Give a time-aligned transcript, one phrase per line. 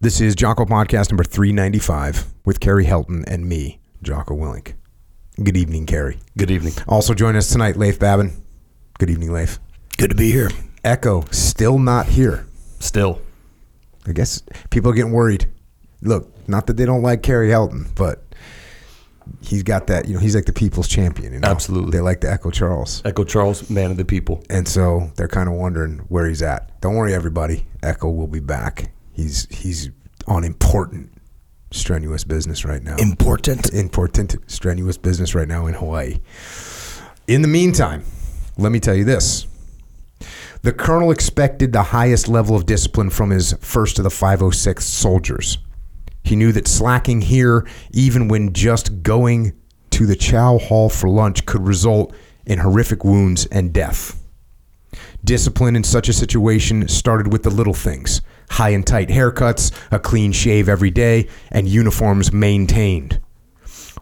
[0.00, 4.74] This is Jocko Podcast number 395 with Carrie Helton and me, Jocko Willink.
[5.42, 6.20] Good evening, Carrie.
[6.36, 6.74] Good evening.
[6.86, 8.30] Also join us tonight, Leif Babin.
[9.00, 9.58] Good evening, Leif.
[9.96, 10.50] Good to be here.
[10.84, 12.46] Echo still not here.
[12.78, 13.20] Still,
[14.06, 14.40] I guess
[14.70, 15.46] people are getting worried.
[16.00, 18.22] Look, not that they don't like Carrie Helton, but
[19.42, 21.32] he's got that, you know, he's like the people's champion.
[21.32, 21.48] You know?
[21.48, 21.90] Absolutely.
[21.90, 23.02] They like the Echo Charles.
[23.04, 24.44] Echo Charles, man of the people.
[24.48, 26.80] And so they're kind of wondering where he's at.
[26.80, 27.66] Don't worry, everybody.
[27.82, 28.92] Echo will be back.
[29.18, 29.90] He's he's
[30.28, 31.10] on important,
[31.72, 32.94] strenuous business right now.
[32.98, 33.74] Important.
[33.74, 36.20] important, strenuous business right now in Hawaii.
[37.26, 38.04] In the meantime,
[38.58, 39.48] let me tell you this.
[40.62, 45.58] The colonel expected the highest level of discipline from his first of the 506th soldiers.
[46.22, 49.52] He knew that slacking here, even when just going
[49.90, 52.14] to the chow hall for lunch, could result
[52.46, 54.22] in horrific wounds and death.
[55.24, 58.20] Discipline in such a situation started with the little things
[58.50, 63.20] high and tight haircuts, a clean shave every day, and uniforms maintained.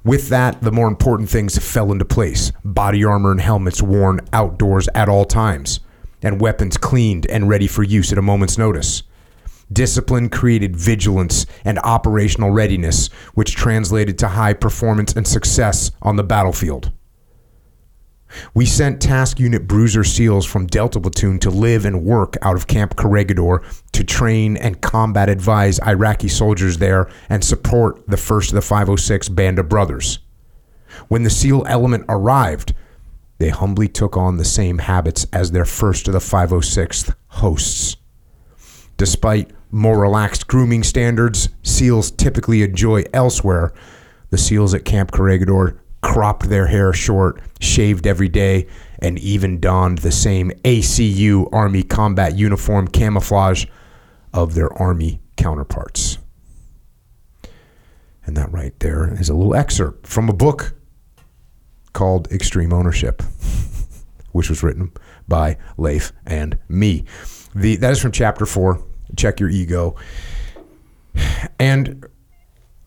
[0.04, 4.88] With that, the more important things fell into place body armor and helmets worn outdoors
[4.94, 5.80] at all times,
[6.22, 9.02] and weapons cleaned and ready for use at a moment's notice.
[9.72, 16.22] Discipline created vigilance and operational readiness, which translated to high performance and success on the
[16.22, 16.92] battlefield.
[18.54, 22.66] We sent Task Unit Bruiser SEALs from Delta Platoon to live and work out of
[22.66, 28.54] Camp Corregidor to train and combat advise Iraqi soldiers there and support the 1st of
[28.54, 30.18] the 506 Band of Brothers.
[31.08, 32.74] When the SEAL element arrived,
[33.38, 37.96] they humbly took on the same habits as their 1st of the 506th hosts.
[38.96, 43.74] Despite more relaxed grooming standards SEALs typically enjoy elsewhere,
[44.30, 48.68] the SEALs at Camp Corregidor cropped their hair short, shaved every day,
[49.00, 53.66] and even donned the same ACU Army combat uniform camouflage
[54.32, 56.18] of their Army counterparts.
[58.24, 60.74] And that right there is a little excerpt from a book
[61.92, 63.20] called Extreme Ownership,
[64.30, 64.92] which was written
[65.26, 67.04] by Leif and me.
[67.52, 68.80] The, that is from chapter four.
[69.16, 69.96] Check your ego.
[71.58, 72.06] And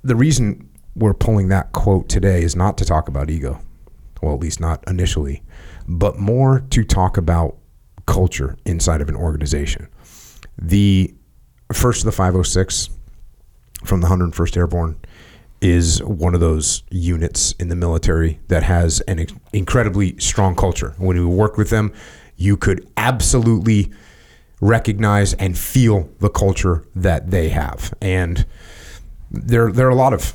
[0.04, 0.69] the reason
[1.00, 3.60] we're pulling that quote today is not to talk about ego,
[4.22, 5.42] well, at least not initially,
[5.88, 7.58] but more to talk about
[8.06, 9.88] culture inside of an organization.
[10.58, 11.14] The
[11.72, 12.90] first of the 506
[13.84, 15.00] from the 101st Airborne
[15.62, 20.96] is one of those units in the military that has an incredibly strong culture.
[20.98, 21.94] When you work with them,
[22.36, 23.92] you could absolutely
[24.62, 27.94] recognize and feel the culture that they have.
[28.02, 28.46] And
[29.32, 30.34] there, there are a lot of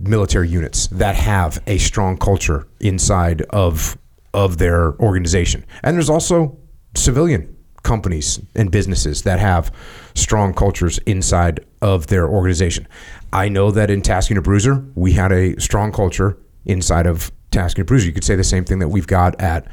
[0.00, 3.98] military units that have a strong culture inside of
[4.34, 5.64] of their organization.
[5.82, 6.58] And there's also
[6.94, 9.72] civilian companies and businesses that have
[10.14, 12.86] strong cultures inside of their organization.
[13.32, 17.78] I know that in Task Unit Bruiser, we had a strong culture inside of Task
[17.78, 18.06] Unit Bruiser.
[18.06, 19.66] You could say the same thing that we've got at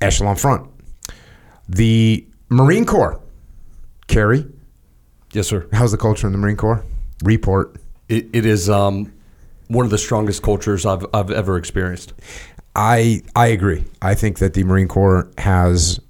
[0.00, 0.70] Echelon Front.
[1.68, 3.20] The Marine Corps,
[4.06, 4.46] Kerry.
[5.32, 5.68] Yes, sir.
[5.72, 6.84] how's the culture in the Marine Corps?
[7.24, 7.76] Report.
[8.08, 9.12] It, it is um,
[9.70, 12.12] one of the strongest cultures I've, I've ever experienced.
[12.74, 13.84] I I agree.
[14.02, 16.00] I think that the Marine Corps has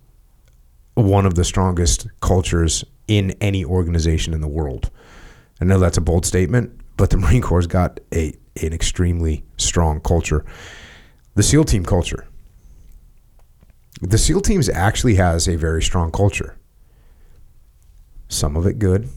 [0.94, 4.90] one of the strongest cultures in any organization in the world.
[5.60, 9.44] I know that's a bold statement, but the Marine Corps has got a an extremely
[9.58, 10.44] strong culture.
[11.34, 12.26] The SEAL team culture.
[14.00, 16.56] The SEAL teams actually has a very strong culture.
[18.28, 19.10] Some of it good,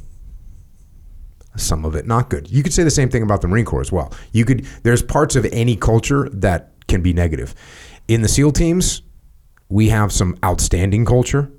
[1.56, 2.50] some of it not good.
[2.50, 4.14] You could say the same thing about the Marine Corps as well.
[4.31, 7.53] You could there's parts of any culture that can be negative.
[8.08, 9.02] In the SEAL teams,
[9.69, 11.52] we have some outstanding culture,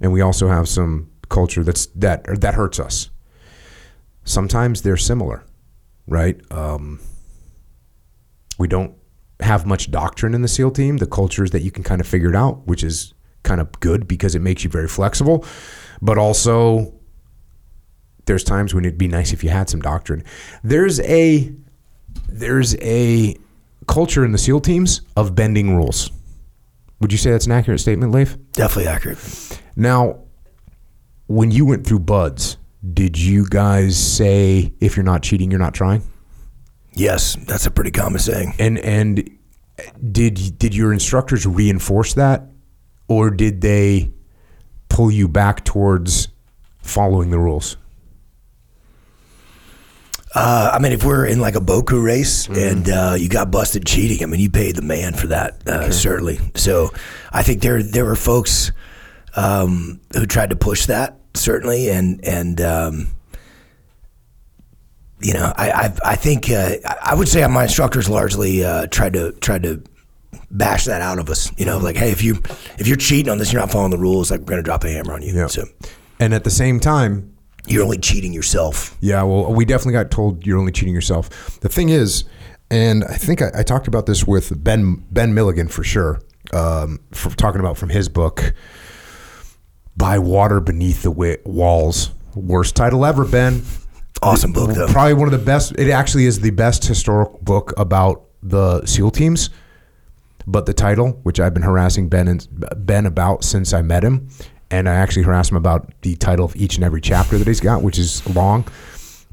[0.00, 3.10] and we also have some culture that's that that hurts us.
[4.24, 5.44] Sometimes they're similar,
[6.06, 6.40] right?
[6.52, 7.00] Um,
[8.58, 8.94] we don't
[9.40, 10.98] have much doctrine in the SEAL team.
[10.98, 13.72] The culture is that you can kind of figure it out, which is kind of
[13.80, 15.44] good because it makes you very flexible.
[16.00, 16.94] But also,
[18.26, 20.24] there's times when it'd be nice if you had some doctrine.
[20.62, 21.52] There's a
[22.28, 23.36] there's a
[23.86, 26.10] culture in the SEAL teams of bending rules.
[27.00, 28.36] Would you say that's an accurate statement, Leif?
[28.52, 29.60] Definitely accurate.
[29.74, 30.20] Now,
[31.26, 32.58] when you went through BUD/S,
[32.92, 36.02] did you guys say if you're not cheating, you're not trying?
[36.94, 38.54] Yes, that's a pretty common saying.
[38.58, 39.38] And and
[40.10, 42.48] did did your instructors reinforce that,
[43.08, 44.12] or did they
[44.88, 46.28] pull you back towards
[46.82, 47.76] following the rules?
[50.34, 53.84] Uh, I mean, if we're in like a Boku race and uh, you got busted
[53.84, 56.38] cheating, I mean, you paid the man for that, uh, certainly.
[56.54, 56.90] So
[57.30, 58.72] I think there there were folks
[59.36, 63.08] um, who tried to push that certainly, and and um,
[65.20, 69.12] you know, I I, I think uh, I would say my instructors largely uh, tried
[69.12, 69.82] to tried to
[70.50, 71.52] bash that out of us.
[71.58, 72.40] You know, like hey, if you
[72.78, 74.30] if you're cheating on this, you're not following the rules.
[74.30, 75.34] Like we're gonna drop a hammer on you.
[75.34, 75.46] Yeah.
[75.48, 75.64] So
[76.18, 77.31] And at the same time,
[77.66, 78.96] you're only cheating yourself.
[79.00, 81.60] Yeah, well, we definitely got told you're only cheating yourself.
[81.60, 82.24] The thing is,
[82.70, 86.20] and I think I, I talked about this with Ben Ben Milligan for sure,
[86.52, 88.54] um, for talking about from his book,
[89.96, 93.62] "By Water Beneath the Walls." Worst title ever, Ben.
[94.22, 94.86] Awesome book though.
[94.86, 95.74] Probably one of the best.
[95.78, 99.50] It actually is the best historical book about the SEAL teams.
[100.46, 104.28] But the title, which I've been harassing Ben and Ben about since I met him,
[104.72, 107.60] and I actually harass him about the title of each and every chapter that he's
[107.60, 108.66] got, which is long.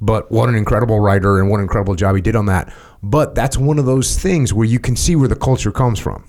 [0.01, 2.73] But what an incredible writer and what an incredible job he did on that.
[3.01, 6.27] But that's one of those things where you can see where the culture comes from.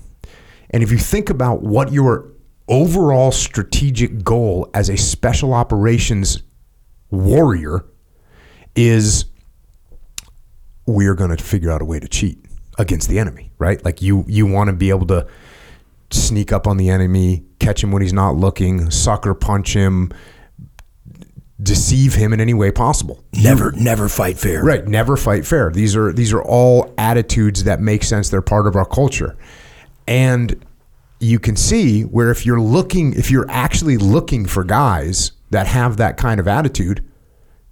[0.71, 2.31] And if you think about what your
[2.69, 6.41] overall strategic goal as a special operations
[7.09, 7.85] warrior
[8.75, 9.25] is
[10.85, 12.45] we're going to figure out a way to cheat
[12.77, 13.83] against the enemy, right?
[13.83, 15.27] Like you you want to be able to
[16.13, 20.11] sneak up on the enemy, catch him when he's not looking, sucker punch him,
[21.61, 23.23] deceive him in any way possible.
[23.33, 24.63] Never never fight fair.
[24.63, 25.69] Right, never fight fair.
[25.71, 28.29] These are these are all attitudes that make sense.
[28.29, 29.37] They're part of our culture.
[30.07, 30.65] And
[31.19, 35.97] you can see where if you're looking if you're actually looking for guys that have
[35.97, 37.05] that kind of attitude,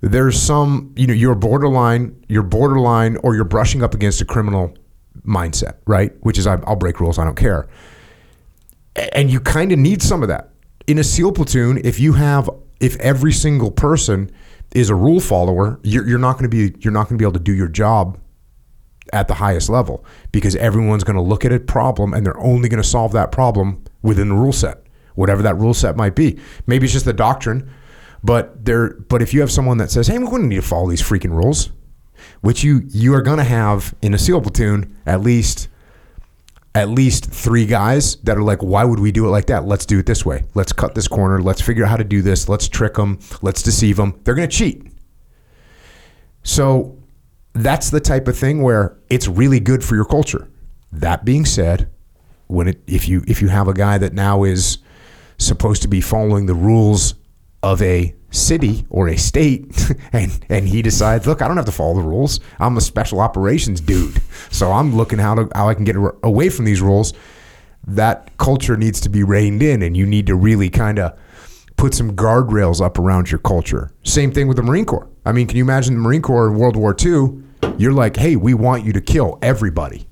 [0.02, 4.74] there's some, you know, you're borderline, you're borderline or you're brushing up against a criminal
[5.26, 6.12] mindset, right?
[6.22, 7.68] Which is I- I'll break rules, I don't care.
[9.14, 10.52] And you kind of need some of that.
[10.88, 12.50] In a SEAL platoon, if you have
[12.80, 14.32] if every single person
[14.74, 17.26] is a rule follower, you're, you're not going to be you're not going to be
[17.26, 18.18] able to do your job
[19.12, 22.70] at the highest level because everyone's going to look at a problem and they're only
[22.70, 24.84] going to solve that problem within the rule set,
[25.16, 26.40] whatever that rule set might be.
[26.68, 27.70] Maybe it's just the doctrine,
[28.24, 28.92] but there.
[28.94, 31.02] But if you have someone that says, "Hey, we're going to need to follow these
[31.02, 31.72] freaking rules,"
[32.42, 35.68] which you you are going to have in a SEAL platoon at least
[36.76, 39.66] at least three guys that are like, why would we do it like that?
[39.66, 40.44] Let's do it this way.
[40.54, 41.42] Let's cut this corner.
[41.42, 42.48] Let's figure out how to do this.
[42.48, 43.20] Let's trick them.
[43.42, 44.20] Let's deceive them.
[44.24, 44.86] They're going to cheat.
[46.44, 46.98] So
[47.54, 50.48] that's the type of thing where it's really good for your culture.
[50.92, 51.90] That being said,
[52.48, 54.80] when it if you if you have a guy that now is
[55.38, 57.14] supposed to be following the rules
[57.62, 61.72] of a city or a state and and he decides look i don't have to
[61.72, 64.22] follow the rules i'm a special operations dude
[64.52, 67.14] so i'm looking how to how i can get away from these rules
[67.88, 71.18] that culture needs to be reined in and you need to really kind of
[71.76, 75.48] put some guardrails up around your culture same thing with the marine corps i mean
[75.48, 77.30] can you imagine the marine corps in world war ii
[77.78, 80.08] you're like hey we want you to kill everybody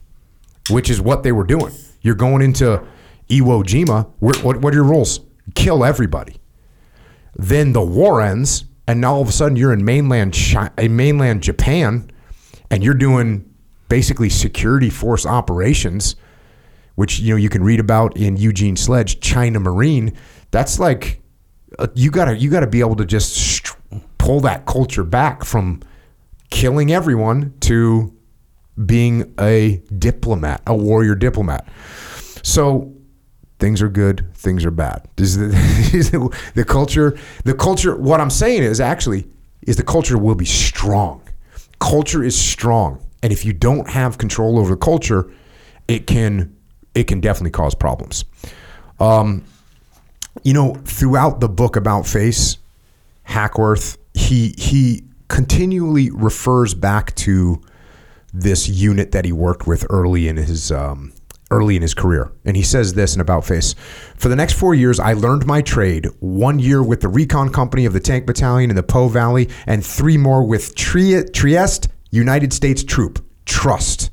[0.70, 1.74] which is what they were doing.
[2.02, 2.84] You're going into
[3.30, 4.10] Iwo Jima.
[4.20, 5.22] What, what, what are your rules?
[5.56, 6.38] Kill everybody.
[7.38, 10.96] Then the war ends, and now all of a sudden you're in mainland Chi- in
[10.96, 12.10] mainland Japan,
[12.70, 13.48] and you're doing
[13.90, 16.16] basically security force operations,
[16.96, 20.14] which you know you can read about in Eugene Sledge, China Marine.
[20.52, 21.22] That's like
[21.78, 23.76] uh, you gotta you gotta be able to just
[24.18, 25.82] pull that culture back from
[26.50, 28.14] killing everyone to
[28.84, 31.68] being a diplomat, a warrior diplomat.
[32.42, 32.97] So
[33.60, 35.08] things are good, things are bad.
[35.16, 37.18] The, the culture.
[37.44, 37.96] The culture.
[37.96, 39.28] What I'm saying is actually
[39.62, 41.22] is the culture will be strong.
[41.80, 45.32] Culture is strong, and if you don't have control over the culture,
[45.88, 46.56] it can
[46.96, 48.26] it can definitely cause problems.
[49.00, 49.44] Um,
[50.44, 52.58] you know, throughout the book about face,
[53.24, 57.62] Hackworth, he he continually refers back to
[58.34, 61.12] this unit that he worked with early in his um,
[61.50, 63.74] early in his career, and he says this in About Face:
[64.16, 66.08] For the next four years, I learned my trade.
[66.20, 69.86] One year with the recon company of the Tank Battalion in the Po Valley, and
[69.86, 73.24] three more with Tri- Trieste United States Troop.
[73.46, 74.12] Trust.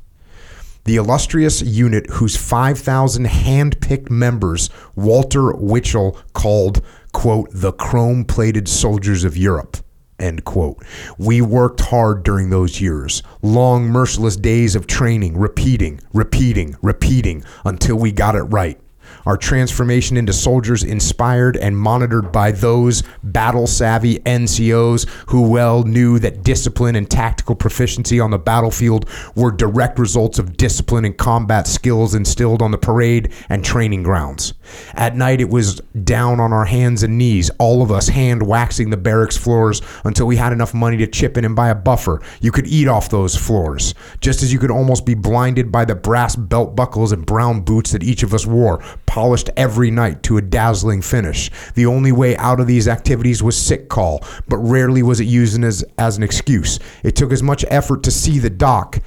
[0.85, 9.35] The illustrious unit whose 5,000 hand-picked members Walter Winchell called, quote, the chrome-plated soldiers of
[9.35, 9.79] Europe,
[10.19, 10.83] end quote.
[11.19, 17.97] We worked hard during those years, long, merciless days of training, repeating, repeating, repeating, until
[17.97, 18.79] we got it right.
[19.27, 26.19] Our transformation into soldiers inspired and monitored by those battle savvy NCOs who well knew
[26.19, 31.67] that discipline and tactical proficiency on the battlefield were direct results of discipline and combat
[31.67, 34.55] skills instilled on the parade and training grounds.
[34.95, 38.91] At night, it was down on our hands and knees, all of us hand waxing
[38.91, 42.21] the barracks floors until we had enough money to chip in and buy a buffer.
[42.41, 45.95] You could eat off those floors, just as you could almost be blinded by the
[45.95, 48.83] brass belt buckles and brown boots that each of us wore.
[49.15, 51.49] Polished every night to a dazzling finish.
[51.77, 55.63] The only way out of these activities was sick call, but rarely was it used
[55.63, 56.81] as, as an excuse.
[57.05, 58.99] It took as much effort to see the doc.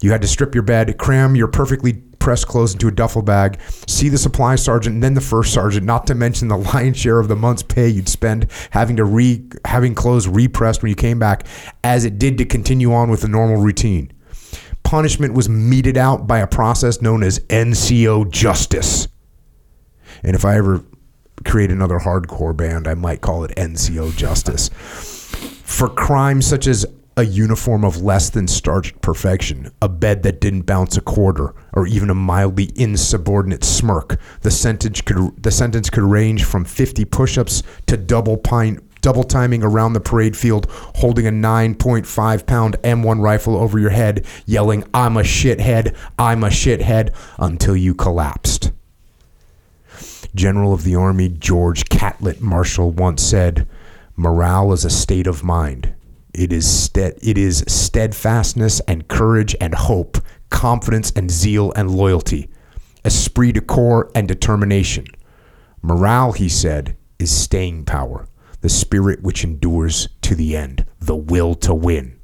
[0.00, 3.60] You had to strip your bed, cram your perfectly pressed clothes into a duffel bag,
[3.86, 7.20] see the supply sergeant, and then the first sergeant, not to mention the lion's share
[7.20, 11.20] of the month's pay you'd spend having to re having clothes repressed when you came
[11.20, 11.46] back,
[11.84, 14.12] as it did to continue on with the normal routine
[14.82, 19.06] punishment was meted out by a process known as NCO justice.
[20.22, 20.84] And if I ever
[21.44, 24.68] create another hardcore band, I might call it NCO justice.
[25.64, 26.86] For crimes such as
[27.16, 31.86] a uniform of less than starched perfection, a bed that didn't bounce a quarter, or
[31.86, 37.62] even a mildly insubordinate smirk, the sentence could the sentence could range from 50 push-ups
[37.86, 43.56] to double pine double timing around the parade field, holding a 9.5 pound M1 rifle
[43.56, 48.70] over your head, yelling, I'm a shithead, I'm a shithead, until you collapsed.
[50.34, 53.68] General of the Army George Catlett Marshall once said,
[54.16, 55.94] Morale is a state of mind.
[56.32, 62.48] It is, stead, it is steadfastness and courage and hope, confidence and zeal and loyalty,
[63.04, 65.06] esprit de corps and determination.
[65.82, 68.26] Morale, he said, is staying power,
[68.62, 72.18] the spirit which endures to the end, the will to win.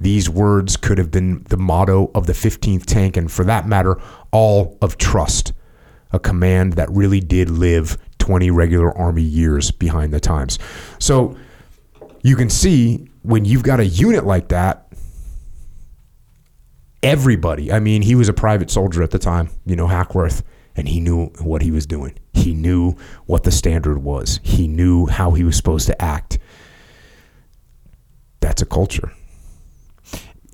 [0.00, 4.00] These words could have been the motto of the 15th tank, and for that matter,
[4.30, 5.52] all of trust,
[6.12, 10.58] a command that really did live 20 regular Army years behind the times.
[10.98, 11.36] So
[12.22, 14.92] you can see when you've got a unit like that,
[17.02, 20.42] everybody, I mean, he was a private soldier at the time, you know, Hackworth,
[20.76, 22.18] and he knew what he was doing.
[22.32, 26.38] He knew what the standard was, he knew how he was supposed to act.
[28.40, 29.12] That's a culture.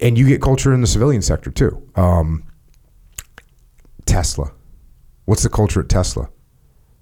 [0.00, 1.82] And you get culture in the civilian sector too.
[1.96, 2.44] Um,
[4.06, 4.52] Tesla.
[5.28, 6.30] What's the culture at Tesla?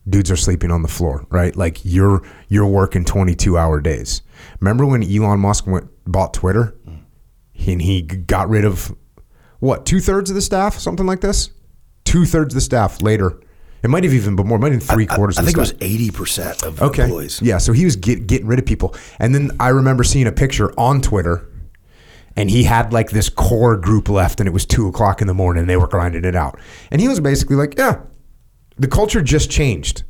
[0.09, 1.54] Dudes are sleeping on the floor, right?
[1.54, 4.23] Like you're you're working 22 hour days.
[4.59, 6.76] Remember when Elon Musk went bought Twitter,
[7.66, 8.92] and he got rid of
[9.61, 11.50] what two thirds of the staff, something like this.
[12.02, 13.40] Two thirds of the staff later.
[13.85, 14.59] It might have even been more.
[14.59, 15.38] It might have been three quarters.
[15.38, 17.04] I, I think it was eighty percent of Okay.
[17.04, 17.40] employees.
[17.40, 18.97] Yeah, so he was get, getting rid of people.
[19.21, 21.49] And then I remember seeing a picture on Twitter,
[22.35, 25.35] and he had like this core group left, and it was two o'clock in the
[25.35, 26.59] morning, and they were grinding it out.
[26.90, 28.00] And he was basically like, yeah,
[28.78, 30.04] the culture just changed.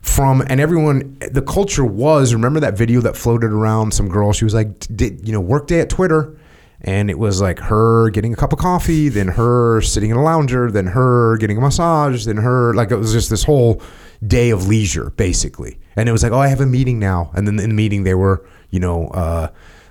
[0.00, 2.32] From and everyone, the culture was.
[2.32, 3.92] Remember that video that floated around?
[3.92, 6.38] Some girl, she was like, did you know, work day at Twitter,
[6.80, 10.22] and it was like her getting a cup of coffee, then her sitting in a
[10.22, 13.82] lounger, then her getting a massage, then her like it was just this whole
[14.24, 15.78] day of leisure basically.
[15.96, 18.04] And it was like, oh, I have a meeting now, and then in the meeting
[18.04, 19.08] they were, you know.
[19.08, 19.48] uh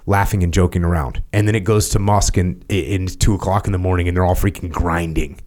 [0.08, 1.24] laughing and joking around.
[1.34, 4.24] And then it goes to Musk and in two o'clock in the morning and they're
[4.24, 5.40] all freaking grinding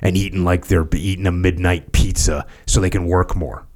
[0.00, 3.66] and eating like they're eating a midnight pizza so they can work more.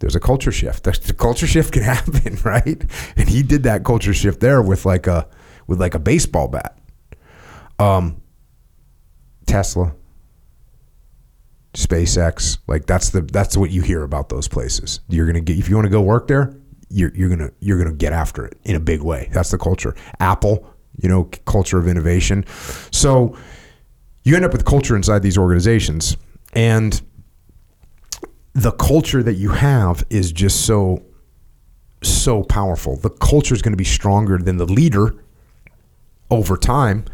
[0.00, 0.84] There's a culture shift.
[0.84, 2.82] The, culture shift can happen, right?
[3.16, 5.26] And he did that culture shift there with like a
[5.66, 6.78] with like a baseball bat.
[7.78, 8.22] Um
[9.46, 9.94] Tesla,
[11.74, 15.00] SpaceX, like that's the that's what you hear about those places.
[15.08, 16.54] You're gonna get if you want to go work there,
[16.90, 19.28] you're you're gonna you're gonna get after it in a big way.
[19.32, 19.94] That's the culture.
[20.20, 20.68] Apple,
[21.00, 22.44] you know, culture of innovation.
[22.90, 23.36] So
[24.24, 26.16] you end up with culture inside these organizations,
[26.54, 27.00] and
[28.52, 31.02] the culture that you have is just so
[32.02, 32.96] so powerful.
[32.96, 35.14] The culture is going to be stronger than the leader
[36.30, 37.04] over time,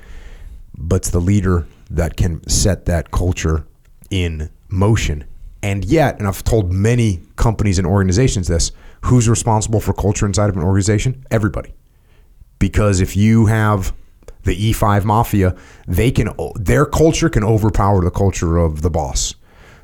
[0.77, 3.67] but it's the leader that can set that culture
[4.11, 5.25] in motion.
[5.63, 10.51] And yet, and I've told many companies and organizations this, who's responsible for culture inside
[10.51, 11.25] of an organization?
[11.31, 11.73] Everybody.
[12.59, 13.95] Because if you have
[14.45, 19.35] the E5 mafia, they can their culture can overpower the culture of the boss.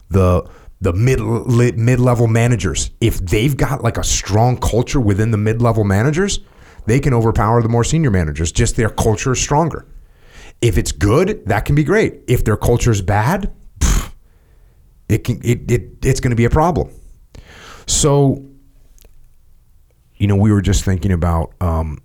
[0.09, 0.49] The
[0.81, 1.21] the mid
[1.76, 6.40] mid level managers, if they've got like a strong culture within the mid level managers,
[6.87, 8.50] they can overpower the more senior managers.
[8.50, 9.87] Just their culture is stronger.
[10.62, 12.21] If it's good, that can be great.
[12.29, 14.12] If their culture is bad, pff,
[15.09, 16.90] it can it, it it's going to be a problem.
[17.87, 18.45] So,
[20.17, 21.99] you know, we were just thinking about um,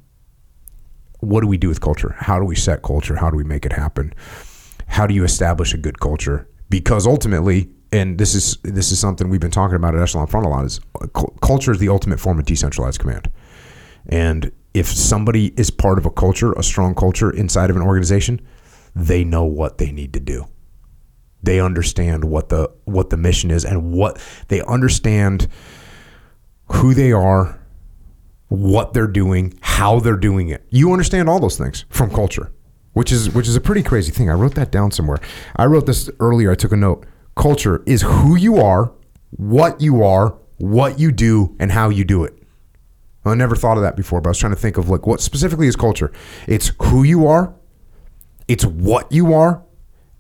[1.20, 2.16] what do we do with culture?
[2.20, 3.16] How do we set culture?
[3.16, 4.14] How do we make it happen?
[4.88, 6.48] How do you establish a good culture?
[6.70, 10.46] Because ultimately, and this is this is something we've been talking about at Echelon Front
[10.46, 11.08] a lot is uh,
[11.42, 13.32] culture is the ultimate form of decentralized command.
[14.08, 18.42] And if somebody is part of a culture, a strong culture inside of an organization,
[18.96, 20.46] they know what they need to do.
[21.42, 25.48] They understand what the what the mission is and what they understand
[26.72, 27.60] who they are,
[28.48, 30.66] what they're doing, how they're doing it.
[30.70, 32.52] You understand all those things from culture,
[32.94, 34.30] which is which is a pretty crazy thing.
[34.30, 35.20] I wrote that down somewhere.
[35.56, 36.52] I wrote this earlier.
[36.52, 37.06] I took a note.
[37.36, 38.92] culture is who you are,
[39.32, 42.38] what you are, what you do, and how you do it.
[43.26, 45.20] I never thought of that before, but I was trying to think of like what
[45.20, 46.12] specifically is culture.
[46.48, 47.56] It's who you are,
[48.48, 49.64] it's what you are,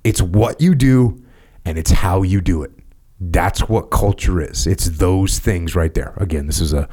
[0.03, 1.23] it's what you do,
[1.65, 2.71] and it's how you do it.
[3.19, 4.67] That's what culture is.
[4.67, 6.13] It's those things right there.
[6.17, 6.89] Again, this is a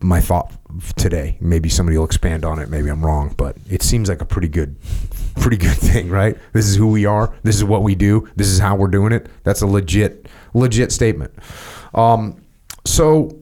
[0.00, 0.52] my thought
[0.96, 1.38] today.
[1.40, 2.68] Maybe somebody will expand on it.
[2.68, 4.76] Maybe I'm wrong, but it seems like a pretty good,
[5.36, 6.36] pretty good thing, right?
[6.52, 7.34] This is who we are.
[7.42, 8.28] This is what we do.
[8.36, 9.28] This is how we're doing it.
[9.44, 11.34] That's a legit, legit statement.
[11.94, 12.42] Um,
[12.84, 13.38] so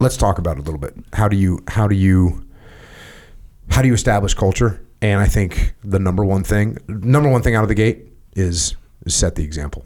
[0.00, 0.94] let's talk about it a little bit.
[1.12, 2.46] How do you, how do you,
[3.70, 4.84] how do you establish culture?
[5.02, 8.06] And I think the number one thing, number one thing out of the gate
[8.36, 9.84] is set the example.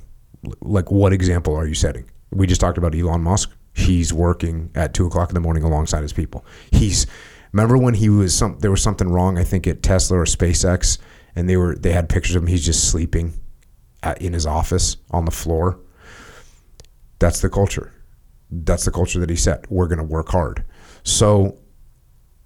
[0.61, 2.09] Like, what example are you setting?
[2.31, 6.03] We just talked about Elon Musk he's working at two o'clock in the morning alongside
[6.03, 6.45] his people.
[6.71, 7.07] He's
[7.53, 10.99] remember when he was some there was something wrong I think at Tesla or SpaceX
[11.35, 13.35] and they were they had pictures of him he's just sleeping
[14.03, 15.79] at, in his office on the floor.
[17.19, 17.93] That's the culture.
[18.51, 19.71] That's the culture that he set.
[19.71, 20.65] We're going to work hard.
[21.03, 21.59] So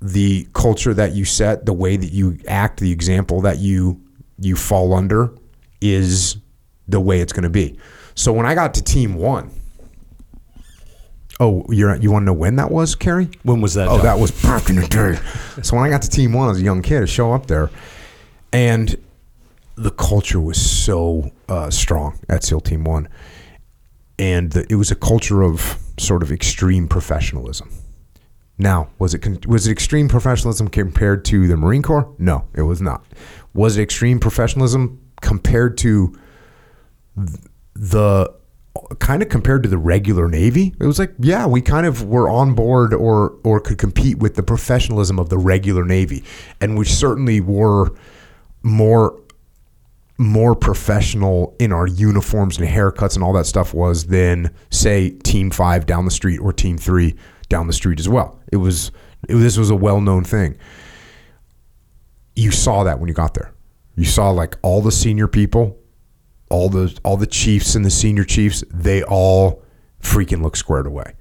[0.00, 4.00] the culture that you set, the way that you act, the example that you
[4.38, 5.34] you fall under
[5.80, 6.36] is
[6.88, 7.78] the way it's going to be.
[8.14, 9.50] So when I got to team 1,
[11.42, 13.28] Oh, you're you want to know when that was, Kerry?
[13.42, 13.88] When was that?
[13.88, 14.04] Oh, done?
[14.04, 15.18] that was back in the day.
[15.62, 17.68] so when I got to Team One as a young kid, to show up there,
[18.52, 18.96] and
[19.74, 23.08] the culture was so uh, strong at SEAL Team One,
[24.20, 27.72] and the, it was a culture of sort of extreme professionalism.
[28.56, 32.08] Now, was it was it extreme professionalism compared to the Marine Corps?
[32.18, 33.04] No, it was not.
[33.52, 36.16] Was it extreme professionalism compared to
[37.74, 38.32] the
[38.98, 42.28] kind of compared to the regular Navy, it was like, yeah, we kind of were
[42.28, 46.24] on board or or could compete with the professionalism of the regular Navy,
[46.60, 47.92] and we certainly were
[48.62, 49.18] more
[50.18, 55.50] more professional in our uniforms and haircuts and all that stuff was than say Team
[55.50, 57.14] Five down the street or Team Three
[57.48, 58.40] down the street as well.
[58.50, 58.90] It was
[59.28, 60.56] it, this was a well known thing.
[62.34, 63.52] You saw that when you got there.
[63.96, 65.78] You saw like all the senior people
[66.52, 69.62] all the all the chiefs and the senior chiefs, they all
[70.00, 71.14] freaking look squared away.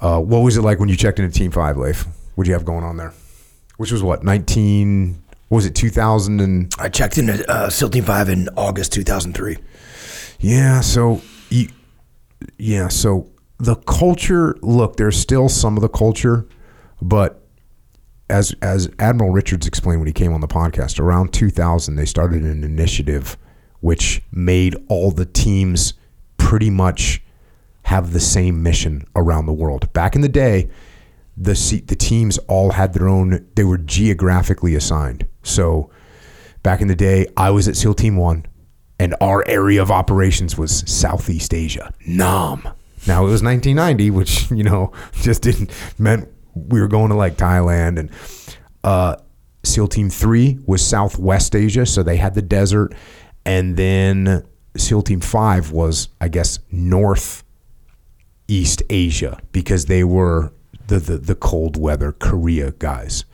[0.00, 2.06] Uh, what was it like when you checked into Team Five, Leif?
[2.34, 3.14] What do you have going on there?
[3.78, 5.22] Which was what nineteen?
[5.48, 6.72] What was it two thousand and?
[6.78, 9.56] I checked into uh, SEAL Team Five in August two thousand three.
[10.40, 10.80] Yeah.
[10.80, 11.68] So, you,
[12.58, 12.88] yeah.
[12.88, 14.56] So the culture.
[14.60, 16.46] Look, there's still some of the culture,
[17.00, 17.46] but
[18.28, 22.42] as as Admiral Richards explained when he came on the podcast, around 2000 they started
[22.42, 23.38] an initiative
[23.86, 25.94] which made all the teams
[26.38, 27.22] pretty much
[27.82, 29.92] have the same mission around the world.
[29.92, 30.68] Back in the day,
[31.36, 31.54] the
[31.86, 33.46] the teams all had their own.
[33.54, 35.28] They were geographically assigned.
[35.44, 35.88] So
[36.64, 38.46] back in the day, I was at SEAL Team One,
[38.98, 42.68] and our area of operations was Southeast Asia, Nam.
[43.06, 47.36] Now it was 1990, which you know just didn't meant we were going to like
[47.36, 48.10] Thailand and.
[48.82, 49.14] Uh,
[49.64, 52.94] SEAL Team 3 was Southwest Asia, so they had the desert
[53.46, 54.44] and then
[54.76, 57.44] SEAL Team Five was, I guess, North
[58.48, 60.52] East Asia because they were
[60.88, 63.24] the, the the cold weather Korea guys,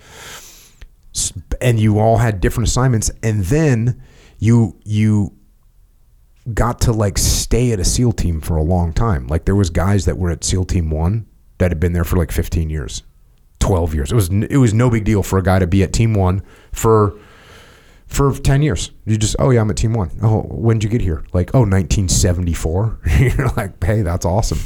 [1.61, 4.01] and you all had different assignments, and then
[4.39, 5.35] you you
[6.55, 9.27] got to like stay at a SEAL team for a long time.
[9.27, 11.27] Like there was guys that were at SEAL Team One
[11.59, 13.03] that had been there for like 15 years,
[13.61, 14.13] 12 years.
[14.13, 16.43] It was it was no big deal for a guy to be at Team One
[16.73, 17.19] for
[18.13, 18.91] for 10 years.
[19.07, 20.11] You just, oh, yeah, I'm at Team One.
[20.23, 21.25] Oh, when'd you get here?
[21.33, 23.01] Like, oh, 1974.
[23.19, 24.59] You're like, hey, that's awesome.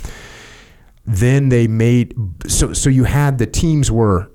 [1.05, 2.15] Then they made,
[2.47, 4.31] so, so you had the teams were,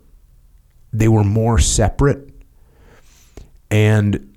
[0.93, 2.29] they were more separate.
[3.69, 4.35] And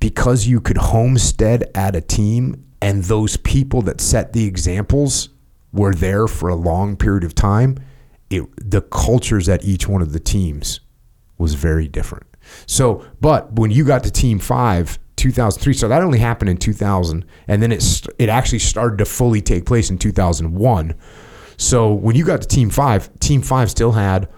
[0.00, 5.28] because you could homestead at a team and those people that set the examples
[5.72, 7.76] were there for a long period of time,
[8.30, 10.80] it, the cultures at each one of the teams
[11.36, 12.26] was very different.
[12.66, 17.24] So, but when you got to Team Five, 2003, so that only happened in 2000,
[17.48, 20.94] and then it it actually started to fully take place in 2001.
[21.56, 24.28] So when you got to Team Five, Team Five still had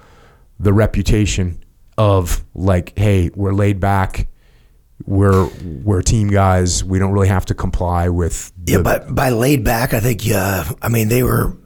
[0.58, 1.62] the reputation
[1.98, 4.28] of like, hey, we're laid back.
[5.04, 5.48] We're
[5.84, 6.82] we're team guys.
[6.82, 8.52] We don't really have to comply with.
[8.56, 10.22] The, yeah, but by laid back, I think.
[10.26, 11.56] Uh, I mean, they were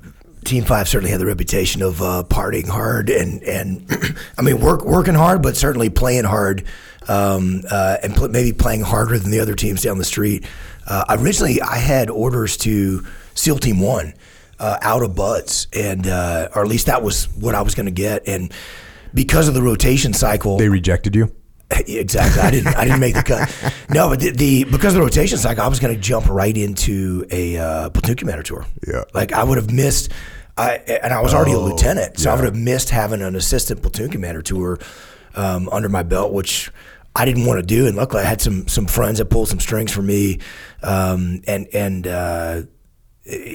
[0.44, 3.86] Team Five certainly had the reputation of uh, partying hard and and
[4.38, 6.64] I mean work working hard, but certainly playing hard
[7.08, 10.46] um, uh, and pl- maybe playing harder than the other teams down the street.
[10.86, 14.14] Uh, originally, I had orders to SEAL Team One
[14.58, 17.86] uh, out of BUD/S, and uh, or at least that was what I was going
[17.86, 18.26] to get.
[18.26, 18.52] And
[19.12, 21.32] because of the rotation cycle, they rejected you.
[21.86, 22.42] Exactly.
[22.42, 22.76] I didn't.
[22.76, 23.74] I didn't make the cut.
[23.90, 26.56] No, but the, the because of the rotation cycle, I was going to jump right
[26.56, 28.64] into a uh, platoon commander tour.
[28.86, 29.02] Yeah.
[29.14, 30.12] Like I would have missed.
[30.56, 33.34] I and I was already a Oh, lieutenant, so I would have missed having an
[33.34, 34.78] assistant platoon commander tour
[35.34, 36.70] um, under my belt, which
[37.16, 37.86] I didn't want to do.
[37.86, 40.38] And luckily, I had some some friends that pulled some strings for me,
[40.82, 42.06] um, and and.
[42.06, 42.62] Uh,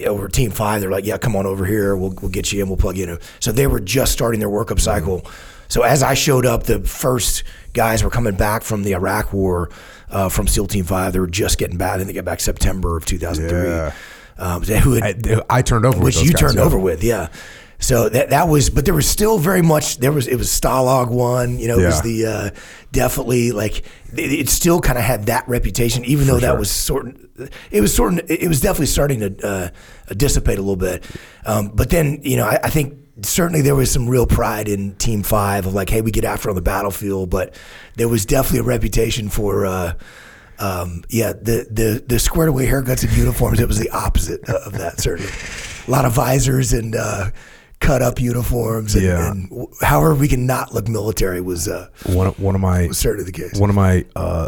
[0.06, 1.98] over Team Five, they're like, "Yeah, come on over here.
[1.98, 2.70] We'll we'll get you in.
[2.70, 5.26] We'll plug you in." So they were just starting their workup cycle.
[5.68, 9.70] So as I showed up, the first guys were coming back from the Iraq War
[10.10, 11.14] uh, from SEAL Team Five.
[11.14, 11.94] They were just getting back.
[11.94, 13.70] I think they got back September of 2003.
[13.70, 13.92] Yeah.
[14.38, 16.64] Um, who had, I, I turned over, with which you guys, turned yeah.
[16.64, 17.30] over with, yeah.
[17.80, 21.10] So that that was, but there was still very much there was it was Stalag
[21.10, 22.50] one, you know, it was the uh,
[22.92, 23.80] definitely like
[24.14, 26.58] it, it still kind of had that reputation, even though that sure.
[26.58, 30.62] was sort of it was sort of it was definitely starting to uh, dissipate a
[30.62, 31.06] little bit.
[31.46, 34.96] Um, but then you know I, I think certainly there was some real pride in
[34.96, 37.56] Team Five of like, hey, we get after on the battlefield, but
[37.96, 39.66] there was definitely a reputation for.
[39.66, 39.94] Uh,
[40.58, 43.60] um, yeah, the, the the squared away haircuts and uniforms.
[43.60, 45.02] It was the opposite of that.
[45.02, 45.30] Certainly,
[45.86, 47.32] a lot of visors and uh,
[47.82, 48.96] cut up uniforms.
[48.96, 49.32] And, Yeah.
[49.32, 52.88] and w- however we can not look military was uh, One of, one of my
[52.92, 53.60] certainly the case.
[53.60, 54.48] one of my uh,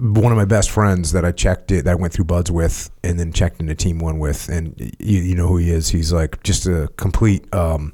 [0.00, 2.90] one of my best friends that I checked it that I went through BUD/S with
[3.04, 5.90] and then checked into team one with and you, you know who he is.
[5.90, 7.92] He's like just a complete um,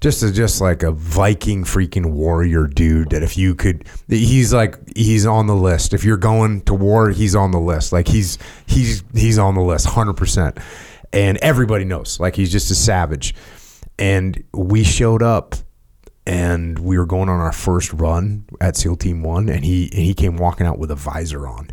[0.00, 4.78] just a, just like a Viking freaking warrior dude that if you could he's like
[4.96, 5.92] he's on the list.
[5.92, 7.92] If you're going to war he's on the list.
[7.92, 10.62] Like he's he's he's on the list 100%
[11.12, 13.34] and everybody knows like he's just a savage.
[13.98, 15.56] And we showed up
[16.26, 20.02] and we were going on our first run at SEAL Team One, and he and
[20.02, 21.70] he came walking out with a visor on,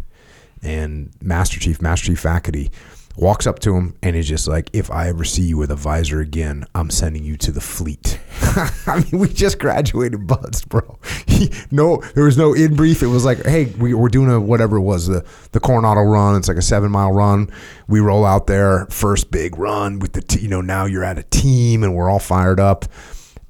[0.62, 2.72] and Master Chief, Master Chief faculty,
[3.16, 5.76] walks up to him and is just like, "If I ever see you with a
[5.76, 8.20] visor again, I'm sending you to the fleet."
[8.88, 10.98] I mean, we just graduated, BUD/S, bro.
[11.28, 13.02] He, no, there was no in brief.
[13.02, 16.36] It was like, "Hey, we, we're doing a whatever it was the the Coronado run.
[16.36, 17.50] It's like a seven mile run.
[17.88, 21.18] We roll out there, first big run with the t- you know now you're at
[21.18, 22.86] a team and we're all fired up."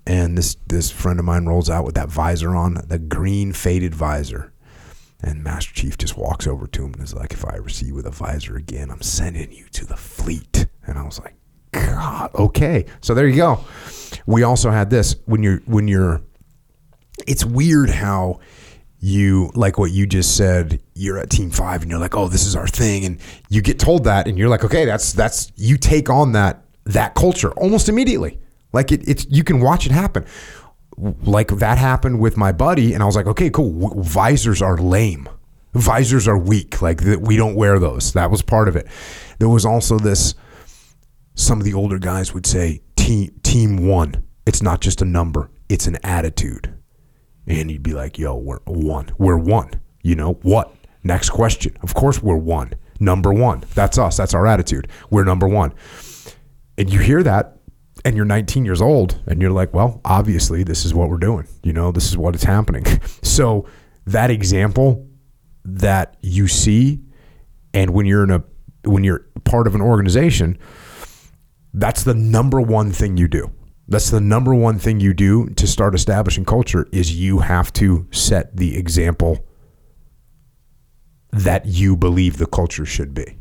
[0.05, 3.93] And this this friend of mine rolls out with that visor on, the green faded
[3.93, 4.51] visor.
[5.21, 7.88] And Master Chief just walks over to him and is like, "If I ever see
[7.88, 11.35] you with a visor again, I'm sending you to the fleet." And I was like,
[11.71, 13.59] "God, okay." So there you go.
[14.25, 16.21] We also had this when you're when you're.
[17.27, 18.39] It's weird how
[18.99, 20.81] you like what you just said.
[20.95, 23.77] You're at Team Five and you're like, "Oh, this is our thing," and you get
[23.77, 27.89] told that, and you're like, "Okay, that's that's you take on that that culture almost
[27.89, 28.39] immediately."
[28.71, 30.25] Like it, it's you can watch it happen.
[30.97, 34.01] Like that happened with my buddy, and I was like, okay, cool.
[34.03, 35.29] Visors are lame.
[35.73, 36.82] Visors are weak.
[36.82, 38.13] Like th- we don't wear those.
[38.13, 38.88] That was part of it.
[39.39, 40.36] There was also this.
[41.36, 44.23] Some of the older guys would say, "Team Team One.
[44.45, 45.49] It's not just a number.
[45.69, 46.73] It's an attitude."
[47.47, 49.12] And you'd be like, "Yo, we're one.
[49.17, 49.71] We're one.
[50.03, 50.73] You know what?
[51.03, 51.77] Next question.
[51.82, 52.73] Of course, we're one.
[52.99, 53.63] Number one.
[53.73, 54.17] That's us.
[54.17, 54.89] That's our attitude.
[55.10, 55.73] We're number one."
[56.77, 57.59] And you hear that
[58.05, 61.47] and you're 19 years old and you're like, well, obviously this is what we're doing.
[61.63, 62.85] You know, this is what is happening.
[63.21, 63.67] So
[64.05, 65.07] that example
[65.63, 66.99] that you see
[67.73, 68.43] and when you're in a
[68.83, 70.57] when you're part of an organization,
[71.73, 73.51] that's the number one thing you do.
[73.88, 78.07] That's the number one thing you do to start establishing culture is you have to
[78.12, 79.45] set the example
[81.31, 83.38] that you believe the culture should be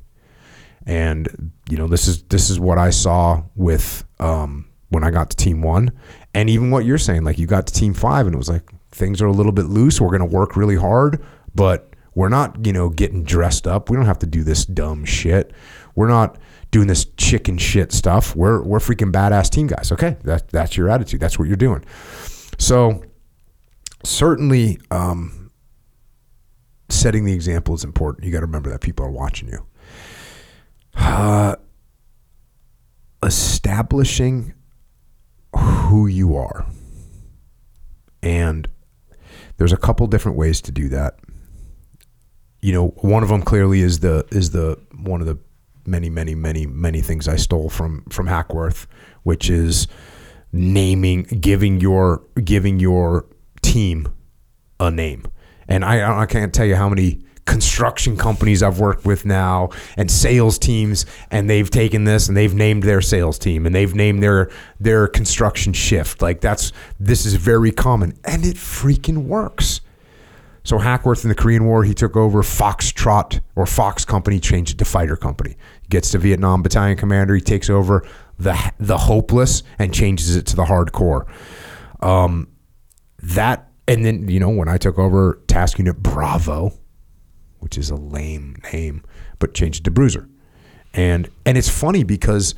[0.88, 5.30] and you know this is this is what I saw with um, when I got
[5.30, 5.92] to Team One,
[6.34, 8.72] and even what you're saying, like you got to Team Five, and it was like
[8.90, 10.00] things are a little bit loose.
[10.00, 11.22] We're going to work really hard,
[11.54, 13.90] but we're not you know getting dressed up.
[13.90, 15.52] We don't have to do this dumb shit.
[15.94, 16.38] We're not
[16.70, 18.34] doing this chicken shit stuff.
[18.34, 19.92] We're we're freaking badass team guys.
[19.92, 21.20] Okay, that that's your attitude.
[21.20, 21.84] That's what you're doing.
[22.58, 23.04] So
[24.02, 24.80] certainly.
[24.90, 25.34] Um,
[26.90, 28.24] Setting the example is important.
[28.24, 29.66] You got to remember that people are watching you
[30.98, 31.56] uh,
[33.22, 34.54] establishing
[35.56, 36.66] who you are.
[38.22, 38.68] And
[39.56, 41.18] there's a couple different ways to do that.
[42.60, 45.38] You know, one of them clearly is the is the one of the
[45.86, 48.86] many many many many things I stole from from Hackworth,
[49.22, 49.86] which is
[50.52, 53.26] naming giving your giving your
[53.62, 54.08] team
[54.80, 55.24] a name.
[55.68, 60.10] And I I can't tell you how many construction companies I've worked with now and
[60.10, 64.22] sales teams and they've taken this and they've named their sales team and they've named
[64.22, 66.20] their their construction shift.
[66.20, 69.80] Like that's this is very common and it freaking works.
[70.62, 74.78] So Hackworth in the Korean War, he took over Foxtrot or Fox Company, changed it
[74.78, 75.56] to Fighter Company.
[75.80, 78.06] He gets to Vietnam Battalion Commander, he takes over
[78.38, 81.26] the the Hopeless and changes it to the Hardcore.
[82.00, 82.48] Um,
[83.22, 86.77] that and then you know when I took over task unit Bravo,
[87.60, 89.02] which is a lame name,
[89.38, 90.28] but changed it to Bruiser,
[90.92, 92.54] and and it's funny because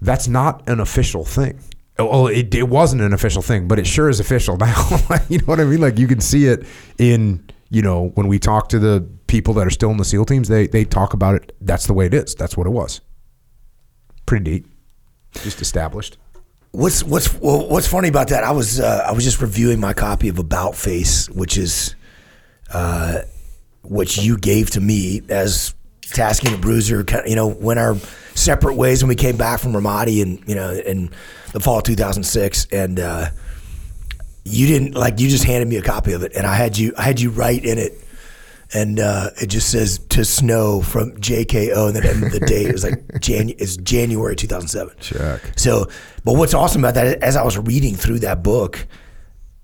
[0.00, 1.60] that's not an official thing.
[1.98, 4.88] Oh, it, it wasn't an official thing, but it sure is official now.
[5.28, 5.80] you know what I mean?
[5.80, 6.66] Like you can see it
[6.98, 10.24] in you know when we talk to the people that are still in the SEAL
[10.26, 11.54] teams, they they talk about it.
[11.60, 12.34] That's the way it is.
[12.34, 13.00] That's what it was.
[14.26, 14.66] Pretty neat.
[15.34, 16.18] Just established.
[16.72, 18.44] What's what's what's funny about that?
[18.44, 21.96] I was uh, I was just reviewing my copy of About Face, which is
[22.72, 23.22] uh,
[23.82, 27.04] which you gave to me as Task Unit Bruiser.
[27.26, 27.96] You know, went our
[28.34, 31.10] separate ways when we came back from Ramadi and you know in
[31.52, 33.30] the fall of 2006, and uh,
[34.44, 36.92] you didn't like you just handed me a copy of it, and I had you
[36.96, 37.94] I had you write in it
[38.72, 42.84] and uh, it just says to snow from JKO, and then the date it was
[42.84, 44.94] like Janu- it's January 2007.
[45.00, 45.40] Check.
[45.56, 45.88] So,
[46.24, 48.86] but what's awesome about that, as I was reading through that book,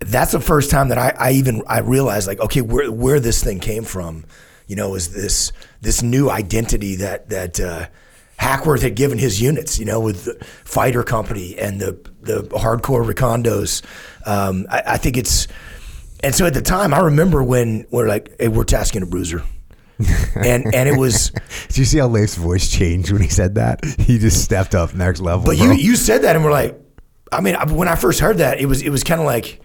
[0.00, 3.42] that's the first time that I, I even I realized like, okay, where where this
[3.42, 4.24] thing came from,
[4.66, 7.61] you know, is this this new identity that that.
[7.61, 7.87] Uh,
[8.38, 13.02] Hackworth had given his units, you know, with the fighter company and the the hardcore
[13.02, 13.82] recondos.
[14.26, 15.48] Um, I, I think it's
[16.20, 19.42] and so at the time, I remember when we're like, hey, we're Task Unit Bruiser.
[20.35, 21.30] and and it was.
[21.68, 23.85] Did you see how Leif's voice changed when he said that?
[23.85, 25.46] He just stepped up next level.
[25.46, 25.66] But bro.
[25.66, 26.78] you you said that, and we're like,
[27.32, 29.61] I mean, when I first heard that, it was it was kind of like,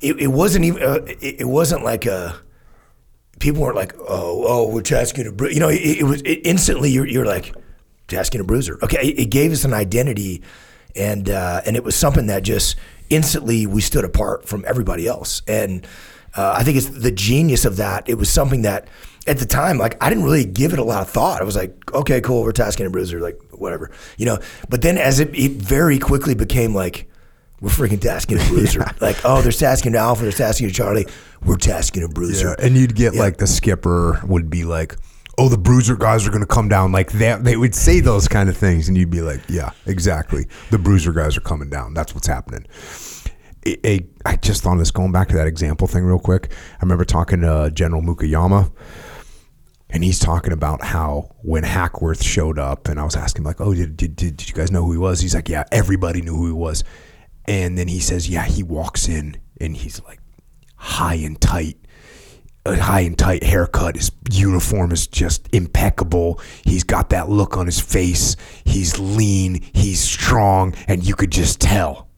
[0.00, 2.36] it, it wasn't even uh, it, it, wasn't like a.
[3.38, 5.54] People weren't like, oh oh, we're Task Unit Bruiser.
[5.54, 7.54] You know, it, it was instantly you're you're like,
[8.08, 8.78] Task Unit Bruiser.
[8.82, 10.42] Okay, it, gave us an identity,
[10.94, 12.76] and uh, and it was something that just
[13.10, 15.42] instantly we stood apart from everybody else.
[15.46, 15.86] And
[16.36, 18.08] uh, I think it's the genius of that.
[18.08, 18.88] It was something that
[19.26, 21.40] at the time, like I didn't really give it a lot of thought.
[21.40, 24.38] I was like, okay, cool, we're Task Unit Bruiser, like whatever, you know.
[24.68, 27.08] But then as it, it very quickly became like,
[27.60, 28.80] we're freaking Task Unit bruiser.
[28.80, 28.92] yeah.
[29.00, 31.06] Like, oh, they're Task Unit Alpha, they're Task Unit Charlie.
[31.44, 32.56] We're Task Unit Bruiser.
[32.58, 32.66] Yeah.
[32.66, 33.20] And you'd get yeah.
[33.20, 34.96] like the skipper would be like,
[35.38, 36.92] oh, the bruiser guys are going to come down.
[36.92, 40.46] Like that, they would say those kind of things, and you'd be like, yeah, exactly.
[40.70, 41.94] The bruiser guys are coming down.
[41.94, 42.66] That's what's happening.
[43.66, 46.52] A, a, I just thought of this going back to that example thing real quick.
[46.52, 48.70] I remember talking to uh, General Mukayama,
[49.90, 53.74] and he's talking about how when Hackworth showed up, and I was asking like, oh,
[53.74, 55.20] did, did, did, did you guys know who he was?
[55.20, 56.84] He's like, yeah, everybody knew who he was.
[57.48, 60.20] And then he says, yeah, he walks in and he's like
[60.76, 61.78] high and tight
[62.66, 63.96] a high and tight haircut.
[63.96, 66.40] His uniform is just impeccable.
[66.64, 68.36] He's got that look on his face.
[68.64, 72.08] He's lean, he's strong, and you could just tell.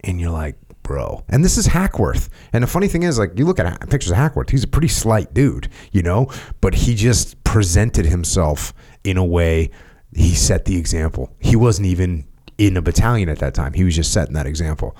[0.00, 1.24] And you're like, bro.
[1.28, 2.28] And this is Hackworth.
[2.52, 4.88] And the funny thing is, like, you look at pictures of Hackworth, he's a pretty
[4.88, 6.30] slight dude, you know?
[6.60, 8.72] But he just presented himself
[9.04, 9.70] in a way,
[10.14, 11.34] he set the example.
[11.38, 12.24] He wasn't even
[12.58, 14.96] in a battalion at that time, he was just setting that example.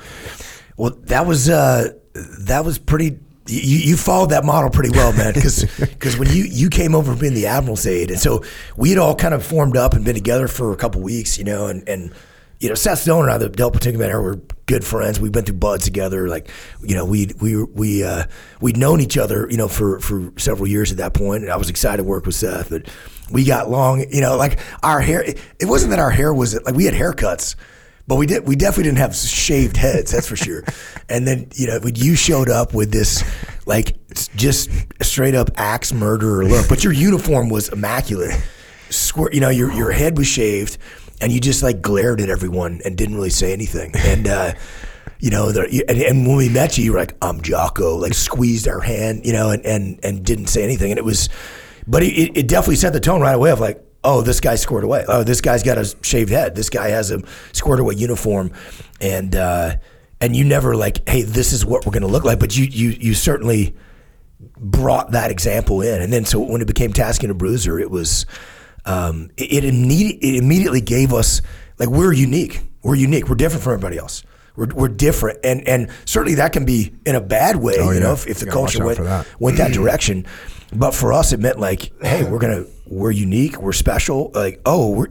[0.76, 5.32] Well, that was, uh, that was pretty you, you followed that model pretty well, man.
[5.32, 8.44] Because because when you you came over being the admiral's aide, and so
[8.76, 11.44] we had all kind of formed up and been together for a couple weeks, you
[11.44, 12.12] know, and and
[12.60, 15.20] you know Seth Stone and I, the Del Patinga man, were good friends.
[15.20, 16.28] We've been through BUD/S together.
[16.28, 16.48] Like
[16.82, 18.24] you know, we we we uh,
[18.60, 21.42] we'd known each other, you know, for for several years at that point.
[21.42, 22.88] And I was excited to work with Seth, but
[23.30, 25.22] we got long, you know, like our hair.
[25.22, 27.56] It wasn't that our hair was like we had haircuts
[28.06, 28.46] but we did.
[28.46, 30.12] We definitely didn't have shaved heads.
[30.12, 30.64] That's for sure.
[31.08, 33.22] And then you know when you showed up with this
[33.64, 33.96] like
[34.34, 34.68] just
[35.02, 38.36] straight up axe murderer look, but your uniform was immaculate.
[38.90, 40.78] Square, you know your your head was shaved,
[41.20, 43.92] and you just like glared at everyone and didn't really say anything.
[43.96, 44.52] And uh,
[45.18, 48.68] you know, and, and, when we met you, you were like, "I'm Jocko," like squeezed
[48.68, 50.90] our hand, you know, and and and didn't say anything.
[50.90, 51.28] And it was,
[51.86, 54.84] but it, it definitely set the tone right away of like, oh, this guy scored
[54.84, 55.04] away.
[55.08, 56.54] Oh, this guy's got a shaved head.
[56.54, 58.52] This guy has a squared away uniform,
[59.00, 59.76] and uh,
[60.20, 62.38] and you never like, hey, this is what we're to look like.
[62.38, 63.74] But you you you certainly
[64.58, 68.26] brought that example in, and then so when it became Task Unit Bruiser, it was
[68.86, 71.42] um, it, it, immediate, it immediately gave us
[71.78, 72.60] like we're unique.
[72.82, 73.28] We're unique.
[73.28, 74.22] We're different from everybody else.
[74.54, 77.74] We're, we're different, and and certainly that can be in a bad way.
[77.78, 78.04] Oh, you yeah.
[78.04, 79.26] know, if, if the culture went that.
[79.38, 80.26] went that direction.
[80.72, 84.30] But for us, it meant like, hey, we're gonna we're unique, we're special.
[84.34, 85.08] Like, oh, we're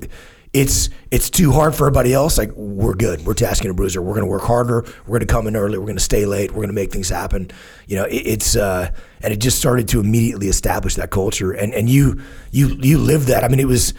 [0.55, 2.37] it's it's too hard for everybody else.
[2.37, 3.25] Like, we're good.
[3.25, 4.01] We're Task Unit Bruiser.
[4.01, 4.85] We're gonna work harder.
[5.05, 5.77] We're gonna come in early.
[5.77, 6.51] We're gonna stay late.
[6.51, 7.51] We're gonna make things happen.
[7.87, 8.89] You know, it, it's uh,
[9.21, 11.51] and it just started to immediately establish that culture.
[11.51, 13.43] And and you you you lived that.
[13.43, 13.93] I mean, it was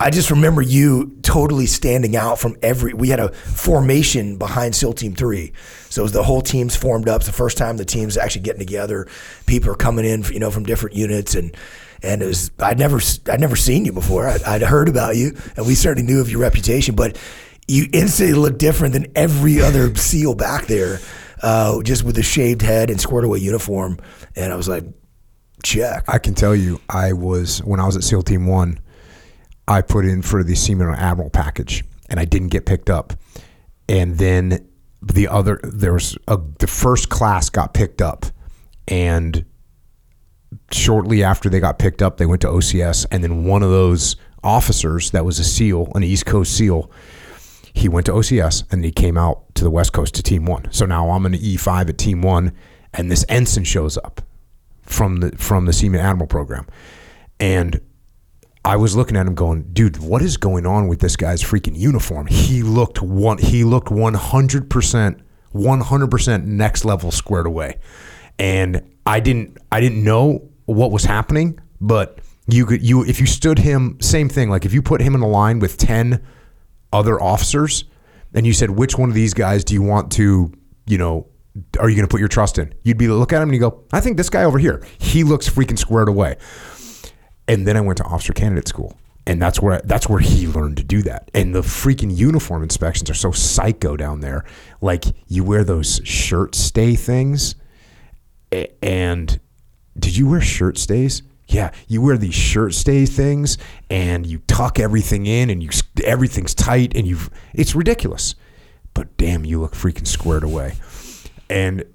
[0.00, 2.92] I just remember you totally standing out from every.
[2.92, 5.52] We had a formation behind SEAL Team Three,
[5.88, 7.20] so the whole team's formed up.
[7.20, 9.06] It's the first time the team's actually getting together.
[9.46, 11.56] People are coming in, you know, from different units, and
[12.02, 14.28] and it was I'd never I'd never seen you before.
[14.28, 17.18] I'd, I'd heard about you, and we certainly knew of your reputation, but
[17.68, 20.98] you instantly looked different than every other SEAL back there.
[21.42, 23.98] uh, just with a shaved head and squared away uniform,
[24.36, 24.84] and I was like,
[25.62, 26.04] check.
[26.08, 28.78] I can tell you, I was when I was at SEAL Team One,
[29.66, 33.12] I put in for the Seaman or Admiral package, and I didn't get picked up.
[33.88, 34.68] And then
[35.02, 38.26] the other, there was a, the first class got picked up,
[38.86, 39.44] and
[40.70, 44.16] shortly after they got picked up, they went to OCS, and then one of those
[44.44, 46.90] officers that was a SEAL, an East Coast SEAL,
[47.74, 50.70] he went to OCS and he came out to the West Coast to Team One.
[50.72, 52.52] So now I'm an E5 at Team One,
[52.92, 54.20] and this ensign shows up
[54.82, 56.66] from the from the Seaman Admiral program,
[57.40, 57.80] and
[58.64, 61.76] I was looking at him going, dude, what is going on with this guy's freaking
[61.76, 62.26] uniform?
[62.26, 65.20] He looked one he looked 100%
[65.54, 67.78] 100% next level squared away.
[68.38, 73.26] And I didn't I didn't know what was happening, but you could you if you
[73.26, 76.20] stood him same thing like if you put him in a line with 10
[76.92, 77.84] other officers
[78.34, 80.52] and you said which one of these guys do you want to,
[80.86, 81.26] you know,
[81.78, 82.74] are you going to put your trust in?
[82.82, 85.22] You'd be look at him and you go, I think this guy over here, he
[85.22, 86.36] looks freaking squared away
[87.48, 90.76] and then I went to officer candidate school, and that's where that's where he learned
[90.78, 91.30] to do that.
[91.34, 94.44] And the freaking uniform inspections are so psycho down there.
[94.80, 97.54] Like you wear those shirt stay things,
[98.82, 99.40] and
[99.98, 101.22] did you wear shirt stays?
[101.48, 103.58] Yeah, you wear these shirt stay things,
[103.90, 105.70] and you tuck everything in, and you
[106.04, 108.34] everything's tight, and you've it's ridiculous.
[108.94, 110.74] But damn, you look freaking squared away
[111.52, 111.84] and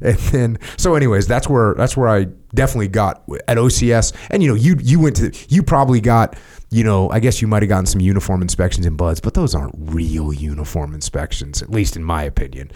[0.00, 4.48] and then so anyways that's where that's where I definitely got at OCS and you
[4.48, 6.36] know you you went to you probably got
[6.70, 9.54] you know I guess you might have gotten some uniform inspections in BUD/S but those
[9.54, 12.70] aren't real uniform inspections at least in my opinion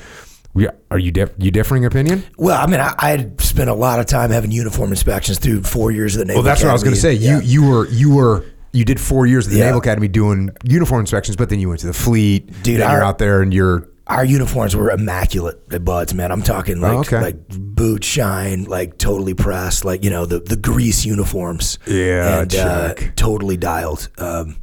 [0.90, 4.06] are you you differing opinion Well, I mean, I, I had spent a lot of
[4.06, 6.36] time having uniform inspections through four years of the Navy.
[6.36, 7.46] well that's what I was going to say Academy.
[7.46, 9.66] you you were you were you did four years at the Yeah.
[9.66, 13.04] Naval Academy doing uniform inspections but then you went to the fleet Dude, then you're
[13.04, 16.30] out there and you're our uniforms were immaculate at BUD/S, man.
[16.30, 17.20] I'm talking like Oh, okay.
[17.20, 21.80] like boot shine, like totally pressed, like you know the the grease uniforms.
[21.88, 24.08] Yeah, and uh, totally dialed.
[24.18, 24.58] Um,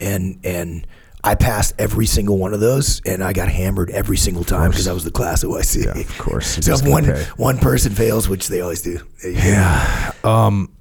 [0.00, 0.84] and and
[1.24, 4.88] I passed every single one of those, and I got hammered every single time because
[4.88, 5.84] I was the class OIC.
[5.84, 6.58] Yeah, of course.
[6.64, 7.24] So if one pay.
[7.36, 10.12] one person fails, which they always do, they- Yeah.
[10.24, 10.72] Um,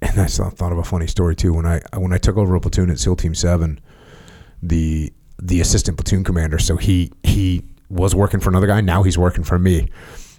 [0.00, 1.52] and I thought thought of a funny story too.
[1.52, 3.78] When I when I took over a platoon at SEAL Team Seven,
[4.62, 8.80] the the assistant platoon commander, so he he was working for another guy.
[8.80, 9.88] Now he's working for me,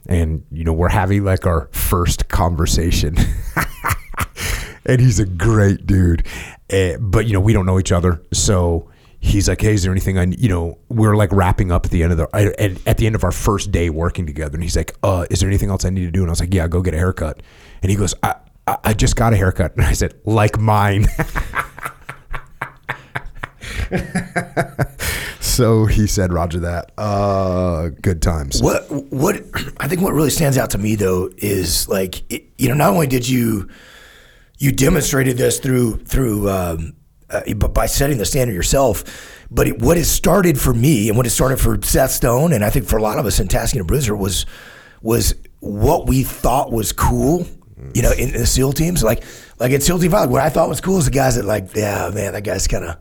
[0.07, 3.15] and you know we're having like our first conversation.
[4.87, 6.25] and he's a great dude,
[6.69, 8.89] Eh, but you know we don't know each other, so.
[9.25, 12.03] He's like, hey, is there anything I, you know, we're like wrapping up at the
[12.03, 14.53] end of the, at, at the end of our first day working together.
[14.53, 16.21] And he's like, uh, is there anything else I need to do?
[16.21, 17.41] And I was like, yeah, go get a haircut.
[17.81, 18.35] And he goes, I,
[18.67, 19.75] I, I just got a haircut.
[19.75, 21.07] And I said, like mine.
[25.39, 26.91] so he said, Roger that.
[26.97, 28.61] Uh, good times.
[28.61, 29.41] What what
[29.79, 32.91] I think what really stands out to me though is like it, you know not
[32.91, 33.69] only did you
[34.57, 36.93] you demonstrated this through through um,
[37.29, 41.17] uh, but by setting the standard yourself, but it, what it started for me and
[41.17, 43.47] what it started for Seth Stone and I think for a lot of us in
[43.47, 44.45] Task Unit Bruiser was
[45.01, 47.47] was what we thought was cool.
[47.93, 49.23] You know, in, in the SEAL teams, like
[49.59, 51.75] like at SEAL Team Five, what I thought was cool is the guys that like,
[51.75, 52.97] yeah, man, that guy's kind of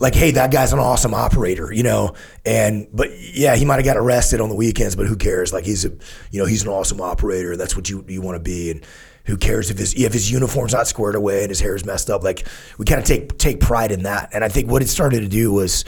[0.00, 2.14] like, hey, that guy's an awesome operator, you know.
[2.44, 5.52] And but yeah, he might have got arrested on the weekends, but who cares?
[5.52, 5.90] Like he's a,
[6.30, 8.70] you know, he's an awesome operator, that's what you you want to be.
[8.70, 8.86] And
[9.26, 12.10] who cares if his if his uniform's not squared away and his hair is messed
[12.10, 12.22] up?
[12.22, 12.46] Like
[12.78, 14.30] we kind of take take pride in that.
[14.32, 15.84] And I think what it started to do was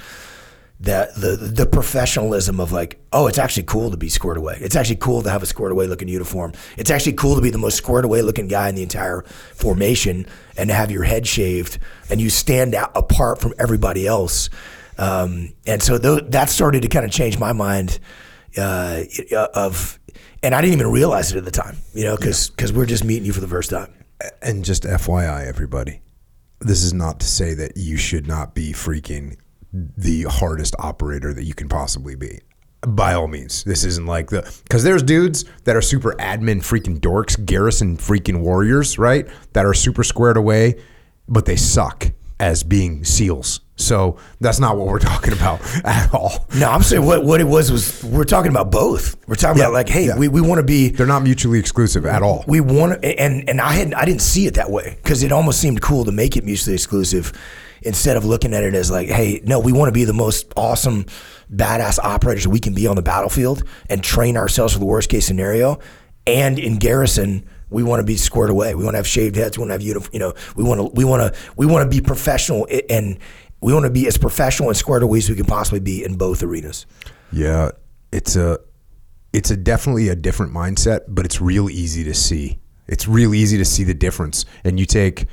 [0.80, 4.58] that the the professionalism of like, oh, it's actually cool to be squared away.
[4.60, 6.52] It's actually cool to have a squared away looking uniform.
[6.76, 9.22] It's actually cool to be the most squared away looking guy in the entire
[9.54, 11.78] formation and to have your head shaved
[12.10, 14.50] and you stand out apart from everybody else.
[14.98, 17.98] Um, and so tho- that started to kind of change my mind
[18.56, 19.02] uh,
[19.54, 19.97] of,
[20.42, 23.04] and I didn't even realize it at the time, you know, because because we're just
[23.04, 23.92] meeting you for the first time.
[24.42, 26.00] And just FYI, everybody,
[26.60, 29.36] this is not to say that you should not be freaking
[29.72, 32.40] the hardest operator that you can possibly be.
[32.86, 37.00] By all means, this isn't like the because there's dudes that are super admin freaking
[37.00, 39.26] dorks, garrison freaking warriors, right?
[39.52, 40.80] That are super squared away,
[41.28, 43.60] but they suck as being seals.
[43.78, 46.46] So that's not what we're talking about at all.
[46.56, 49.16] No, I'm saying what, what it was was we're talking about both.
[49.26, 50.18] We're talking about like, hey, yeah.
[50.18, 52.44] we, we want to be They're not mutually exclusive at all.
[52.46, 55.60] we want and and I had I didn't see it that way because it almost
[55.60, 57.32] seemed cool to make it mutually exclusive
[57.82, 60.52] instead of looking at it as like, hey, no, we want to be the most
[60.56, 61.06] awesome,
[61.54, 65.24] badass operators we can be on the battlefield and train ourselves for the worst case
[65.24, 65.78] scenario.
[66.26, 68.74] And in garrison, we want to be squared away.
[68.74, 69.56] We want to have shaved heads.
[69.56, 70.12] We want to have.
[70.12, 73.18] You know, we want to we want to we want to be professional and
[73.60, 76.16] we want to be as professional and squared away as we can possibly be in
[76.16, 76.86] both arenas.
[77.32, 77.70] Yeah,
[78.12, 78.58] it's a
[79.32, 82.58] it's a definitely a different mindset, but it's real easy to see.
[82.86, 84.46] It's real easy to see the difference.
[84.64, 85.26] And you take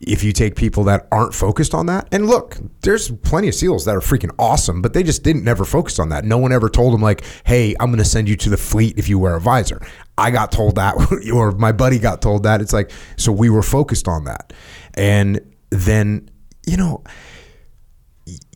[0.00, 3.84] if you take people that aren't focused on that, and look, there's plenty of SEALs
[3.86, 6.24] that are freaking awesome, but they just didn't never focus on that.
[6.24, 8.96] No one ever told them like, "Hey, I'm going to send you to the fleet
[8.98, 9.80] if you wear a visor."
[10.16, 10.94] I got told that,
[11.34, 12.60] or my buddy got told that.
[12.60, 14.52] It's like so we were focused on that,
[14.94, 15.40] and
[15.70, 16.30] then
[16.66, 17.02] you know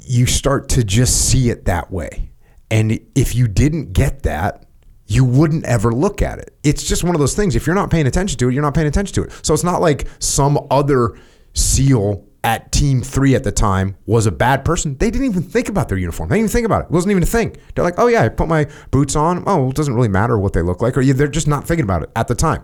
[0.04, 2.30] you start to just see it that way.
[2.70, 4.66] And if you didn't get that,
[5.06, 6.56] you wouldn't ever look at it.
[6.62, 7.54] It's just one of those things.
[7.54, 9.32] If you're not paying attention to it, you're not paying attention to it.
[9.42, 11.18] So it's not like some other
[11.52, 14.96] SEAL at Team Three at the time was a bad person.
[14.96, 16.28] They didn't even think about their uniform.
[16.28, 16.84] They didn't even think about it.
[16.86, 17.56] It wasn't even a thing.
[17.74, 19.44] They're like, oh yeah, I put my boots on.
[19.46, 22.02] Oh, it doesn't really matter what they look like, or they're just not thinking about
[22.02, 22.62] it at the time.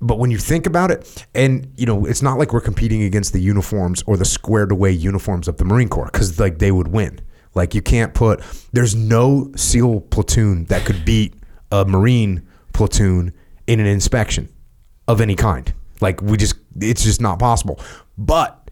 [0.00, 3.32] But when you think about it, and you know, it's not like we're competing against
[3.32, 6.88] the uniforms or the squared away uniforms of the Marine Corps because like they would
[6.88, 7.20] win.
[7.54, 8.42] Like you can't put.
[8.72, 11.34] There's no SEAL platoon that could beat
[11.70, 13.32] a Marine platoon
[13.66, 14.52] in an inspection
[15.08, 15.72] of any kind.
[16.00, 17.80] Like we just, it's just not possible.
[18.18, 18.70] But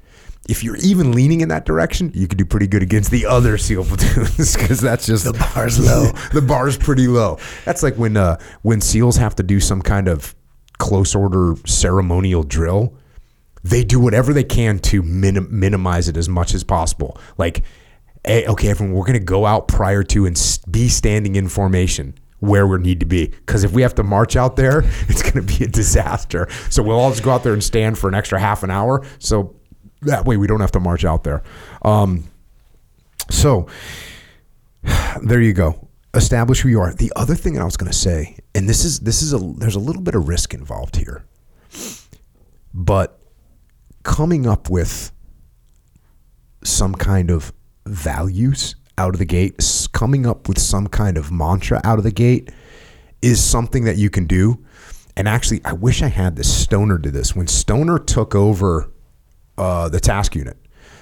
[0.48, 3.56] if you're even leaning in that direction, you could do pretty good against the other
[3.56, 6.10] SEAL platoons because that's just The bar's low.
[6.32, 7.38] the bar's pretty low.
[7.64, 10.34] That's like when uh, when SEALs have to do some kind of
[10.82, 12.92] close order ceremonial drill.
[13.62, 17.16] They do whatever they can to minim- minimize it as much as possible.
[17.38, 17.62] Like,
[18.26, 20.36] hey, okay, everyone, we're going to go out prior to and
[20.68, 23.28] be standing in formation where we need to be.
[23.28, 26.48] Because if we have to march out there, it's going to be a disaster.
[26.68, 29.06] So we'll all just go out there and stand for an extra half an hour.
[29.20, 29.54] So
[30.02, 31.44] that way we don't have to march out there.
[31.82, 32.24] Um,
[33.30, 33.68] so
[35.22, 35.88] there you go.
[36.14, 36.92] Establish who you are.
[36.92, 39.38] The other thing that I was going to say, and this is this is a
[39.38, 41.24] there's a little bit of risk involved here,
[42.74, 43.20] but
[44.02, 45.12] coming up with
[46.64, 47.52] some kind of
[47.86, 49.60] values out of the gate,
[49.92, 52.50] coming up with some kind of mantra out of the gate
[53.20, 54.64] is something that you can do.
[55.16, 57.36] And actually, I wish I had this Stoner do this.
[57.36, 58.90] When Stoner took over
[59.58, 60.56] uh, the task unit,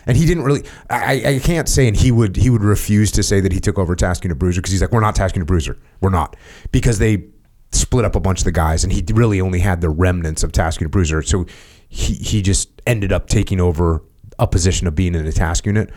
[0.06, 0.64] and he didn't really.
[0.88, 3.78] I, I can't say, and he would he would refuse to say that he took
[3.78, 6.36] over task unit Bruiser because he's like, we're not task unit Bruiser, we're not
[6.72, 7.24] because they
[7.72, 10.52] split up a bunch of the guys, and he really only had the remnants of
[10.52, 11.46] task unit Bruiser, so
[11.88, 14.02] he he just ended up taking over
[14.38, 15.90] a position of being in the task unit,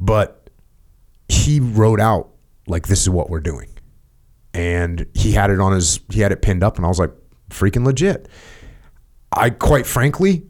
[0.00, 0.48] but
[1.28, 2.30] he wrote out
[2.66, 3.68] like this is what we're doing
[4.56, 7.12] and he had it on his he had it pinned up and I was like
[7.50, 8.28] freaking legit.
[9.30, 10.44] I quite frankly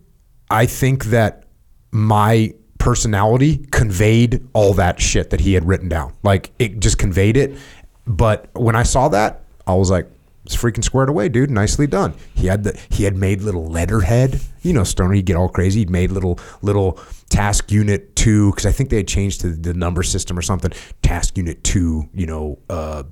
[0.49, 1.45] I think that
[1.91, 6.14] my personality conveyed all that shit that he had written down.
[6.23, 7.59] Like it just conveyed it.
[8.07, 10.09] But when I saw that, I was like
[10.47, 11.51] it's freaking squared away, dude.
[11.51, 12.14] Nicely done.
[12.35, 14.41] He had the he had made little letterhead.
[14.62, 15.81] You know, Stoner, he'd get all crazy.
[15.81, 19.75] He'd made little little task unit two because I think they had changed to the
[19.75, 20.73] number system or something.
[21.03, 23.03] Task unit two, you know, uh,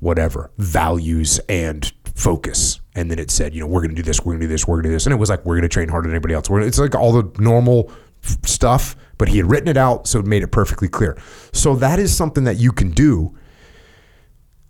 [0.00, 4.20] whatever values and focus and then it said you know we're going to do this
[4.20, 5.54] we're going to do this we're going to do this and it was like we're
[5.54, 7.90] going to train harder than anybody else it's like all the normal
[8.44, 11.16] stuff but he had written it out so it made it perfectly clear
[11.52, 13.34] so that is something that you can do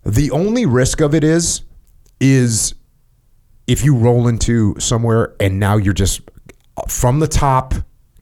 [0.05, 1.63] the only risk of it is
[2.19, 2.75] is
[3.67, 6.21] if you roll into somewhere and now you're just
[6.87, 7.73] from the top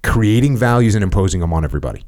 [0.04, 2.04] creating values and imposing them on everybody.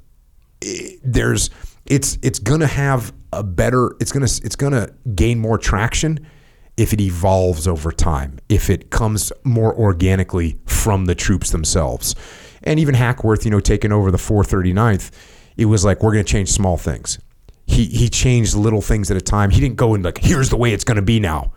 [1.03, 1.49] There's
[1.85, 6.25] it's it's gonna have a better it's gonna it's gonna gain more traction
[6.77, 12.15] if it evolves over time if it comes more organically from the troops themselves.
[12.63, 15.11] And even hackworth you know taking over the 439th
[15.57, 17.19] it was like we're gonna change small things
[17.73, 19.49] he he changed little things at a time.
[19.49, 21.51] He didn't go and like here's the way it's gonna be now.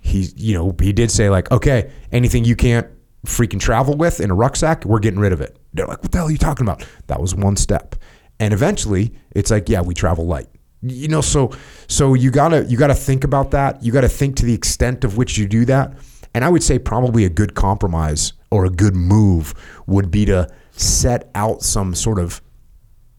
[0.00, 2.86] He you know he did say like okay anything you can't
[3.26, 5.58] freaking travel with in a rucksack we're getting rid of it.
[5.74, 6.86] They're like what the hell are you talking about?
[7.06, 7.94] That was one step.
[8.40, 10.48] And eventually it's like yeah we travel light.
[10.82, 11.52] You know so
[11.86, 13.82] so you gotta you gotta think about that.
[13.82, 15.92] You gotta think to the extent of which you do that.
[16.34, 19.54] And i would say probably a good compromise or a good move
[19.86, 22.40] would be to set out some sort of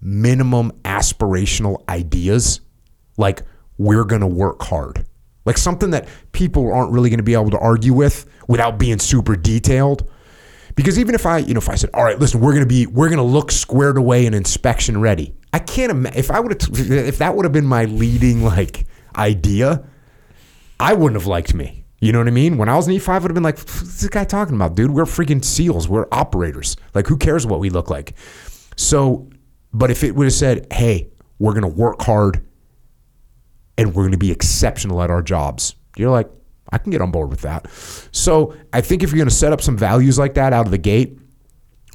[0.02, 2.62] minimum aspirational ideas
[3.18, 3.44] like
[3.78, 5.06] we're gonna work hard.
[5.46, 9.00] Like something that people aren't really going to be able to argue with without being
[9.00, 10.08] super detailed.
[10.76, 12.68] Because even if i you know if i said all right listen we're going to
[12.68, 16.40] be we're going to look squared away and inspection ready i can't imagine if i
[16.40, 18.86] would have if that would have been my leading like
[19.18, 19.84] idea
[20.80, 21.84] i wouldn't have liked me.
[22.00, 22.58] You know what i mean?
[22.58, 24.92] When i was in e5 i would have been like this guy talking about dude?
[24.92, 25.90] We're freaking seals.
[25.90, 26.78] We're operators.
[26.94, 28.16] Like who cares what we look like?
[28.78, 29.30] So
[29.74, 31.10] but if it would have said hey
[31.40, 32.46] we're going to work hard
[33.78, 35.74] and we're going to be exceptional at our jobs.
[35.96, 36.30] You're like,
[36.70, 37.68] I can get on board with that.
[38.12, 40.72] So I think if you're going to set up some values like that out of
[40.72, 41.18] the gate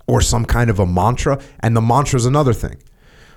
[0.06, 2.82] or some kind of a mantra, and the mantra is another thing.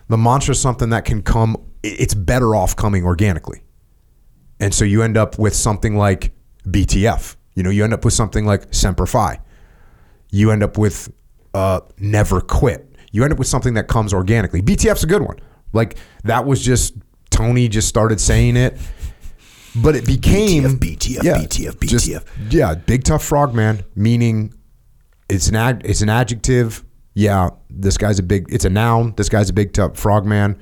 [0.08, 3.64] The mantra is something that can come, it's better off coming organically.
[4.62, 6.32] And so you end up with something like
[6.66, 7.36] BTF.
[7.54, 9.40] You know, you end up with something like Semper Fi.
[10.32, 11.12] You end up with
[11.54, 12.87] uh, Never Quit.
[13.12, 14.62] You end up with something that comes organically.
[14.62, 15.38] BTF's a good one.
[15.74, 16.96] Like that was just
[17.30, 18.78] Tony just started saying it,
[19.76, 22.24] but it became BTF, BTF, BTF, just- BTF.
[22.50, 24.54] yeah, big tough frog man, meaning
[25.30, 26.84] it's an ad, it's an adjective.
[27.14, 28.46] Yeah, this guy's a big.
[28.50, 29.14] It's a noun.
[29.18, 30.58] This guy's a big tough frog man.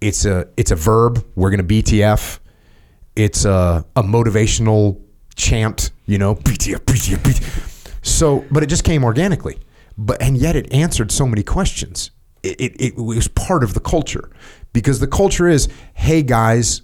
[0.00, 1.24] It's a it's a verb.
[1.36, 2.38] We're gonna BTF.
[3.16, 5.00] It's a a motivational
[5.36, 5.90] chant.
[6.04, 7.94] You know, BTF, BTF, BTF.
[8.04, 9.58] So, but it just came organically.
[9.96, 12.10] But and yet it answered so many questions.
[12.42, 14.30] It, it, it was part of the culture
[14.72, 16.82] because the culture is, hey guys,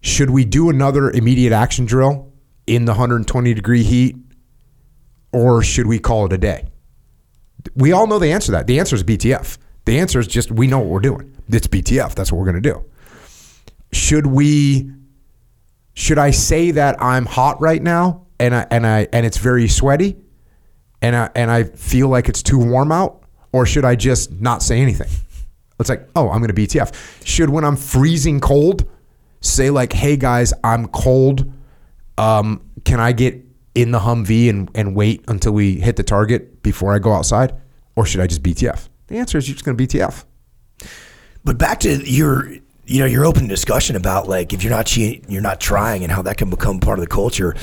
[0.00, 2.32] should we do another immediate action drill
[2.66, 4.16] in the 120 degree heat
[5.32, 6.68] or should we call it a day?
[7.74, 8.66] We all know the answer to that.
[8.66, 9.58] The answer is BTF.
[9.84, 11.36] The answer is just we know what we're doing.
[11.48, 12.14] It's BTF.
[12.14, 12.84] That's what we're going to do.
[13.92, 14.90] Should we
[15.94, 19.68] should I say that I'm hot right now and I and I and it's very
[19.68, 20.16] sweaty
[21.02, 23.22] and I and I feel like it's too warm out
[23.52, 25.08] or should I just not say anything?
[25.78, 28.88] It's like, "Oh, I'm going to BTF." Should when I'm freezing cold
[29.40, 31.52] say like, "Hey guys, I'm cold.
[32.18, 33.44] Um, can I get
[33.74, 37.54] in the Humvee and, and wait until we hit the target before I go outside,
[37.94, 38.88] or should I just BTF?
[39.08, 40.24] The answer is you're just going to BTF.
[41.44, 42.50] But back to your,
[42.86, 46.22] you know, your open discussion about like if you're not you're not trying, and how
[46.22, 47.54] that can become part of the culture.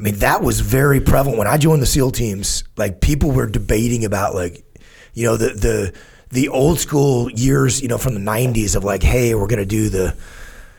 [0.00, 1.36] I mean, that was very prevalent.
[1.36, 2.64] When I joined the SEAL teams.
[2.76, 4.64] Like people were debating about like,
[5.12, 5.92] you know, the the
[6.30, 9.90] the old school years, you know, from the '90s of like, hey, we're gonna do
[9.90, 10.16] the,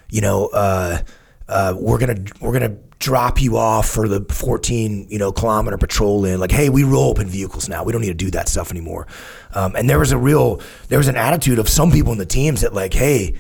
[0.10, 1.02] you know, uh,
[1.48, 6.24] uh, we're gonna we're gonna drop you off for the 14 you know kilometer patrol
[6.24, 7.84] in like hey we roll open vehicles now.
[7.84, 9.08] We don't need to do that stuff anymore.
[9.56, 12.28] Um, and there was a real there was an attitude of some people in the
[12.28, 13.36] teams that like hey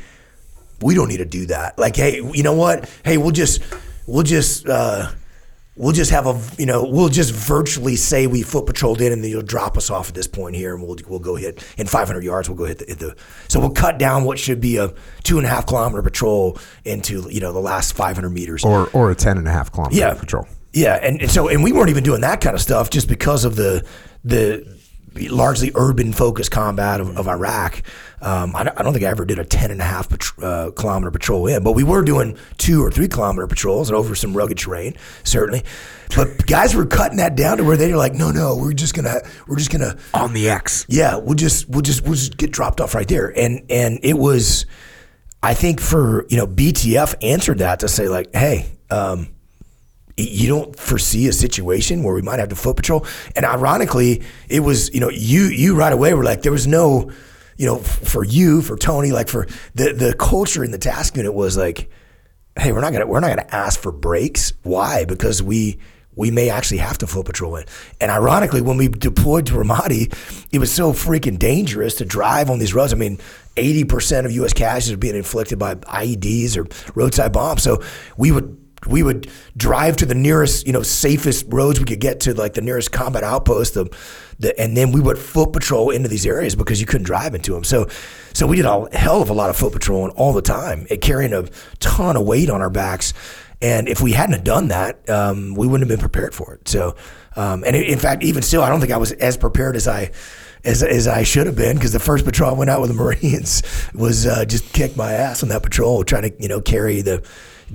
[0.82, 1.77] we don't need to do that.
[1.77, 2.89] Like hey you know what?
[3.05, 3.61] Hey we'll just
[4.07, 5.11] we'll just uh,
[5.82, 9.23] we'll just have a you know we'll just virtually say we foot patrolled in and
[9.23, 11.88] then you'll drop us off at this point here and we'll we'll go hit in
[11.88, 13.15] 500 yards we'll go hit the, hit the
[13.47, 17.27] so we'll cut down what should be a two and a half kilometer patrol into
[17.29, 20.13] you know the last 500 meters Or or a 10 and a half kilometer yeah.
[20.13, 20.47] patrol.
[20.73, 23.43] Yeah, and, and so and we weren't even doing that kind of stuff just because
[23.43, 23.86] of the
[24.23, 24.79] the
[25.16, 27.84] largely urban focused combat of, of Iraq.
[28.22, 30.07] Um, I, don't, I don't think I ever did a 10 and a half
[30.41, 34.16] uh, kilometer patrol in, but we were doing two or three kilometer patrols and over
[34.16, 35.64] some rugged terrain, certainly.
[36.16, 38.93] But guys were cutting that down to where they were like, no, no, we're just
[38.93, 40.86] gonna, we're just gonna On the X.
[40.89, 43.38] yeah, we'll just we'll just we'll just get dropped off right there.
[43.38, 44.66] And and it was
[45.43, 49.30] I think for, you know, BTF answered that to say like, hey, um,
[50.18, 53.05] you don't foresee a situation where we might have to foot patrol.
[53.36, 57.12] And ironically, it was, you know, you you right away were like there was no,
[57.57, 61.34] you know, for you, for Tony, like for the the culture in the task unit
[61.34, 61.89] was like,
[62.57, 64.53] hey, we're not gonna we're not gonna ask for breaks.
[64.64, 65.05] Why?
[65.05, 65.80] Because we
[66.16, 67.70] we may actually have to foot patrol it.
[68.01, 70.14] And ironically, when we deployed to Ramadi,
[70.51, 72.93] it was so freaking dangerous to drive on these roads.
[72.93, 73.18] I mean,
[73.55, 74.53] 80% of U.S.
[74.53, 77.64] casualties are being inflicted by IEDs or roadside bombs.
[77.64, 77.82] So
[78.18, 82.21] we would we would drive to the nearest, you know, safest roads we could get
[82.21, 83.86] to, like the nearest combat outpost, the,
[84.39, 87.53] the, and then we would foot patrol into these areas because you couldn't drive into
[87.53, 87.63] them.
[87.63, 87.88] So,
[88.34, 91.34] so we did a hell of a lot of foot patrolling all the time, carrying
[91.34, 91.43] a
[91.79, 93.13] ton of weight on our backs.
[93.61, 96.67] And if we hadn't have done that, um, we wouldn't have been prepared for it.
[96.67, 96.95] So,
[97.36, 100.11] um, and in fact, even still, I don't think I was as prepared as I
[100.63, 102.95] as, as I should have been because the first patrol I went out with the
[103.03, 103.63] Marines
[103.93, 107.23] was uh, just kick my ass on that patrol, trying to you know carry the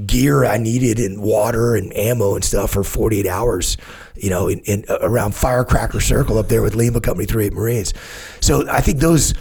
[0.05, 3.77] gear I needed and water and ammo and stuff for 48 hours,
[4.15, 7.95] you know, in, in uh, around Firecracker Circle up there with Lima Company 38 Marines.
[8.41, 9.35] So I think those,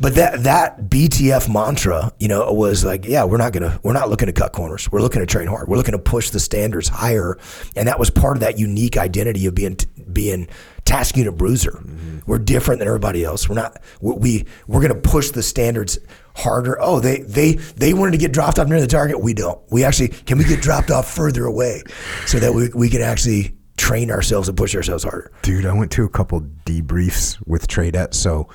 [0.00, 4.10] but that that BTF mantra, you know, was like, yeah, we're not gonna, we're not
[4.10, 4.90] looking to cut corners.
[4.90, 5.68] We're looking to train hard.
[5.68, 7.38] We're looking to push the standards higher,
[7.76, 9.76] and that was part of that unique identity of being
[10.12, 10.48] being
[10.84, 11.72] task unit bruiser.
[11.72, 12.18] Mm-hmm.
[12.26, 13.48] We're different than everybody else.
[13.48, 13.80] We're not.
[14.00, 15.98] We, we we're gonna push the standards
[16.34, 16.78] harder.
[16.80, 19.20] Oh, they they they wanted to get dropped off near the target.
[19.20, 19.60] We don't.
[19.70, 21.82] We actually can we get dropped off further away
[22.26, 25.32] so that we we can actually train ourselves and push ourselves harder.
[25.42, 28.14] Dude, I went to a couple debriefs with TRADET.
[28.14, 28.48] So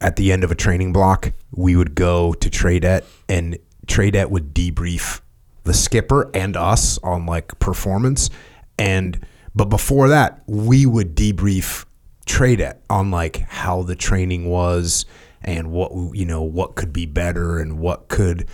[0.00, 4.54] at the end of a training block, we would go to TRADET and TRADET would
[4.54, 5.20] debrief
[5.64, 8.30] the skipper and us on like performance.
[8.78, 11.86] And but before that, we would debrief
[12.26, 15.06] TRADET on like how the training was
[15.46, 18.46] and what you know what could be better and what could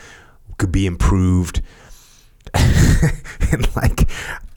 [0.59, 1.63] could be improved.
[2.55, 4.09] and like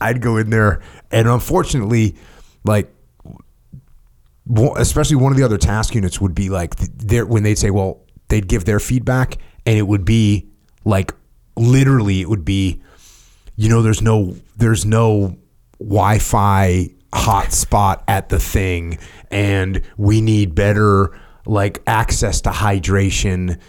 [0.02, 0.82] I'd go in there
[1.12, 2.16] and unfortunately
[2.64, 2.92] like
[4.76, 8.02] especially one of the other task units would be like there when they'd say well
[8.28, 10.48] they'd give their feedback and it would be
[10.84, 11.14] like
[11.56, 12.82] literally it would be
[13.56, 15.38] you know, there's no there's no
[15.80, 18.98] Wi-Fi hotspot at the thing,
[19.32, 23.60] and we need better like access to hydration.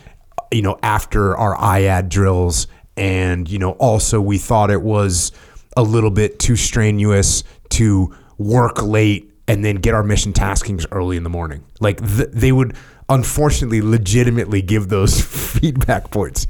[0.52, 5.32] You know, after our IAD drills, and you know, also we thought it was
[5.76, 11.16] a little bit too strenuous to work late and then get our mission taskings early
[11.16, 11.64] in the morning.
[11.80, 12.76] Like th- they would
[13.08, 15.20] unfortunately legitimately give those
[15.58, 16.46] feedback points.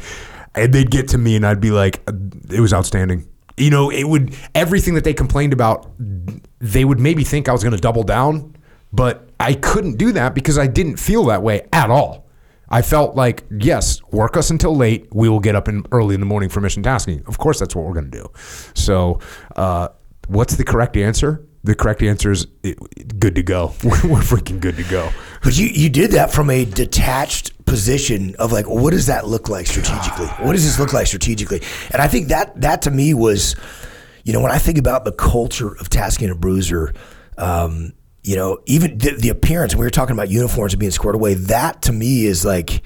[0.54, 2.02] And they'd get to me and I'd be like
[2.50, 3.28] it was outstanding.
[3.58, 5.90] You know, it would everything that they complained about
[6.58, 8.55] they would maybe think I was going to double down,
[8.96, 12.26] but I couldn't do that because I didn't feel that way at all.
[12.68, 15.06] I felt like, yes, work us until late.
[15.12, 17.22] We will get up in early in the morning for mission tasking.
[17.26, 18.30] Of course, that's what we're going to do.
[18.74, 19.20] So,
[19.54, 19.88] uh,
[20.26, 21.46] what's the correct answer?
[21.62, 23.74] The correct answer is it, good to go.
[23.84, 25.10] We're freaking good to go.
[25.42, 29.48] But you, you did that from a detached position of like, what does that look
[29.48, 30.26] like strategically?
[30.44, 31.62] What does this look like strategically?
[31.90, 33.56] And I think that that to me was,
[34.24, 36.94] you know, when I think about the culture of Task Unit Bruiser,
[37.36, 37.92] um,
[38.26, 39.76] you know, even the, the appearance.
[39.76, 41.34] We were talking about uniforms and being squared away.
[41.34, 42.82] That to me is like,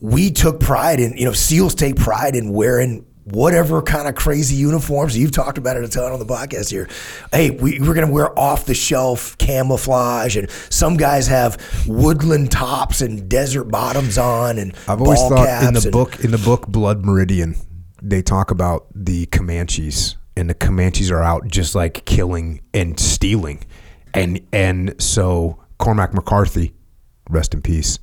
[0.00, 4.56] we took pride in, you know, SEALs take pride in wearing whatever kind of crazy
[4.56, 5.18] uniforms.
[5.18, 6.88] You've talked about it a ton on the podcast here.
[7.30, 12.50] Hey, we, we're going to wear off the shelf camouflage, and some guys have woodland
[12.50, 14.56] tops and desert bottoms on.
[14.56, 17.54] And I've always ball thought in the caps book in the book Blood Meridian,
[18.00, 23.62] they talk about the Comanches, and the Comanches are out just like killing and stealing,
[24.14, 26.74] and and so Cormac McCarthy,
[27.30, 27.98] rest in peace.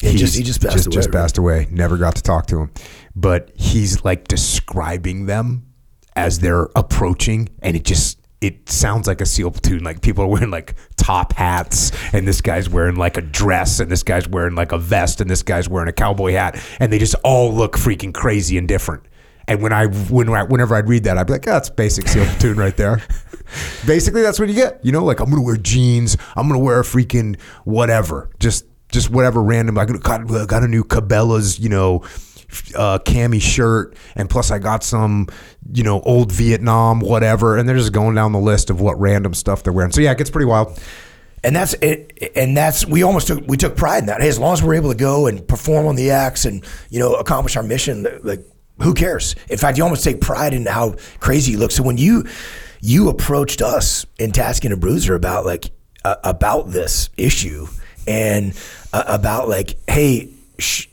[0.00, 1.66] He just- he just passed away, Just passed away.
[1.70, 2.70] Never got to talk to him,
[3.14, 5.64] but he's like describing them
[6.14, 9.82] as they're approaching, and it just it sounds like a SEAL platoon.
[9.82, 13.90] Like people are wearing like top hats, and this guy's wearing like a dress, and
[13.90, 16.98] this guy's wearing like a vest, and this guy's wearing a cowboy hat, and they
[16.98, 19.02] just all look freaking crazy and different.
[19.48, 22.08] And when I when I, whenever I'd read that, I'd be like, oh, "That's basic
[22.08, 23.00] SEAL platoon right there."
[23.86, 24.84] Basically, that's what you get.
[24.84, 29.10] You know, like I'm gonna wear jeans, I'm gonna wear a freaking whatever, just just
[29.10, 29.78] whatever random.
[29.78, 32.02] I got got a new Cabela's, you know,
[32.74, 35.28] uh, cami shirt, and plus I got some,
[35.72, 39.32] you know, old Vietnam, whatever, and they're just going down the list of what random
[39.34, 39.92] stuff they're wearing.
[39.92, 40.76] So yeah, it gets pretty wild.
[41.44, 42.32] and that's it.
[42.34, 44.20] And that's we almost took we took pride in that.
[44.20, 46.98] Hey, as long as we're able to go and perform on the X and you
[46.98, 48.44] know accomplish our mission, like
[48.82, 49.34] who cares?
[49.48, 51.70] In fact, you almost take pride in how crazy you look.
[51.70, 52.24] So when you
[52.80, 55.70] you approached us in Task Unit Bruiser about like
[56.04, 57.66] uh, about this issue
[58.06, 58.52] and
[58.92, 60.30] uh, about like, hey.
[60.58, 60.86] Sh-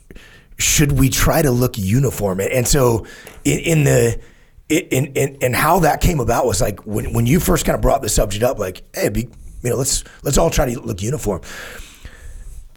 [0.56, 2.38] should we try to look uniform?
[2.38, 3.06] And- And so
[3.44, 4.20] in, in the
[4.68, 7.82] in, in in how that came about was like when when you first kind of
[7.82, 9.22] brought the subject up, like, hey, be,
[9.62, 11.40] you know, let's let's all try to look uniform.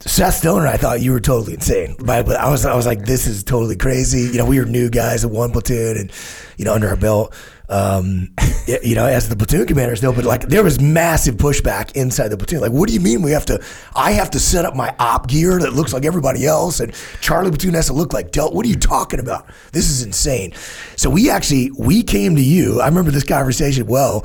[0.00, 1.96] Seth Stoner, I thought you were totally insane.
[1.98, 4.20] But I was I was like, this is totally crazy.
[4.20, 6.12] You know, we were new guys in one platoon, and
[6.56, 7.34] you know, under our belt.
[7.70, 8.30] Um,
[8.82, 12.36] you know, as the platoon commanders know, but like there was massive pushback inside the
[12.36, 12.60] platoon.
[12.60, 13.62] Like, what do you mean we have to?
[13.94, 17.50] I have to set up my op gear that looks like everybody else, and Charlie
[17.50, 18.54] platoon has to look like Delt.
[18.54, 19.48] What are you talking about?
[19.72, 20.54] This is insane.
[20.96, 22.80] So we actually we came to you.
[22.80, 24.24] I remember this conversation well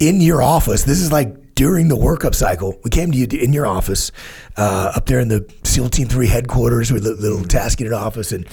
[0.00, 0.82] in your office.
[0.82, 2.78] This is like during the workup cycle.
[2.84, 4.12] We came to you in your office
[4.56, 8.46] uh, up there in the SEAL Team Three headquarters with the little tasking office, and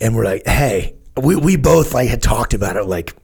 [0.00, 3.14] and we're like, hey, we we both like had talked about it, like,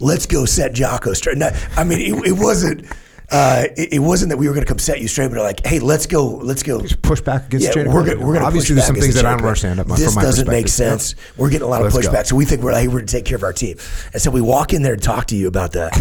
[0.00, 1.38] let's go set Jocko straight.
[1.38, 2.86] No, I mean, it, it wasn't.
[3.28, 5.66] Uh, it, it wasn't that we were going to come set you straight, but like,
[5.66, 8.76] hey, let's go, let's go push back against yeah, of we're gonna, we're gonna Obviously,
[8.76, 9.80] there's some things that I don't of understand.
[9.80, 11.16] From This my doesn't make sense.
[11.36, 12.12] We're getting a lot of Let's go.
[12.12, 13.78] pushback, so we think we're like, hey, we're to take care of our team,
[14.12, 15.92] and so we walk in there and talk to you about that,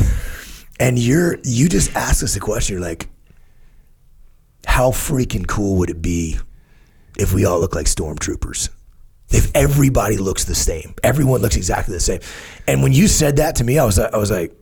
[0.79, 3.07] and you're you just ask us a question, you're like,
[4.65, 6.37] how freaking cool would it be
[7.17, 8.69] if we all look like stormtroopers?
[9.29, 12.19] If everybody looks the same, everyone looks exactly the same,
[12.67, 14.55] and when you said that to me, I was I was like,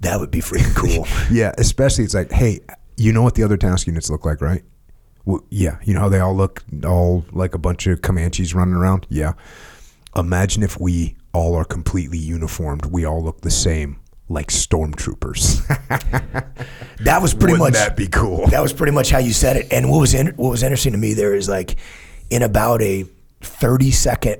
[0.00, 1.06] that would be freaking cool.
[1.30, 2.60] Yeah, especially it's like, hey,
[2.96, 4.62] you know what the other task units look like, right?
[5.24, 8.74] Well, yeah, you know how they all look, all like a bunch of Comanches running
[8.74, 9.06] around.
[9.08, 9.34] Yeah,
[10.16, 12.86] imagine if we all are completely uniformed.
[12.86, 13.99] We all look the same,
[14.30, 15.60] like stormtroopers.
[17.04, 18.46] That was pretty Wouldn't much that be cool?
[18.48, 19.72] That was pretty much how you said it.
[19.72, 21.76] And what was in, what was interesting to me there is like
[22.28, 23.06] in about a
[23.40, 24.36] thirty second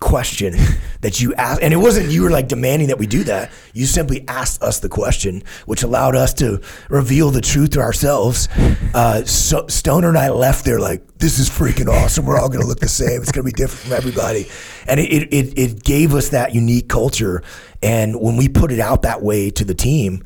[0.00, 0.54] question
[1.00, 3.50] that you asked, and it wasn't you were like demanding that we do that.
[3.72, 8.48] You simply asked us the question, which allowed us to reveal the truth to ourselves.
[8.94, 12.26] Uh, so Stoner and I left there like, this is freaking awesome.
[12.26, 13.22] We're all going to look the same.
[13.22, 14.48] It's going to be different from everybody,
[14.86, 17.42] and it, it it it gave us that unique culture.
[17.82, 20.24] And when we put it out that way to the team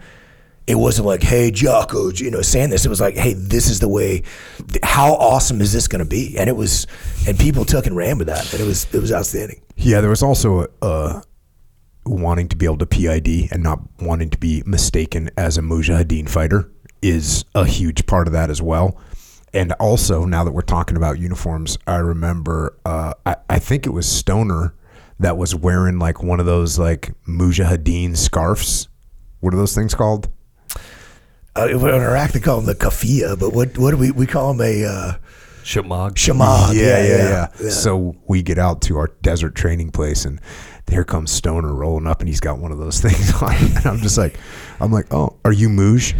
[0.70, 2.86] it wasn't like, hey, Jocko, you know, saying this.
[2.86, 4.22] It was like, hey, this is the way.
[4.82, 6.38] How awesome is this going to be?
[6.38, 6.86] And it was,
[7.26, 9.60] and people took and ran with that, and it was, it was outstanding.
[9.76, 11.22] Yeah, there was also a, a
[12.06, 16.28] wanting to be able to PID and not wanting to be mistaken as a Mujahideen
[16.28, 16.70] fighter
[17.02, 18.96] is a huge part of that as well.
[19.52, 23.90] And also, now that we're talking about uniforms, I remember uh, I, I think it
[23.90, 24.74] was Stoner
[25.18, 28.86] that was wearing like one of those like Mujahideen scarfs.
[29.40, 30.28] What are those things called?
[31.56, 34.54] Uh, in Iraq, they call them the kafia, but what what do we we call
[34.54, 35.12] them a uh,
[35.64, 36.12] Shemag.
[36.14, 36.74] shamag?
[36.74, 40.40] yeah, yeah, yeah, So we get out to our desert training place, and
[40.90, 43.98] here comes Stoner rolling up, and he's got one of those things on, and I'm
[43.98, 44.38] just like,
[44.80, 46.14] I'm like, oh, are you Mooj?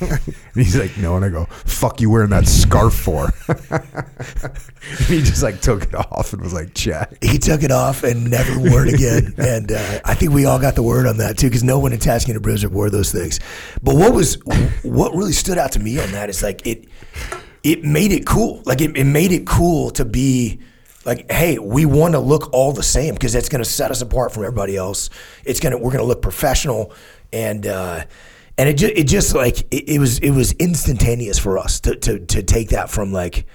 [0.00, 3.30] and he's like, no, and I go, fuck, you wearing that scarf for?
[3.48, 7.22] and he just like took it off and was like, check.
[7.22, 9.34] He took it off and never wore it again.
[9.36, 11.92] and uh, I think we all got the word on that too, because no one
[11.92, 13.40] in Task Unit Bruiser wore those things.
[13.82, 14.34] But what was
[14.82, 16.86] what really stood out to me on that is like it
[17.62, 18.62] it made it cool.
[18.64, 20.60] Like it, it made it cool to be
[21.08, 24.02] like, hey, we want to look all the same because that's going to set us
[24.02, 25.10] apart from everybody else.
[25.44, 26.92] It's gonna we're going to look professional
[27.32, 27.66] and.
[27.66, 28.04] uh
[28.60, 31.94] and it just, it just like it, it was it was instantaneous for us to,
[31.94, 33.46] to to take that from like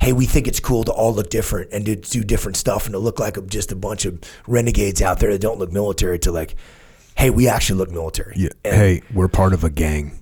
[0.00, 2.92] hey, we think it's cool to all look different and to do different stuff and
[2.92, 6.30] to look like just a bunch of renegades out there that don't look military to
[6.30, 6.56] like,
[7.16, 8.34] hey, we actually look military.
[8.36, 8.50] Yeah.
[8.64, 10.20] And hey, we're part of a gang.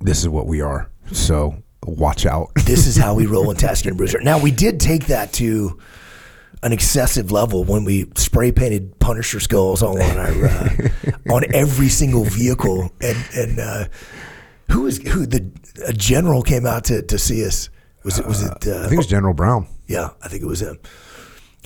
[0.00, 0.90] This is what we are.
[1.12, 2.50] So watch out.
[2.64, 4.20] this is how we roll in Task Unit Bruiser.
[4.20, 5.78] Now, we did take that to
[6.62, 10.68] an excessive level when we spray painted Punisher skulls all on our uh,
[11.30, 13.84] on every single vehicle, and and uh,
[14.70, 15.50] who was who the
[15.86, 17.70] a general came out to, to see us.
[18.04, 18.66] Was it was it?
[18.66, 19.68] Uh, I think it was General Brown.
[19.86, 20.78] yeah, I think it was him.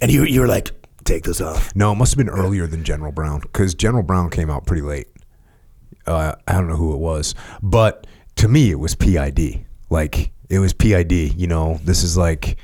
[0.01, 0.71] And you you were like,
[1.05, 1.75] take this off.
[1.75, 4.83] No, it must have been earlier than General Brown because General Brown came out pretty
[4.83, 5.09] late.
[6.07, 8.07] Uh, I don't know who it was, but
[8.37, 9.65] to me, it was PID.
[9.95, 11.13] Like it was PID.
[11.13, 12.57] You know, this is like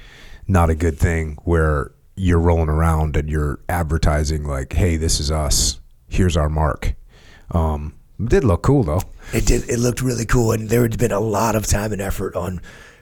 [0.48, 5.30] not a good thing where you're rolling around and you're advertising like, "Hey, this is
[5.30, 5.78] us.
[6.08, 6.96] Here's our mark."
[7.52, 9.02] Um, it did look cool though.
[9.32, 9.70] It did.
[9.70, 12.60] It looked really cool, and there had been a lot of time and effort on,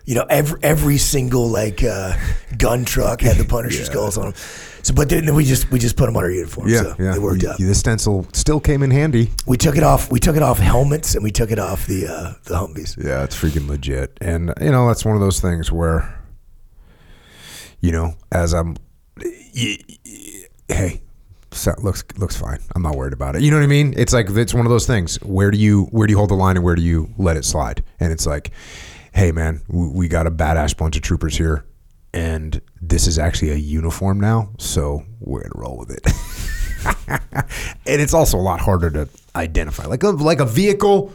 [0.09, 2.17] you know, every every single like uh,
[2.57, 4.35] gun truck had the Punisher skulls on them.
[4.83, 6.67] So, but then we just we just put them on our uniform.
[6.67, 7.15] Yeah, so yeah.
[7.15, 7.59] it worked out.
[7.59, 9.33] The stencil still came in handy.
[9.47, 10.11] We took it off.
[10.11, 12.97] We took it off helmets, and we took it off the uh, the Humvees.
[12.97, 14.17] Yeah, it's freaking legit.
[14.23, 16.19] And you know, that's one of those things where
[17.83, 18.77] you know, as I'm
[19.23, 21.03] y- y- hey,
[21.53, 22.61] so, looks looks fine.
[22.75, 23.43] I'm not worried about it.
[23.43, 23.93] You know what I mean?
[23.95, 25.17] It's like it's one of those things.
[25.17, 27.45] Where do you where do you hold the line and where do you let it
[27.45, 27.85] slide?
[28.01, 28.53] And it's like,
[29.19, 31.65] hey man, we, got a badass bunch of troopers here
[32.15, 37.21] and this is actually a uniform now, so we're to roll with it.
[37.85, 39.87] and it's also a lot harder to identify.
[39.87, 41.13] Like a, like a vehicle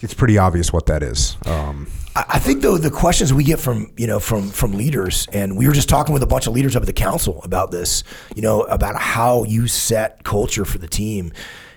[0.00, 1.36] it's pretty obvious what that is.
[1.46, 5.28] Um, I I think though the questions we get from you know from from leaders,
[5.32, 7.70] and we were just talking with a bunch of leaders up at the council about
[7.70, 8.02] this,
[8.34, 11.32] you know, about how you set culture for the team,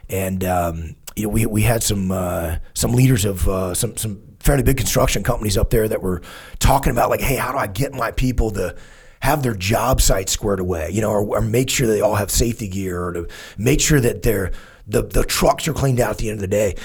[0.09, 4.34] and um, you know we we had some uh, some leaders of uh, some some
[4.45, 6.21] fairly big construction companies up there that were
[6.59, 8.75] talking about like, hey, how do I get my people to
[9.21, 12.29] have their job site squared away, you know, or, or make sure they all have
[12.29, 13.27] safety gear, or to
[13.57, 14.51] make sure that their
[14.87, 16.75] the the trucks are cleaned out at the end of the day.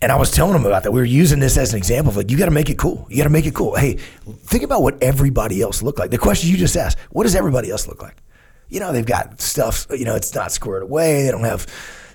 [0.00, 0.92] And I was telling them about that.
[0.92, 3.04] We were using this as an example of like, you got to make it cool.
[3.10, 3.74] You got to make it cool.
[3.74, 6.12] Hey, think about what everybody else look like.
[6.12, 8.22] The question you just asked, what does everybody else look like?
[8.68, 11.24] You know, they've got stuff, you know, it's not squared away.
[11.24, 11.66] They don't have,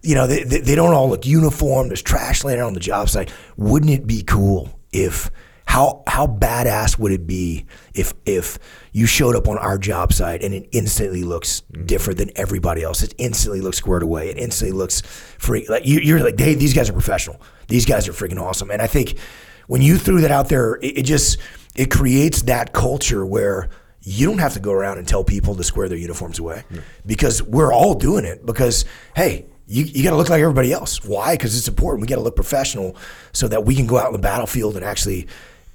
[0.02, 1.88] you know, they, they don't all look uniform.
[1.88, 3.34] There's trash laying on the job site.
[3.58, 5.32] Wouldn't it be cool if,
[5.66, 8.60] how, how badass would it be if, if
[8.92, 11.86] you showed up on our job site and it instantly looks mm-hmm.
[11.86, 13.02] different than everybody else?
[13.02, 14.30] It instantly looks squared away.
[14.30, 15.66] It instantly looks free.
[15.68, 17.42] Like you, you're like, hey, these guys are professional.
[17.68, 18.72] These guys are freaking awesome.
[18.72, 19.18] And I think
[19.68, 21.38] when you threw that out there, it, it just
[21.76, 23.70] it creates that culture where
[24.02, 26.64] you don't have to go around and tell people to square their uniforms away
[27.06, 28.46] because we're all doing it.
[28.46, 28.86] Because
[29.16, 31.04] hey, you, you got to look like everybody else.
[31.04, 31.36] Why?
[31.36, 32.02] Because it's important.
[32.02, 32.96] We got to look professional
[33.32, 35.28] so that we can go out on the battlefield and actually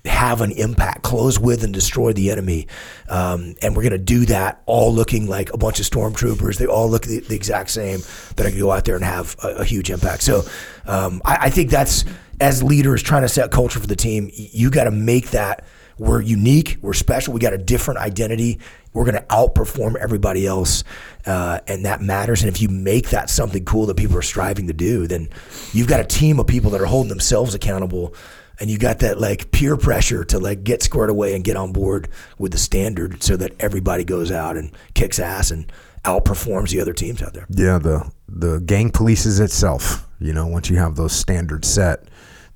[0.05, 2.67] have an impact, close with and destroy the enemy.
[3.09, 6.57] Um, and we're going to do that all looking like a bunch of stormtroopers.
[6.57, 8.01] They all look the, the exact same,
[8.37, 10.23] that I can go out there and have a, a huge impact.
[10.23, 10.43] So
[10.87, 12.05] um, I, I think that's,
[12.41, 15.65] as leaders trying to set culture for the team, you got to make that.
[15.99, 16.79] We're unique.
[16.81, 17.35] We're special.
[17.35, 18.61] We got a different identity.
[18.99, 20.85] We're going to outperform everybody else,
[21.25, 22.43] uh, and that matters.
[22.43, 25.29] And if you make that something cool that people are striving to do, then
[25.73, 28.15] you've got a team of people that are holding themselves accountable
[28.61, 31.73] and you got that like peer pressure to like get squared away and get on
[31.73, 35.71] board with the standard so that everybody goes out and kicks ass and
[36.05, 37.47] outperforms the other teams out there.
[37.51, 40.07] yeah, the the gang polices itself.
[40.21, 42.09] You know, once you have those standards set,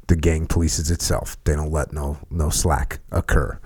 [0.08, 1.36] the gang polices itself.
[1.44, 3.58] They don't let no no slack occur.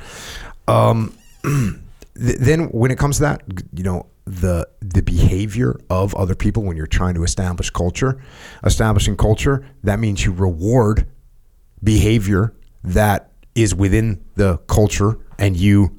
[0.68, 1.16] Um,
[2.18, 3.42] th- then when it comes to that,
[3.72, 8.20] you know, the the behavior of other people when you're trying to establish culture.
[8.64, 11.06] Establishing culture that means you reward
[11.82, 12.52] behavior
[12.82, 15.95] that is within the culture and you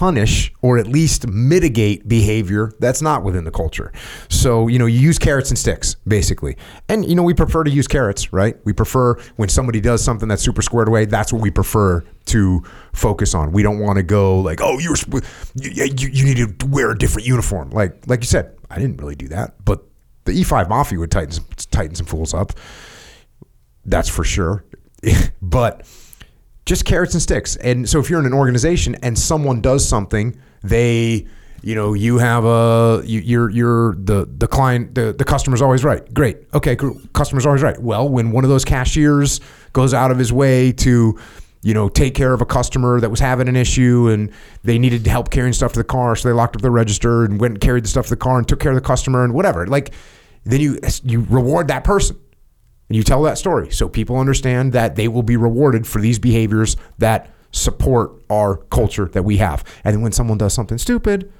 [0.00, 3.92] punish or at least mitigate behavior that's not within the culture.
[4.30, 6.56] So, you know, you use carrots and sticks, basically.
[6.88, 8.56] And, you know, we prefer to use carrots, right?
[8.64, 12.64] We prefer when somebody does something that's super squared away, that's what we prefer to
[12.94, 13.52] focus on.
[13.52, 14.96] We don't want to go like, oh, you're,
[15.56, 17.68] you, you, need to wear a different uniform.
[17.68, 19.84] Like, like you said, I didn't really do that, but
[20.24, 22.52] the E5 Mafia would tighten tighten some fools up.
[23.84, 24.64] That's for sure.
[25.42, 25.86] but
[26.66, 27.56] just carrots and sticks.
[27.56, 31.26] And so if you're in an organization and someone does something, they
[31.62, 35.84] you know you have a you, you're you're the the client the, the customer's always
[35.84, 36.12] right.
[36.14, 36.38] Great.
[36.54, 36.76] Okay
[37.12, 37.78] customer's always right.
[37.80, 39.40] Well when one of those cashiers
[39.72, 41.18] goes out of his way to
[41.62, 44.32] you know take care of a customer that was having an issue and
[44.62, 47.40] they needed help carrying stuff to the car so they locked up the register and
[47.40, 49.34] went and carried the stuff to the car and took care of the customer and
[49.34, 49.92] whatever like
[50.44, 52.18] then you you reward that person
[52.90, 56.18] and you tell that story so people understand that they will be rewarded for these
[56.18, 59.62] behaviors that support our culture that we have.
[59.84, 61.32] And when someone does something stupid,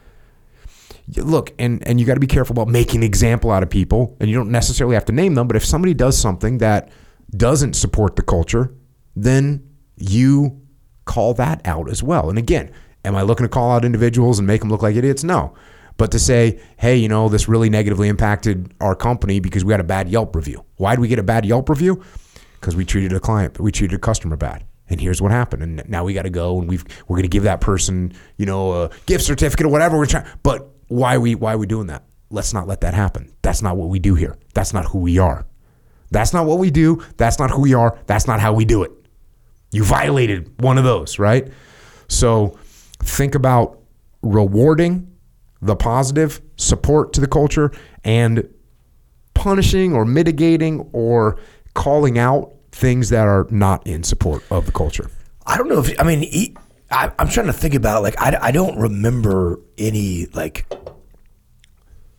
[1.16, 4.16] look, and and you got to be careful about making an example out of people,
[4.20, 6.88] and you don't necessarily have to name them, but if somebody does something that
[7.36, 8.72] doesn't support the culture,
[9.16, 10.60] then you
[11.04, 12.30] call that out as well.
[12.30, 12.70] And again,
[13.04, 15.24] am I looking to call out individuals and make them look like idiots?
[15.24, 15.52] No.
[16.00, 19.80] But to say, hey, you know, this really negatively impacted our company because we had
[19.80, 20.64] a bad Yelp review.
[20.76, 22.02] Why did we get a bad Yelp review?
[22.58, 24.64] Because we treated a client, we treated a customer bad.
[24.88, 25.62] And here's what happened.
[25.62, 28.46] And now we got to go and we've we're going to give that person, you
[28.46, 30.24] know, a gift certificate or whatever we're trying.
[30.42, 32.04] But why we why are we doing that?
[32.30, 33.30] Let's not let that happen.
[33.42, 34.38] That's not what we do here.
[34.54, 35.44] That's not who we are.
[36.10, 37.04] That's not what we do.
[37.18, 37.98] That's not who we are.
[38.06, 38.92] That's not how we do it.
[39.70, 41.52] You violated one of those, right?
[42.08, 42.58] So
[43.02, 43.80] think about
[44.22, 45.09] rewarding
[45.62, 47.70] the positive support to the culture
[48.04, 48.48] and
[49.34, 51.38] punishing or mitigating or
[51.74, 55.10] calling out things that are not in support of the culture.
[55.46, 56.56] I don't know if I mean he,
[56.90, 60.66] I, am trying to think about like I, I don't remember any like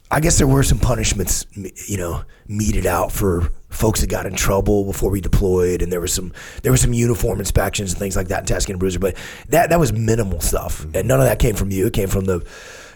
[0.10, 4.36] I guess there were some punishments you know meted out for folks that got in
[4.36, 6.34] trouble before we deployed and there was some
[6.64, 9.16] there were some uniform inspections and things like that in Task Unit Bruiser but
[9.48, 12.26] that that was minimal stuff and none of that came from you it came from
[12.26, 12.46] the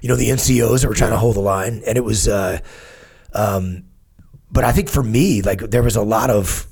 [0.05, 2.27] you know the NCOs that were trying to hold the line, and it was.
[2.27, 2.59] Uh,
[3.33, 3.85] um,
[4.51, 6.67] but I think for me, like there was a lot of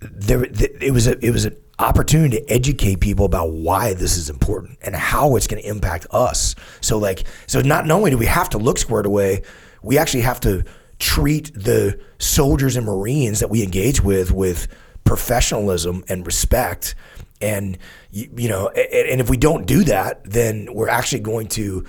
[0.00, 0.44] there.
[0.44, 4.78] It was a it was an opportunity to educate people about why this is important
[4.82, 6.54] and how it's going to impact us.
[6.80, 9.42] So like so not only do we have to look squared away,
[9.82, 10.62] we actually have to
[11.00, 14.68] treat the soldiers and Marines that we engage with with
[15.02, 16.94] professionalism and respect
[17.40, 17.78] and
[18.12, 21.84] you, you know and, and if we don't do that then we're actually going to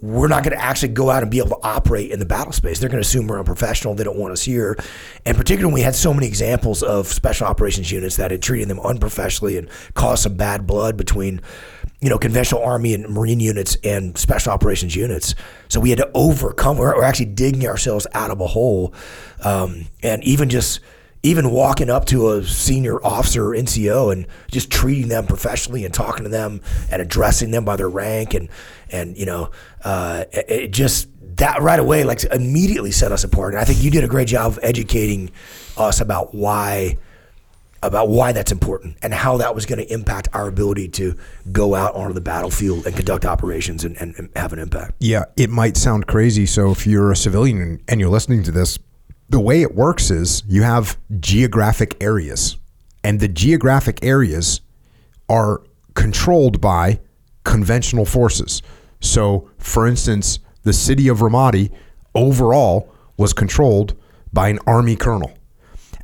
[0.00, 2.52] we're not going to actually go out and be able to operate in the battle
[2.52, 2.78] space.
[2.78, 3.94] They're going to assume we're unprofessional.
[3.94, 4.76] They don't want us here.
[5.26, 8.68] And particularly when we had so many examples of special operations units that had treated
[8.68, 11.40] them unprofessionally and caused some bad blood between,
[12.00, 15.34] you know, conventional Army and Marine units and special operations units.
[15.68, 18.94] So we had to overcome, we're, we're actually digging ourselves out of a hole.
[19.42, 20.80] Um, and even just,
[21.22, 25.92] even walking up to a senior officer or NCO and just treating them professionally and
[25.92, 26.60] talking to them
[26.90, 28.48] and addressing them by their rank and
[28.90, 29.50] and you know
[29.84, 33.90] uh, it just that right away like immediately set us apart and I think you
[33.90, 35.30] did a great job of educating
[35.76, 36.98] us about why
[37.82, 41.14] about why that's important and how that was going to impact our ability to
[41.52, 44.94] go out onto the battlefield and conduct operations and, and, and have an impact.
[44.98, 46.44] Yeah, it might sound crazy.
[46.44, 48.80] So if you're a civilian and you're listening to this,
[49.28, 52.56] the way it works is you have geographic areas,
[53.04, 54.60] and the geographic areas
[55.28, 55.62] are
[55.94, 57.00] controlled by
[57.44, 58.62] conventional forces.
[59.00, 61.70] So, for instance, the city of Ramadi
[62.14, 63.94] overall was controlled
[64.32, 65.32] by an army colonel.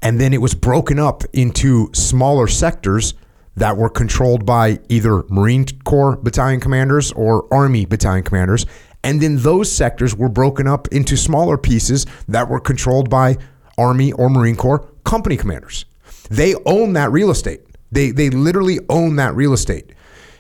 [0.02, 3.14] And then it was broken up into smaller sectors
[3.56, 8.66] that were controlled by either Marine Corps battalion commanders or Army battalion commanders.
[9.04, 13.36] And then those sectors were broken up into smaller pieces that were controlled by
[13.76, 15.84] Army or Marine Corps company commanders.
[16.30, 17.60] They own that real estate.
[17.92, 19.92] They, they literally own that real estate.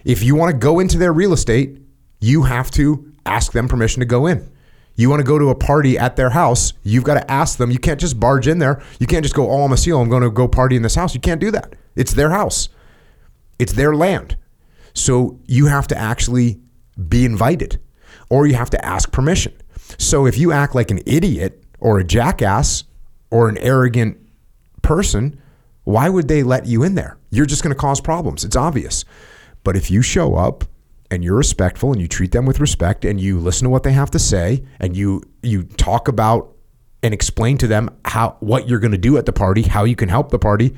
[0.04, 1.78] If you want to go into their real estate,
[2.20, 4.50] you have to ask them permission to go in.
[4.96, 7.70] You want to go to a party at their house, you've got to ask them.
[7.70, 8.82] You can't just barge in there.
[8.98, 10.00] You can't just go, oh, I'm a SEAL.
[10.00, 11.14] I'm going to go party in this house.
[11.14, 11.74] You can't do that.
[11.96, 12.70] It's their house,
[13.58, 14.38] it's their land.
[14.94, 16.60] So you have to actually
[17.08, 17.80] be invited
[18.34, 19.52] or you have to ask permission.
[19.96, 22.82] So if you act like an idiot or a jackass
[23.30, 24.18] or an arrogant
[24.82, 25.40] person,
[25.84, 27.16] why would they let you in there?
[27.30, 28.44] You're just going to cause problems.
[28.44, 29.04] It's obvious.
[29.62, 30.64] But if you show up
[31.12, 33.92] and you're respectful and you treat them with respect and you listen to what they
[33.92, 36.56] have to say and you you talk about
[37.04, 39.94] and explain to them how what you're going to do at the party, how you
[39.94, 40.76] can help the party.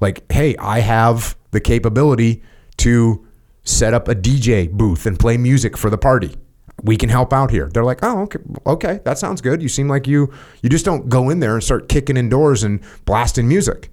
[0.00, 2.42] Like, hey, I have the capability
[2.78, 3.24] to
[3.62, 6.34] set up a DJ booth and play music for the party.
[6.82, 7.68] We can help out here.
[7.72, 9.62] They're like, oh, okay, okay, that sounds good.
[9.62, 12.62] You seem like you you just don't go in there and start kicking in doors
[12.62, 13.90] and blasting music.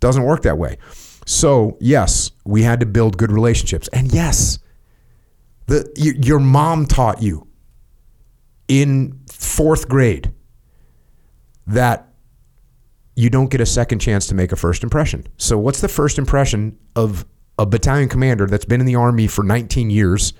[0.00, 0.78] Doesn't work that way.
[1.24, 4.58] So yes, we had to build good relationships, and yes,
[5.66, 7.48] the your, your mom taught you
[8.68, 10.32] in fourth grade
[11.66, 12.08] that
[13.16, 15.26] you don't get a second chance to make a first impression.
[15.38, 17.24] So, what's the first impression of
[17.58, 20.34] a battalion commander that's been in the army for 19 years?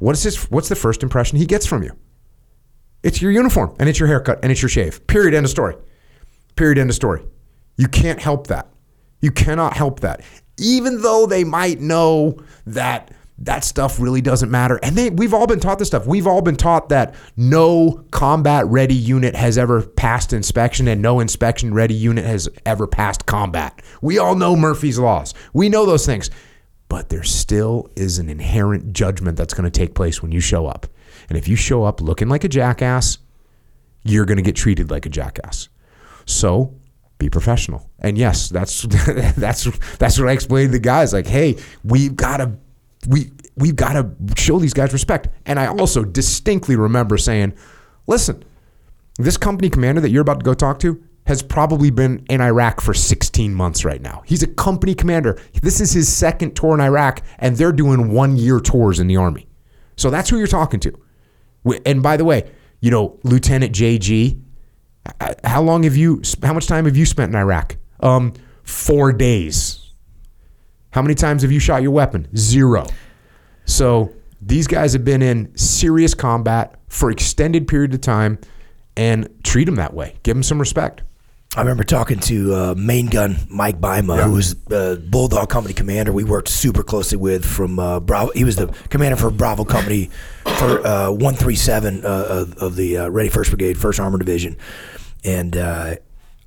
[0.00, 0.50] What is his?
[0.50, 1.92] What's the first impression he gets from you?
[3.02, 5.06] It's your uniform and it's your haircut and it's your shave.
[5.06, 5.34] Period.
[5.34, 5.76] End of story.
[6.56, 6.78] Period.
[6.78, 7.22] End of story.
[7.76, 8.68] You can't help that.
[9.20, 10.22] You cannot help that.
[10.58, 14.78] Even though they might know that that stuff really doesn't matter.
[14.82, 16.06] And they, we've all been taught this stuff.
[16.06, 21.20] We've all been taught that no combat ready unit has ever passed inspection and no
[21.20, 23.80] inspection ready unit has ever passed combat.
[24.02, 25.32] We all know Murphy's Laws.
[25.54, 26.30] We know those things.
[26.90, 30.66] But there still is an inherent judgment that's going to take place when you show
[30.66, 30.88] up.
[31.28, 33.18] And if you show up looking like a jackass,
[34.02, 35.68] you're going to get treated like a jackass.
[36.26, 36.74] So
[37.18, 37.88] be professional.
[38.00, 38.82] And yes, that's
[39.36, 39.68] that's
[39.98, 41.12] that's what I explained to the guys.
[41.12, 42.58] Like, hey, we've got to
[43.06, 45.28] we we've got to show these guys respect.
[45.46, 47.54] And I also distinctly remember saying,
[48.08, 48.42] listen,
[49.16, 52.80] this company commander that you're about to go talk to has probably been in Iraq
[52.80, 54.22] for 16 months right now.
[54.26, 55.40] He's a company commander.
[55.62, 59.16] This is his second tour in Iraq, and they're doing one year tours in the
[59.16, 59.46] Army.
[59.96, 60.98] So that's who you're talking to.
[61.84, 62.50] And by the way,
[62.80, 64.40] you know, Lieutenant JG,
[65.44, 67.76] how long have you, how much time have you spent in Iraq?
[68.00, 69.92] Um, four days.
[70.90, 72.28] How many times have you shot your weapon?
[72.36, 72.86] Zero.
[73.66, 78.38] So these guys have been in serious combat for extended period of time
[78.96, 80.16] and treat them that way.
[80.22, 81.02] Give them some respect.
[81.56, 84.24] I remember talking to uh, main gun Mike Bajema, Yeah.
[84.28, 86.12] who was uh, Bulldog Company commander.
[86.12, 88.30] We worked super closely with from uh, Bravo.
[88.32, 90.10] He was the commander for Bravo Company
[90.58, 94.56] for uh, 137 uh, of, of the uh, Ready First Brigade, First Armor Division,
[95.24, 95.96] and uh,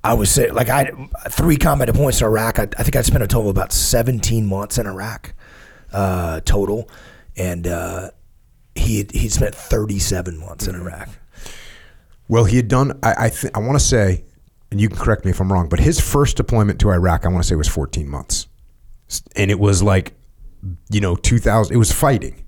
[0.02, 0.90] I was say, like I
[1.28, 2.58] three combat deployments to Iraq.
[2.58, 5.34] I, I think I spent a total of about 17 months in Iraq
[5.92, 6.88] uh, total,
[7.36, 8.10] and uh,
[8.74, 11.10] he he'd spent 37 months in Iraq.
[12.26, 12.98] Well, he had done.
[13.02, 14.24] I I, th- I want to say,
[14.70, 17.28] and you can correct me if I'm wrong, but his first deployment to Iraq, I
[17.28, 18.48] want to say, was 14 months,
[19.36, 20.14] and it was like,
[20.90, 21.74] you know, 2000.
[21.74, 22.44] It was fighting,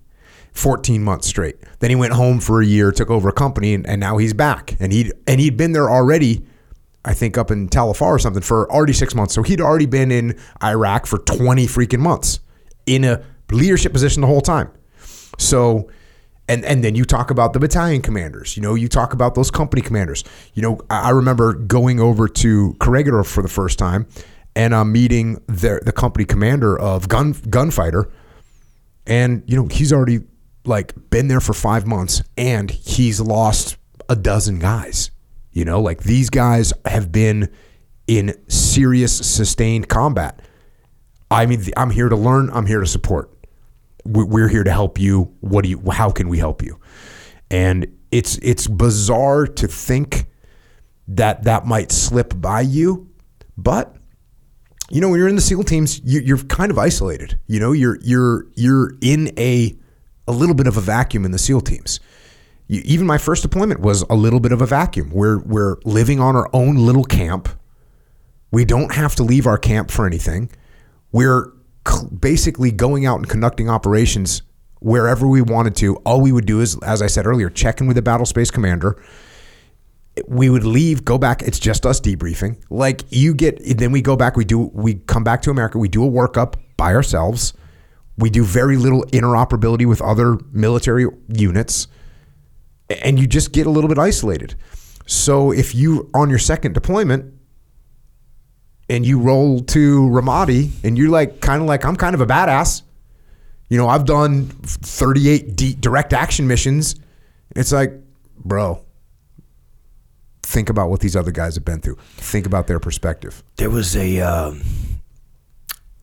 [0.52, 1.56] 14 months straight.
[1.80, 4.34] Then he went home for a year, took over a company, and, and now he's
[4.34, 4.76] back.
[4.80, 6.46] And he and he'd been there already.
[7.04, 9.32] I think up in Tal Afar or something for already six months.
[9.32, 12.40] So he'd already been in Iraq for 20 freaking months
[12.86, 14.70] in a leadership position the whole time.
[15.38, 15.88] So,
[16.48, 18.56] and and then you talk about the battalion commanders.
[18.56, 20.24] You know, you talk about those company commanders.
[20.54, 24.06] You know, I remember going over to Corregidor for the first time,
[24.54, 28.10] and I'm meeting the the company commander of gun gunfighter,
[29.06, 30.20] and you know he's already
[30.64, 33.76] like been there for five months, and he's lost
[34.08, 35.10] a dozen guys.
[35.52, 37.50] You know, like these guys have been
[38.06, 40.40] in serious sustained combat.
[41.28, 42.50] I mean, I'm here to learn.
[42.52, 43.35] I'm here to support
[44.06, 45.34] we're here to help you.
[45.40, 45.82] What do you?
[45.90, 46.80] How can we help you?
[47.50, 50.26] And it's it's bizarre to think
[51.08, 53.10] that that might slip by you,
[53.56, 53.96] but
[54.90, 57.38] you know when you're in the SEAL teams, you, you're kind of isolated.
[57.46, 59.76] You know, you're you're you're in a
[60.28, 62.00] a little bit of a vacuum in the SEAL teams.
[62.68, 65.10] You, even my first deployment was a little bit of a vacuum.
[65.10, 67.48] We're we're living on our own little camp.
[68.50, 70.50] We don't have to leave our camp for anything.
[71.12, 71.52] We're
[72.18, 74.42] basically going out and conducting operations
[74.80, 75.96] wherever we wanted to.
[75.96, 78.50] All we would do is, as I said earlier, check in with the battle space
[78.50, 79.02] commander.
[80.26, 81.42] We would leave, go back.
[81.42, 82.56] It's just us debriefing.
[82.70, 84.36] Like you get, then we go back.
[84.36, 85.78] We do, we come back to America.
[85.78, 87.52] We do a workup by ourselves.
[88.18, 91.88] We do very little interoperability with other military units,
[93.02, 94.54] and you just get a little bit isolated.
[95.06, 97.34] So if you on your second deployment
[98.88, 102.26] and you roll to Ramadi and you're like kind of like I'm kind of a
[102.26, 102.82] badass.
[103.68, 106.94] You know, I've done 38 d- direct action missions.
[107.56, 107.92] It's like,
[108.36, 108.80] bro,
[110.42, 111.96] think about what these other guys have been through.
[112.16, 113.42] Think about their perspective.
[113.56, 114.62] there was a um,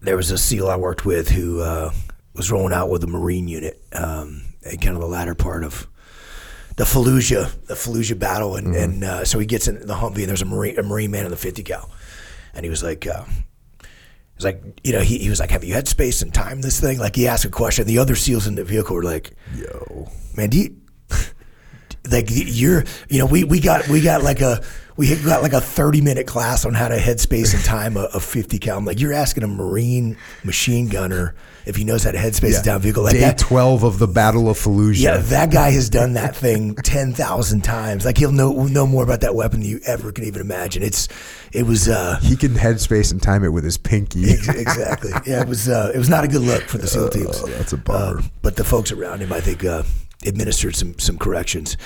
[0.02, 1.92] there was a SEAL I worked with who uh,
[2.34, 5.88] was rolling out with a Marine unit, um, in kind of the latter part of
[6.76, 10.30] the Fallujah, the Fallujah battle, and, and uh, so he gets in the Humvee, and
[10.30, 11.90] there's a Marine, a Marine man in the 50 cal,
[12.54, 15.64] and he was like, uh, he's was like, you know, he, he was like, have
[15.64, 17.00] you had space and time this thing?
[17.00, 17.88] Like he asked a question.
[17.88, 20.76] The other SEALs in the vehicle were like, yo, man, do you,
[22.10, 24.64] like you're, you know, we, we got, we got like a,
[24.96, 28.20] we got like a 30 minute class on how to headspace and time a, a
[28.20, 28.78] 50 cal.
[28.78, 31.34] I'm like, you're asking a Marine machine gunner
[31.66, 33.38] if he knows how to headspace a down vehicle like Day that.
[33.38, 35.02] 12 of the Battle of Fallujah.
[35.02, 38.06] Yeah, that guy has done that thing 10,000 times.
[38.06, 40.84] Like he'll know, know more about that weapon than you ever can even imagine.
[40.84, 41.08] It's,
[41.54, 44.30] it was, uh, He can headspace and time it with his pinky.
[44.30, 45.12] Ex- exactly.
[45.26, 45.70] Yeah, it was.
[45.70, 47.42] Uh, it was not a good look for the SEAL teams.
[47.42, 48.20] Oh, that's a bummer.
[48.20, 49.84] Um, but the folks around him, I think, uh,
[50.26, 51.78] administered some some corrections.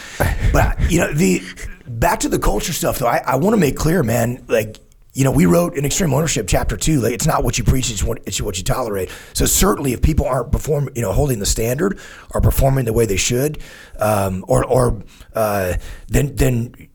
[0.54, 1.42] But you know, the
[1.88, 3.08] back to the culture stuff, though.
[3.08, 4.46] I, I want to make clear, man.
[4.48, 4.78] Like.
[5.14, 7.00] You know, we wrote in Extreme Ownership Chapter Two.
[7.00, 9.10] Like, it's not what you preach; it's what it's what you tolerate.
[9.34, 12.00] So, certainly, if people aren't performing, you know, holding the standard
[12.36, 13.60] or performing the way they should,
[13.98, 15.02] um, or or
[15.34, 15.74] uh,
[16.08, 16.88] then then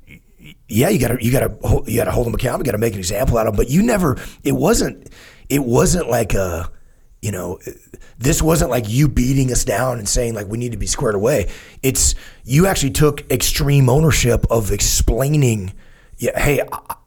[0.68, 1.54] yeah, you gotta you gotta
[1.86, 2.64] you gotta hold them accountable.
[2.64, 3.56] You gotta make an example out of them.
[3.56, 4.18] But you never.
[4.42, 5.08] It wasn't.
[5.48, 6.70] It wasn't like a.
[7.22, 7.60] You know,
[8.18, 11.14] this wasn't like you beating us down and saying like we need to be squared
[11.14, 11.48] away.
[11.80, 15.72] It's you actually took extreme ownership of explaining.
[16.18, 16.62] Yeah, hey,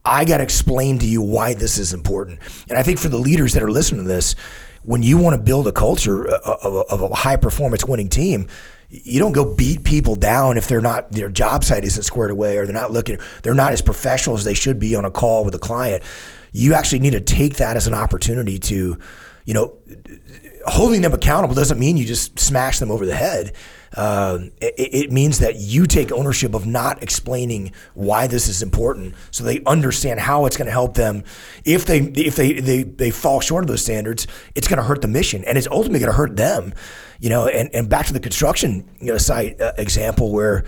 [0.06, 2.40] I, got to explain to you why this is important.
[2.70, 4.36] And I think for the leaders that are listening to this,
[4.84, 8.10] when you want to build a culture uh, of a, of a high performance winning
[8.10, 8.48] team,
[8.90, 12.58] you don't go beat people down if they're not their job site isn't squared away
[12.58, 15.44] or they're not looking they're not as professional as they should be on a call
[15.44, 16.04] with a client
[16.52, 18.98] you actually need to take that as an opportunity to
[19.46, 19.78] you know
[20.68, 23.54] holding them accountable doesn't mean you just smash them over the head
[23.96, 29.16] um, it, it means that you take ownership of not explaining why this is important,
[29.32, 31.24] so they understand how it's going to help them.
[31.64, 35.02] If they if they, they they fall short of those standards, it's going to hurt
[35.02, 36.74] the mission, and it's ultimately going to hurt them.
[37.20, 40.66] You know, and, and back to the construction you know, site uh, example where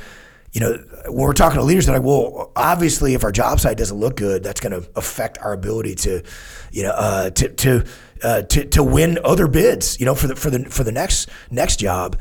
[0.54, 0.74] you know,
[1.06, 4.16] when we're talking to leaders, they're like, well, obviously, if our job site doesn't look
[4.16, 6.24] good, that's going to affect our ability to,
[6.72, 7.86] you know, uh, to to,
[8.24, 11.30] uh, to to win other bids, you know, for the for the for the next
[11.52, 12.18] next job.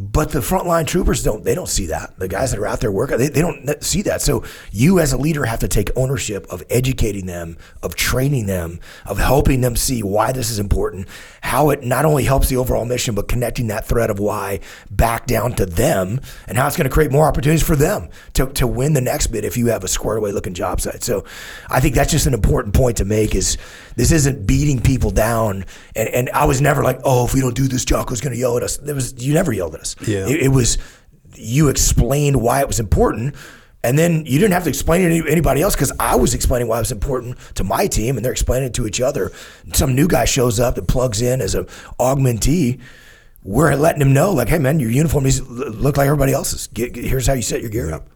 [0.00, 2.16] But the frontline troopers don't they don't see that.
[2.18, 4.22] The guys that are out there working, they, they don't see that.
[4.22, 8.78] So you as a leader have to take ownership of educating them, of training them,
[9.06, 11.08] of helping them see why this is important,
[11.40, 15.26] how it not only helps the overall mission, but connecting that thread of why back
[15.26, 18.68] down to them and how it's going to create more opportunities for them to, to
[18.68, 21.02] win the next bid if you have a squared away looking job site.
[21.02, 21.24] So
[21.70, 23.56] I think that's just an important point to make is
[23.98, 25.64] this isn't beating people down.
[25.96, 28.38] And, and I was never like, oh, if we don't do this, Jocko's going to
[28.38, 28.76] yell at us.
[28.76, 29.96] There was, you never yelled at us.
[30.06, 30.26] Yeah.
[30.26, 30.78] It, it was
[31.34, 33.34] you explained why it was important.
[33.82, 36.68] And then you didn't have to explain it to anybody else because I was explaining
[36.68, 39.30] why it was important to my team, and they're explaining it to each other.
[39.72, 41.64] Some new guy shows up that plugs in as a
[41.98, 42.80] augmentee.
[43.44, 46.66] We're letting him know, like, hey man, your uniform needs look like everybody else's.
[46.66, 48.08] Get, get- here's how you set your gear up.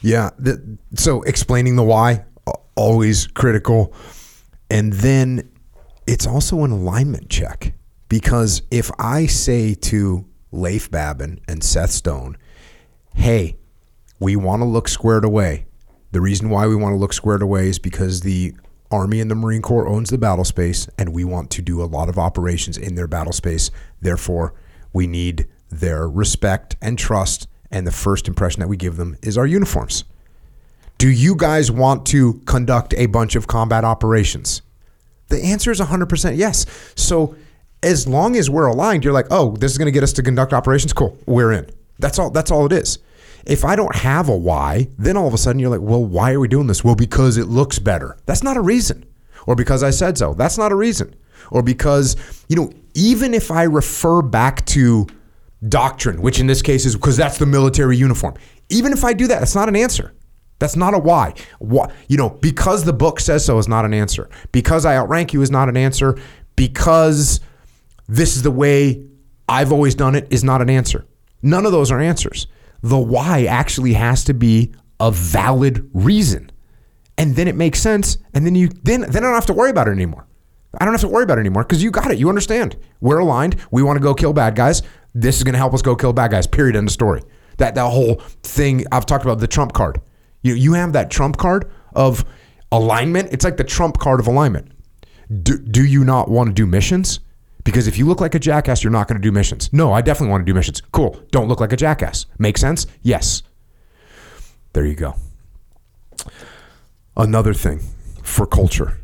[0.00, 0.30] Yeah.
[0.38, 2.24] The, so explaining the why,
[2.74, 3.92] always critical.
[4.70, 5.50] And then
[6.06, 7.74] it's also an alignment check.
[8.08, 12.36] Because if I say to Leif Babin and Seth Stone,
[13.14, 13.56] hey,
[14.18, 15.66] we want to look squared away.
[16.12, 18.52] The reason why we want to look squared away is because the
[18.90, 21.84] Army and the Marine Corps owns the battle space, and we want to do a
[21.84, 23.70] lot of operations in their battle space.
[24.00, 24.52] Therefore,
[24.92, 29.38] we need their respect and trust, and the first impression that we give them is
[29.38, 30.02] our uniforms.
[31.00, 34.60] Do you guys want to conduct a bunch of combat operations?
[35.28, 36.66] The answer is 100% yes.
[36.94, 37.36] So
[37.82, 40.22] as long as we're aligned, you're like, "Oh, this is going to get us to
[40.22, 40.92] conduct operations.
[40.92, 41.16] Cool.
[41.24, 42.98] We're in." That's all that's all it is.
[43.46, 46.34] If I don't have a why, then all of a sudden you're like, "Well, why
[46.34, 48.18] are we doing this?" Well, because it looks better.
[48.26, 49.06] That's not a reason.
[49.46, 50.34] Or because I said so.
[50.34, 51.16] That's not a reason.
[51.50, 52.14] Or because,
[52.50, 55.06] you know, even if I refer back to
[55.66, 58.34] doctrine, which in this case is because that's the military uniform.
[58.68, 60.12] Even if I do that, that's not an answer.
[60.60, 61.34] That's not a why.
[61.58, 64.30] Why you know, because the book says so is not an answer.
[64.52, 66.16] Because I outrank you is not an answer.
[66.54, 67.40] Because
[68.08, 69.04] this is the way
[69.48, 71.04] I've always done it is not an answer.
[71.42, 72.46] None of those are answers.
[72.82, 76.50] The why actually has to be a valid reason.
[77.18, 78.18] And then it makes sense.
[78.34, 80.26] And then you then then I don't have to worry about it anymore.
[80.78, 82.18] I don't have to worry about it anymore because you got it.
[82.18, 82.76] You understand.
[83.00, 83.56] We're aligned.
[83.70, 84.82] We want to go kill bad guys.
[85.14, 86.46] This is going to help us go kill bad guys.
[86.46, 86.76] Period.
[86.76, 87.22] End of story.
[87.56, 90.00] That that whole thing I've talked about the trump card.
[90.42, 92.24] You you have that trump card of
[92.72, 93.28] alignment.
[93.32, 94.72] It's like the trump card of alignment.
[95.42, 97.20] Do, do you not want to do missions?
[97.62, 99.72] Because if you look like a jackass, you're not going to do missions.
[99.72, 100.80] No, I definitely want to do missions.
[100.92, 101.20] Cool.
[101.30, 102.26] Don't look like a jackass.
[102.38, 102.86] Make sense?
[103.02, 103.42] Yes.
[104.72, 105.14] There you go.
[107.16, 107.80] Another thing
[108.22, 108.98] for culture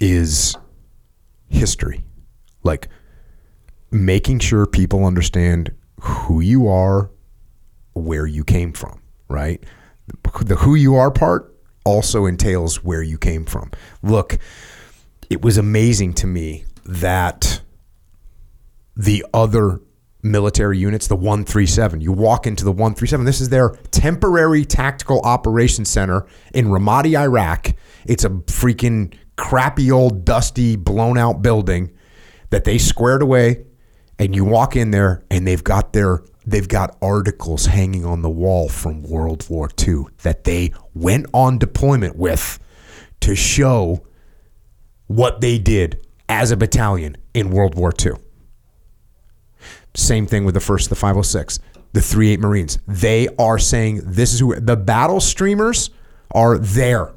[0.00, 0.56] is
[1.48, 2.02] history.
[2.62, 2.88] Like
[3.90, 7.10] making sure people understand who you are,
[7.94, 9.62] where you came from, right?
[10.06, 11.54] The who you are part
[11.84, 13.70] also entails where you came from.
[14.02, 14.38] Look,
[15.30, 17.60] it was amazing to me that
[18.96, 19.80] the other
[20.22, 23.26] military units, the 137, you walk into the 137.
[23.26, 27.74] This is their temporary tactical operations center in Ramadi, Iraq.
[28.06, 31.92] It's a freaking crappy old dusty blown out building
[32.50, 33.64] that they squared away
[34.18, 38.30] and you walk in there and they've got their they've got articles hanging on the
[38.30, 42.58] wall from World War II that they went on deployment with
[43.20, 44.06] to show
[45.06, 48.12] what they did as a battalion in World War II.
[49.94, 51.60] Same thing with the first, the 506,
[51.92, 52.78] the 38 Marines.
[52.88, 55.90] They are saying this is who the battle streamers
[56.32, 57.12] are there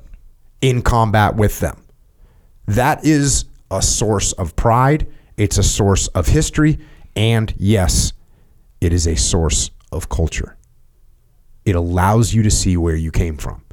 [0.62, 1.84] in combat with them.
[2.68, 5.08] That is a source of pride.
[5.38, 6.80] It's a source of history.
[7.16, 8.14] And yes,
[8.82, 10.58] it is a source of culture.
[11.66, 13.64] It allows you to see where you came from.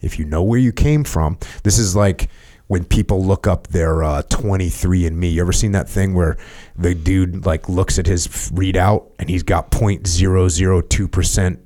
[0.00, 2.28] If you know where you came from, this is like
[2.66, 5.32] when people look up their uh, 23andMe.
[5.32, 6.36] You ever seen that thing where
[6.76, 11.58] the dude like looks at his readout and he's got 0.002%,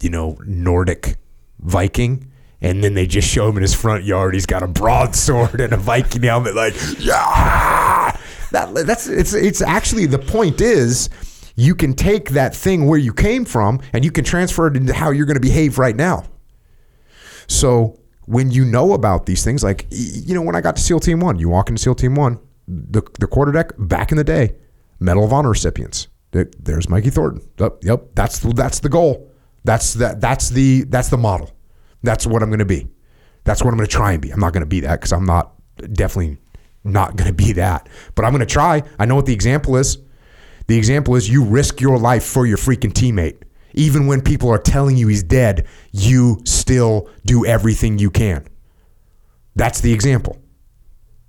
[0.00, 1.16] you know, Nordic
[1.60, 2.30] Viking?
[2.60, 4.34] And then they just show him in his front yard.
[4.34, 8.16] He's got a broadsword and a Viking helmet, like, yeah.
[8.50, 11.10] That, that's it's it's actually the point is
[11.56, 14.92] you can take that thing where you came from and you can transfer it into
[14.92, 16.24] how you're going to behave right now.
[17.46, 21.00] So when you know about these things, like you know, when I got to SEAL
[21.00, 24.56] Team One, you walk into SEAL Team One, the the quarterdeck back in the day,
[25.00, 26.08] Medal of Honor recipients.
[26.32, 27.48] There's Mikey Thornton.
[27.60, 29.30] Yep, yep, that's that's the goal.
[29.62, 31.50] That's that that's the that's the model.
[32.02, 32.88] That's what I'm going to be.
[33.44, 34.30] That's what I'm going to try and be.
[34.30, 35.52] I'm not going to be that because I'm not
[35.92, 36.38] definitely
[36.82, 37.88] not going to be that.
[38.14, 38.82] But I'm going to try.
[38.98, 39.98] I know what the example is.
[40.66, 43.42] The example is you risk your life for your freaking teammate.
[43.74, 48.46] Even when people are telling you he's dead, you still do everything you can.
[49.56, 50.40] That's the example.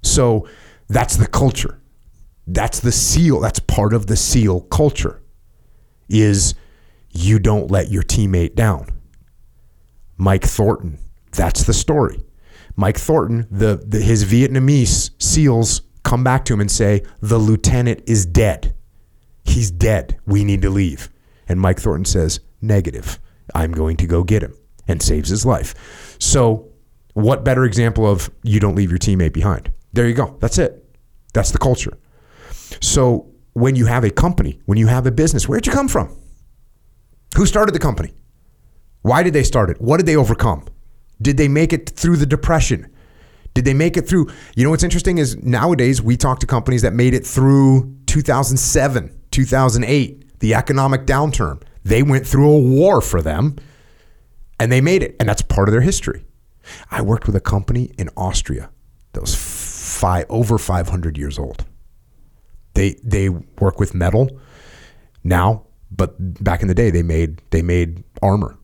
[0.03, 0.47] So
[0.87, 1.81] that's the culture.
[2.47, 3.39] That's the seal.
[3.39, 5.21] That's part of the SEAL culture.
[6.07, 6.53] Is
[7.09, 8.89] you don't let your teammate down.
[10.17, 10.99] Mike Thornton,
[11.31, 12.23] that's the story.
[12.75, 18.03] Mike Thornton, the, the his Vietnamese SEALs come back to him and say, "The lieutenant
[18.05, 18.74] is dead.
[19.45, 20.19] He's dead.
[20.25, 21.09] We need to leave."
[21.47, 23.19] And Mike Thornton says, Negative.
[23.53, 24.55] I'm going to go get him
[24.87, 26.15] and saves his life.
[26.19, 26.69] So,
[27.13, 29.71] what better example of you don't leave your teammate behind?
[29.93, 30.35] There you go.
[30.39, 30.83] That's it.
[31.33, 31.97] That's the culture.
[32.81, 36.17] So, when you have a company, when you have a business, where'd you come from?
[37.37, 38.13] Who started the company?
[39.03, 39.79] Why did they start it?
[39.79, 40.65] What did they overcome?
[41.21, 42.91] Did they make it through the depression?
[43.53, 44.29] Did they make it through?
[44.55, 49.14] You know what's interesting is nowadays we talk to companies that made it through 2007,
[49.35, 51.61] 2008 the economic downturn.
[51.83, 53.57] They went through a war for them
[54.59, 55.15] and they made it.
[55.19, 56.25] And that's part of their history.
[56.89, 58.69] I worked with a company in Austria
[59.13, 61.65] that was five, over 500 years old.
[62.73, 64.39] They, they work with metal
[65.23, 68.57] now, but back in the day, they made, they made armor.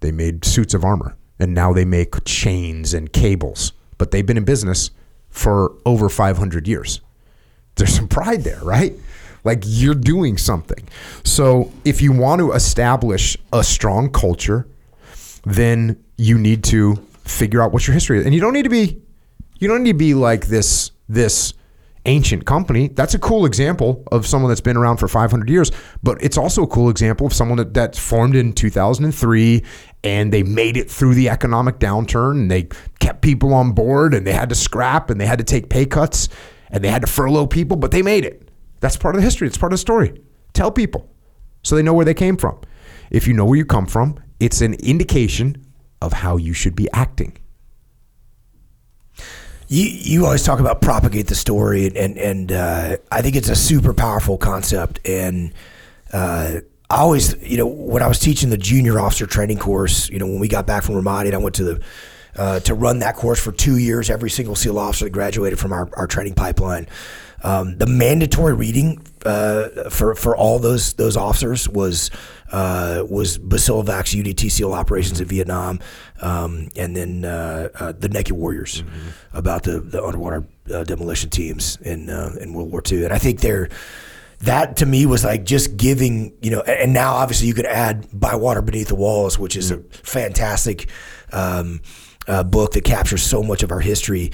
[0.00, 1.16] They made suits of armor.
[1.38, 3.72] And now they make chains and cables.
[3.98, 4.90] But they've been in business
[5.30, 7.00] for over 500 years.
[7.76, 8.94] There's some pride there, right?
[9.44, 10.88] Like you're doing something.
[11.22, 14.66] So if you want to establish a strong culture,
[15.44, 18.24] then you need to figure out what your history is.
[18.24, 19.00] And you don't need to be
[19.58, 21.54] you don't need to be like this this
[22.06, 22.88] ancient company.
[22.88, 25.70] That's a cool example of someone that's been around for 500 years,
[26.02, 29.62] but it's also a cool example of someone that, that's formed in 2003
[30.02, 32.68] and they made it through the economic downturn and they
[32.98, 35.86] kept people on board and they had to scrap and they had to take pay
[35.86, 36.28] cuts
[36.70, 38.43] and they had to furlough people, but they made it.
[38.84, 39.48] That's part of the history.
[39.48, 40.20] It's part of the story.
[40.52, 41.08] Tell people
[41.62, 42.60] so they know where they came from.
[43.10, 45.64] If you know where you come from, it's an indication
[46.02, 47.38] of how you should be acting.
[49.68, 53.56] You, you always talk about propagate the story, and and uh, I think it's a
[53.56, 55.00] super powerful concept.
[55.08, 55.54] And
[56.12, 60.18] uh, I always, you know, when I was teaching the junior officer training course, you
[60.18, 61.84] know, when we got back from Ramadi, and I went to the
[62.36, 64.10] uh, to run that course for two years.
[64.10, 66.86] Every single SEAL officer that graduated from our, our training pipeline
[67.44, 72.10] um, the mandatory reading uh, for for all those those officers was
[72.50, 75.78] uh, was Bosiljevac's UDT SEAL operations in Vietnam,
[76.22, 79.36] um, and then uh, uh the Naked Warriors mm-hmm.
[79.36, 83.04] about the the underwater uh, demolition teams in uh, in World War II.
[83.04, 83.68] And I think they're
[84.40, 86.60] that to me was like just giving you know.
[86.62, 89.86] And now obviously you could add By Water Beneath the Walls, which is mm-hmm.
[89.86, 90.88] a fantastic.
[91.30, 91.82] Um,
[92.46, 94.32] book that captures so much of our history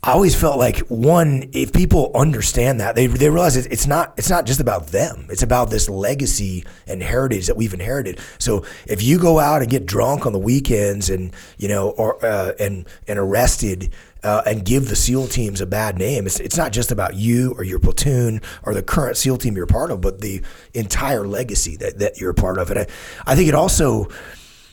[0.00, 4.30] I always felt like one, if people understand that, they, they realize it's not it's
[4.30, 5.26] not just about them.
[5.28, 8.20] It's about this legacy and heritage that we've inherited.
[8.38, 12.24] So if you go out and get drunk on the weekends and you know or
[12.24, 13.92] uh, and and arrested
[14.22, 16.26] uh, and give the SEAL teams a bad name.
[16.26, 19.66] It's, it's not just about you or your platoon or the current SEAL team you're
[19.66, 20.42] part of, but the
[20.74, 22.70] entire legacy that, that you're a part of.
[22.70, 22.86] And I,
[23.26, 24.08] I think it also,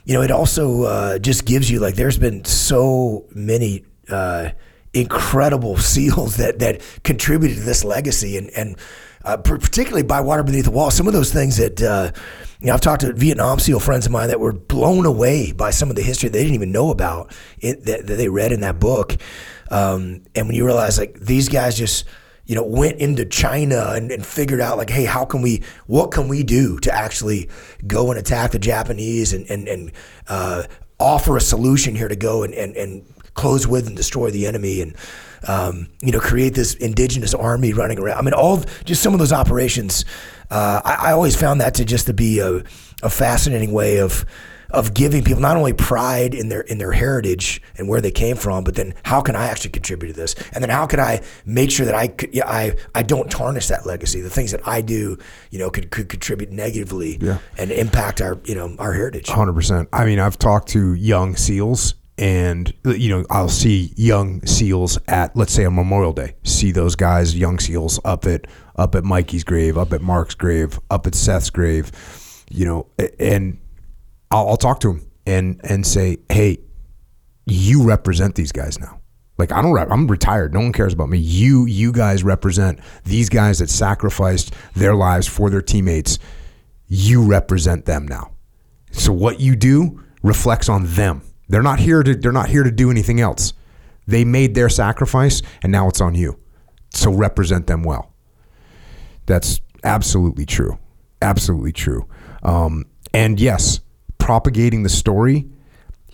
[0.04, 4.50] you know, it also uh, just gives you like there's been so many uh,
[4.96, 8.78] incredible SEALs that that contributed to this legacy, and and
[9.24, 10.90] uh, particularly by water beneath the wall.
[10.90, 12.12] Some of those things that uh,
[12.60, 15.72] you know, I've talked to Vietnam SEAL friends of mine that were blown away by
[15.72, 18.62] some of the history they didn't even know about it, that, that they read in
[18.62, 19.16] that book.
[19.70, 22.06] Um, and when you realize like these guys just
[22.46, 26.12] you know went into China and, and, figured out like, hey, how can we, what
[26.12, 27.50] can we do to actually
[27.88, 29.92] go and attack the Japanese and and, and
[30.28, 30.64] uh,
[31.00, 33.06] offer a solution here to go and, and, and
[33.36, 34.95] close with and destroy the enemy and
[35.48, 38.18] um, you know create this indigenous army running around.
[38.18, 40.06] I mean, all just some of those operations.
[40.49, 42.64] Uh, I, I, always found that to just to be a,
[43.02, 44.26] a fascinating way of
[44.72, 48.36] of giving people not only pride in their in their heritage and where they came
[48.36, 50.36] from, but then how can I actually contribute to this?
[50.53, 53.86] And then how can I make sure that I yeah, I I don't tarnish that
[53.86, 54.22] legacy?
[54.22, 55.18] The things that I do,
[55.49, 57.40] you know, could could contribute negatively yeah.
[57.57, 59.28] and impact our you know our heritage.
[59.30, 59.90] Hundred percent.
[59.94, 65.36] I mean, I've talked to young SEALs and you know I'll see young SEALs at
[65.36, 66.36] let's say on Memorial Day.
[66.44, 70.80] See those guys, young SEALs, up at up at Mikey's grave, up at Mark's grave,
[70.90, 71.92] up at Seth's grave.
[72.50, 72.88] You know,
[73.20, 73.60] and
[74.32, 76.60] I'll, I'll talk to them and and say, hey,
[77.46, 79.02] you represent these guys now.
[79.38, 79.78] Like I don't.
[79.92, 80.54] I'm retired.
[80.54, 81.18] No one cares about me.
[81.18, 86.20] You you guys represent these guys that sacrificed their lives for their teammates.
[86.88, 88.32] You represent them now.
[88.92, 92.72] So what you do reflects on them they're not here to they're not here to
[92.72, 93.54] do anything else.
[94.08, 96.40] They made their sacrifice and now it's on you.
[96.92, 98.14] So represent them well.
[99.26, 100.78] That's absolutely true.
[101.22, 102.08] Absolutely true.
[102.44, 103.80] Um, and yes,
[104.18, 105.48] propagating the story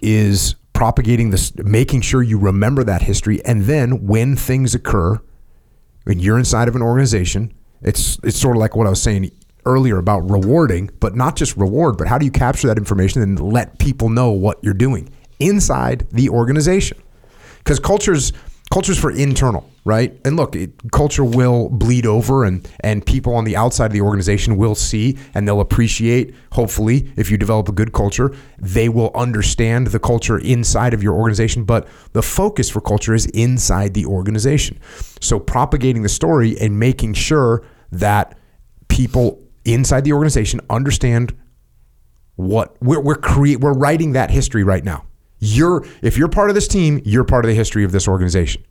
[0.01, 3.43] is propagating this, making sure you remember that history.
[3.45, 5.19] And then when things occur,
[6.05, 9.31] when you're inside of an organization, it's it's sort of like what I was saying
[9.65, 13.39] earlier about rewarding, but not just reward, but how do you capture that information and
[13.39, 15.09] let people know what you're doing?
[15.41, 17.01] Inside the organization.
[17.59, 18.33] Because culture's
[18.71, 20.17] culture's for internal, right?
[20.25, 24.01] And look, it, culture will bleed over, and and people on the outside of the
[24.01, 26.33] organization will see and they'll appreciate.
[26.53, 31.13] Hopefully, if you develop a good culture, they will understand the culture inside of your
[31.13, 31.63] organization.
[31.63, 34.79] But the focus for culture is inside the organization.
[35.19, 38.37] So propagating the story and making sure that
[38.87, 41.35] people inside the organization understand
[42.35, 45.05] what we're we're create we're writing that history right now.
[45.41, 48.63] You're if you're part of this team, you're part of the history of this organization.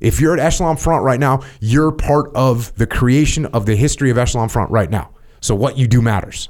[0.00, 4.10] If you're at Echelon Front right now, you're part of the creation of the history
[4.10, 5.10] of Echelon Front right now.
[5.40, 6.48] So what you do matters.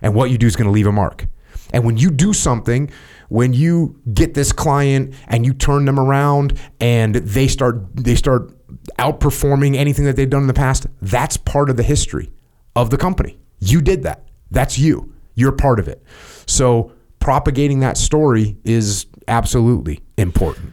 [0.00, 1.26] And what you do is going to leave a mark.
[1.72, 2.90] And when you do something,
[3.28, 8.50] when you get this client and you turn them around and they start they start
[8.98, 12.32] outperforming anything that they've done in the past, that's part of the history
[12.74, 13.38] of the company.
[13.58, 14.26] You did that.
[14.50, 15.14] That's you.
[15.34, 16.02] You're part of it.
[16.46, 16.92] So
[17.22, 20.72] propagating that story is absolutely important.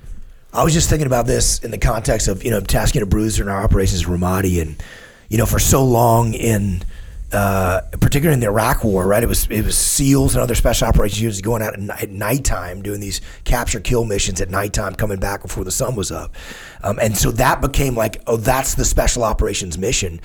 [0.51, 3.43] I was just thinking about this in the context of you know Task Unit Bruiser
[3.43, 4.81] in our operations Ramadi, and
[5.29, 6.83] you know for so long in
[7.31, 9.21] uh, particularly in the Iraq War, right?
[9.21, 12.99] It was it was SEALs and other special operations units going out at, nighttime doing
[12.99, 16.35] these capture kill missions at nighttime, coming back before the sun was up,
[16.83, 20.19] um, and so that became like oh that's the special operations mission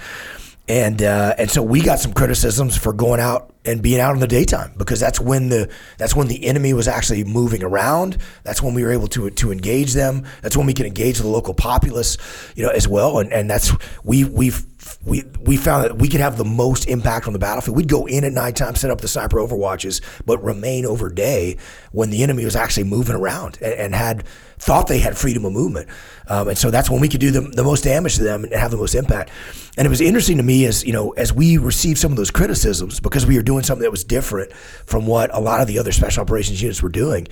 [0.69, 4.21] and uh, and so we got some criticisms for going out and being out in
[4.21, 8.17] the daytime because that's when the that's when the enemy was actually moving around.
[8.45, 10.25] That's when we were able to to engage them.
[10.41, 12.17] That's when we can engage the local populace,
[12.57, 13.19] you know, as well.
[13.19, 13.73] And and that's
[14.05, 14.65] we we've
[15.05, 17.77] we we found that we could have the most impact on the battlefield.
[17.77, 21.59] We'd go in at nighttime, set up the sniper overwatches, but remain over day
[21.93, 24.25] when the enemy was actually moving around and, and had
[24.59, 25.89] thought they had freedom of movement.
[26.29, 28.53] Um, and so that's when we could do the, the most damage to them and
[28.55, 29.31] have the most impact.
[29.77, 32.31] And it was interesting to me as, you know, as we received some of those
[32.31, 35.79] criticisms because we were doing something that was different from what a lot of the
[35.79, 37.29] other special operations units were doing.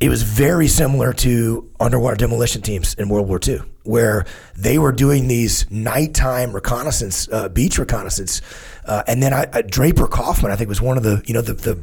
[0.00, 4.24] It was very similar to underwater demolition teams in World War II, where
[4.56, 8.40] they were doing these nighttime reconnaissance, uh, beach reconnaissance.
[8.86, 11.42] Uh, and then I, I, Draper Kaufman, I think, was one of the, you know,
[11.42, 11.74] the, the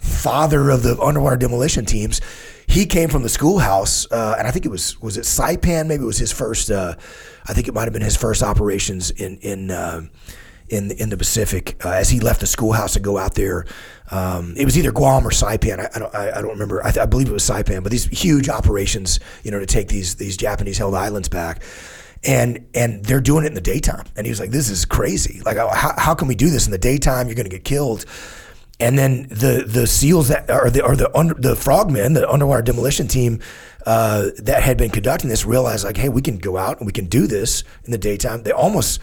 [0.00, 2.20] father of the underwater demolition teams
[2.68, 5.86] he came from the schoolhouse, uh, and I think it was was it Saipan?
[5.86, 6.70] Maybe it was his first.
[6.70, 6.94] Uh,
[7.46, 9.70] I think it might have been his first operations in in
[10.68, 13.66] in in the Pacific uh, as he left the schoolhouse to go out there.
[14.10, 15.80] Um, it was either Guam or Saipan.
[15.80, 16.84] I, I don't I, I, don't remember.
[16.84, 17.82] I, th- I, believe it was Saipan.
[17.82, 21.62] But these huge operations, you know, to take these these Japanese held islands back.
[22.24, 24.04] And and they're doing it in the daytime.
[24.16, 25.42] And he was like, "This is crazy.
[25.44, 27.26] Like, how, how can we do this in the daytime?
[27.28, 28.04] You're going to get killed."
[28.78, 32.62] and then the the SEALs that are the or the under, the frogmen, the underwater
[32.62, 33.40] demolition team
[33.86, 36.92] uh, that had been conducting this realized like, hey, we can go out and we
[36.92, 38.42] can do this in the daytime.
[38.42, 39.00] They almost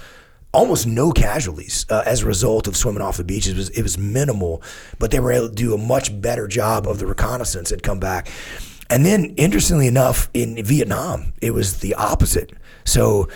[0.53, 3.47] almost no casualties uh, as a result of swimming off the beach.
[3.47, 4.61] It was it was minimal,
[4.99, 7.99] but they were able to do a much better job of the reconnaissance and come
[7.99, 8.29] back.
[8.89, 12.53] And then, interestingly enough, in Vietnam, it was the opposite.
[12.85, 13.27] So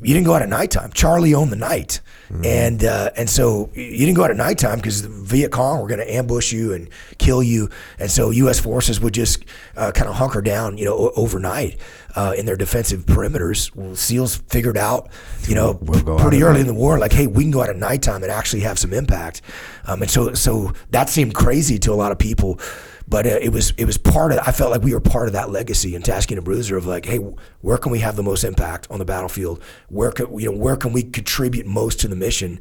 [0.00, 0.92] you didn't go out at nighttime.
[0.92, 2.00] Charlie owned the night,
[2.44, 5.88] and uh, and so you didn't go out at nighttime because the Viet Cong were
[5.88, 8.60] going to ambush you and kill you, and so U.S.
[8.60, 9.44] forces would just
[9.76, 11.78] uh, kind of hunker down, you know, o- overnight
[12.14, 13.74] uh, in their defensive perimeters.
[13.74, 15.08] Well, SEALs figured out,
[15.48, 17.76] you know, We'll pretty early in the war, like, hey, we can go out at
[17.76, 19.40] nighttime and actually have some impact,
[19.86, 22.60] um, and so so that seemed crazy to a lot of people.
[23.08, 24.38] But uh, it was it was part of.
[24.38, 27.06] I felt like we were part of that legacy in Task Unit Bruiser of like,
[27.06, 27.18] hey,
[27.60, 29.62] where can we have the most impact on the battlefield?
[29.88, 32.60] Where can you know where can we contribute most to the mission?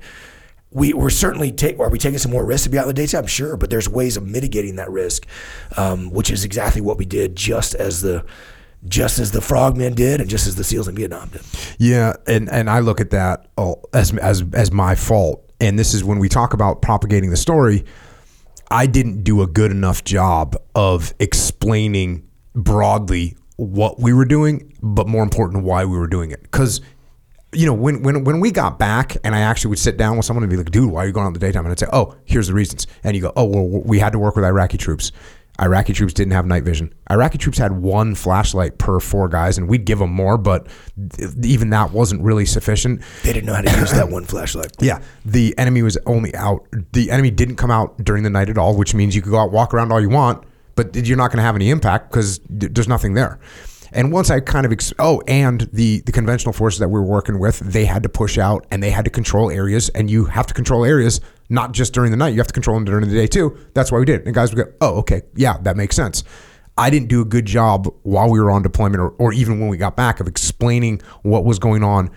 [0.70, 1.80] We we're certainly take.
[1.80, 3.26] Are we taking some more risks to be out in the daytime?
[3.26, 5.26] Sure, but there's ways of mitigating that risk,
[5.78, 8.24] um, which is exactly what we did, just as the
[8.88, 11.42] just as the Frogmen did, and just as the SEALs in Vietnam did.
[11.80, 15.42] Yeah, and and I look at that oh, as as as my fault.
[15.62, 17.86] And this is when we talk about propagating the story.
[18.72, 25.08] I didn't do a good enough job of explaining broadly what we were doing, but
[25.08, 26.42] more important, why we were doing it.
[26.44, 26.82] Because
[27.54, 30.26] you know, when when when we got back, and I actually would sit down with
[30.26, 31.80] someone and be like, "Dude, why are you going out in the daytime?" And I'd
[31.80, 34.44] say, "Oh, here's the reasons." And you go, "Oh, well, we had to work with
[34.44, 35.12] Iraqi troops.
[35.62, 36.94] Iraqi troops didn't have night vision.
[37.10, 40.68] Iraqi troops had one flashlight per four guys, and we'd give them more, but
[41.42, 43.02] even that wasn't really sufficient.
[43.24, 44.72] They didn't know how to use that one flashlight.
[44.82, 46.68] Yeah, the enemy was only out.
[46.92, 49.40] The enemy didn't come out during the night at all, which means you could go
[49.40, 50.44] out, walk around all you want,
[50.76, 53.40] but you're not going to have any impact because there's nothing there.
[53.92, 57.06] And once I kind of ex- oh, and the the conventional forces that we were
[57.06, 60.26] working with, they had to push out and they had to control areas, and you
[60.26, 62.30] have to control areas not just during the night.
[62.30, 63.58] You have to control them during the day too.
[63.74, 64.22] That's why we did.
[64.22, 64.26] it.
[64.26, 66.24] And guys would go, oh, okay, yeah, that makes sense.
[66.78, 69.70] I didn't do a good job while we were on deployment or, or even when
[69.70, 72.12] we got back of explaining what was going on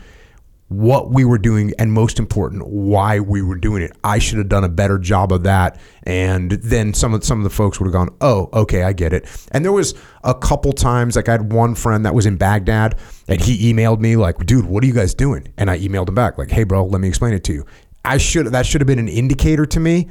[0.69, 4.51] what we were doing and most important why we were doing it i should have
[4.51, 7.87] done a better job of that and then some of some of the folks would
[7.87, 9.95] have gone oh okay i get it and there was
[10.25, 12.99] a couple times like i had one friend that was in baghdad
[13.29, 16.15] and he emailed me like dude what are you guys doing and i emailed him
[16.15, 17.65] back like hey bro let me explain it to you
[18.05, 20.09] i should that should have been an indicator to me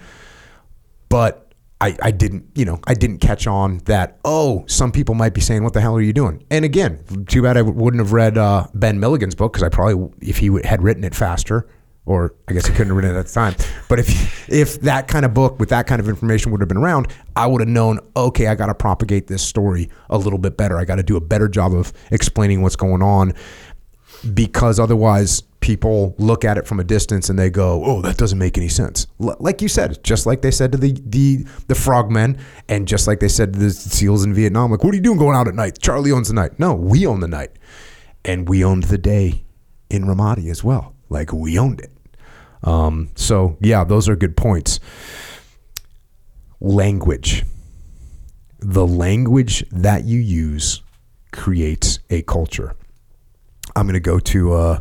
[1.10, 1.44] but
[1.80, 4.18] I, I didn't, you know, I didn't catch on that.
[4.26, 7.44] Oh, some people might be saying, "What the hell are you doing?" And again, too
[7.44, 10.48] bad I w- wouldn't have read uh, Ben Milligan's book because I probably, if he
[10.48, 11.68] w- had written it faster,
[12.08, 13.56] or I guess he couldn't have written it at the time.
[13.90, 16.78] But if if that kind of book with that kind of information would have been
[16.78, 18.00] around, I would have known.
[18.16, 20.80] Okay, I got to propagate this story a little bit better.
[20.80, 23.34] I got to do a better job of explaining what's going on
[24.34, 28.40] because otherwise people look at it from a distance and they go, "Oh, that doesn't
[28.40, 31.76] make any sense." L- like you said, just like they said to the the the
[31.76, 32.38] frogmen,
[32.70, 35.18] and just like they said to the seals in Vietnam, like, "What are you doing
[35.20, 36.58] going out at night?" Charlie owns the night.
[36.58, 37.52] No, we own the night,
[38.24, 39.44] and we owned the day
[39.90, 40.96] in Ramadi as well.
[41.10, 41.92] Like we owned it.
[42.64, 44.80] Um, so yeah, those are good points.
[46.62, 47.44] Language.
[48.60, 50.82] The language that you use
[51.34, 52.74] creates a culture.
[53.76, 54.80] I'm going to go to uh,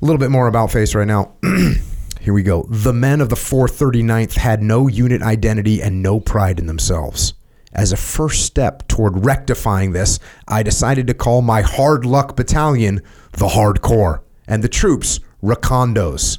[0.00, 1.34] a little bit more about face right now.
[2.20, 2.66] Here we go.
[2.68, 7.34] The men of the 439th had no unit identity and no pride in themselves.
[7.72, 13.02] As a first step toward rectifying this, I decided to call my hard luck battalion
[13.32, 16.38] the Hardcore and the troops Recondos.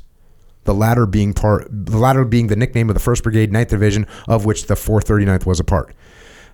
[0.63, 4.05] The latter being part, the latter being the nickname of the 1st Brigade, 9th Division,
[4.27, 5.95] of which the 439th was a part.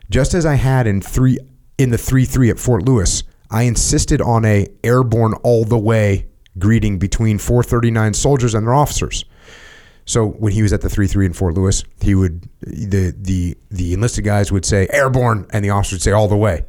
[0.09, 1.39] Just as I had in three
[1.77, 6.27] in the 3-3 at Fort Lewis, I insisted on a airborne all the way
[6.57, 9.25] greeting between 439 soldiers and their officers.
[10.05, 13.93] So when he was at the 3-3 in Fort Lewis, he would the the the
[13.93, 16.65] enlisted guys would say airborne and the officers would say all the way.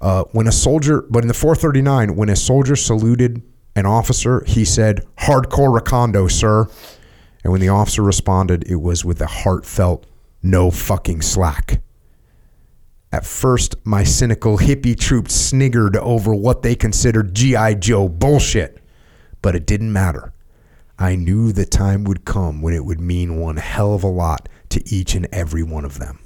[0.00, 3.42] Uh, when a soldier, but in the 439, when a soldier saluted
[3.74, 6.66] an officer, he said, "Hardcore recondo, sir."
[7.44, 10.06] And when the officer responded, it was with a heartfelt,
[10.42, 11.80] "No fucking slack."
[13.10, 17.74] At first, my cynical hippie troops sniggered over what they considered G.I.
[17.74, 18.78] Joe bullshit,
[19.42, 20.32] but it didn't matter.
[20.98, 24.48] I knew the time would come when it would mean one hell of a lot
[24.70, 26.18] to each and every one of them.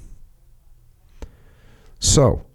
[1.99, 2.45] So,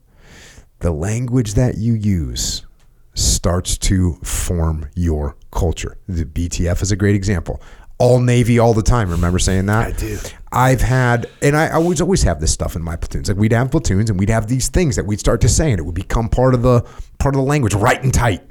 [0.81, 2.67] the language that you use
[3.15, 5.97] starts to form your culture.
[6.09, 7.61] The BTF is a great example.
[7.99, 9.11] All Navy all the time.
[9.11, 9.87] Remember saying that?
[9.89, 10.19] I do.
[10.53, 13.29] I've had, and I always always have this stuff in my platoons.
[13.29, 15.81] Like we'd have platoons, and we'd have these things that we'd start to say, and
[15.81, 16.83] it would become part of the
[17.19, 18.43] part of the language, right and tight.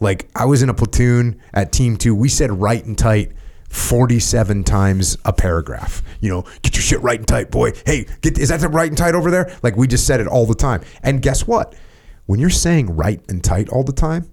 [0.00, 2.14] Like I was in a platoon at Team Two.
[2.14, 3.32] We said right and tight
[3.68, 6.02] 47 times a paragraph.
[6.20, 7.72] You know, get your shit right and tight, boy.
[7.84, 9.56] Hey, get, is that the right and tight over there?
[9.62, 10.82] Like we just said it all the time.
[11.02, 11.74] And guess what?
[12.26, 14.30] When you're saying right and tight all the time,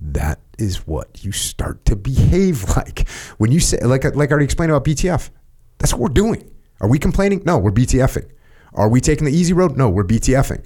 [0.00, 3.08] that is what you start to behave like.
[3.38, 5.30] When you say, like, like I already explained about BTF,
[5.78, 6.50] that's what we're doing.
[6.80, 7.42] Are we complaining?
[7.44, 8.30] No, we're BTFing.
[8.74, 9.76] Are we taking the easy road?
[9.76, 10.64] No, we're BTFing.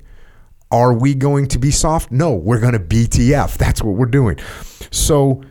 [0.72, 2.10] Are we going to be soft?
[2.10, 3.58] No, we're going to BTF.
[3.58, 4.38] That's what we're doing.
[4.90, 5.42] So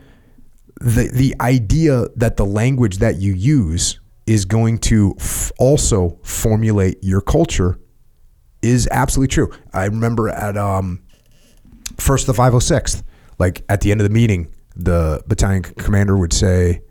[0.80, 6.98] the the idea that the language that you use is going to f- also formulate
[7.02, 7.78] your culture
[8.62, 9.52] is absolutely true.
[9.72, 11.02] I remember at um,
[11.98, 13.02] first the 506th,
[13.38, 16.82] like at the end of the meeting, the battalion commander would say,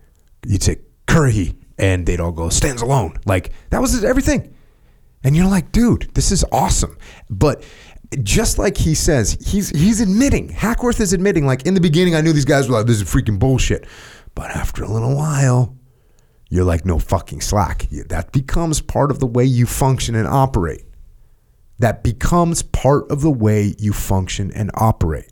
[0.46, 0.78] you'd say,
[1.08, 3.18] Currahee, and they'd all go, stands alone.
[3.26, 4.54] Like that was everything.
[5.24, 6.98] And you're like, dude, this is awesome.
[7.30, 7.64] But
[8.24, 12.22] just like he says, he's he's admitting, Hackworth is admitting, like in the beginning, I
[12.22, 13.86] knew these guys were like, this is freaking bullshit.
[14.36, 15.78] But after a little while,
[16.50, 17.88] you're like, no fucking slack.
[18.10, 20.84] That becomes part of the way you function and operate.
[21.80, 25.32] That becomes part of the way you function and operate.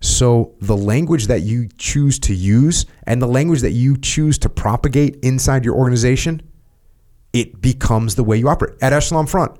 [0.00, 4.48] So the language that you choose to use and the language that you choose to
[4.48, 6.42] propagate inside your organization,
[7.34, 8.76] it becomes the way you operate.
[8.80, 9.59] At Echelon Front,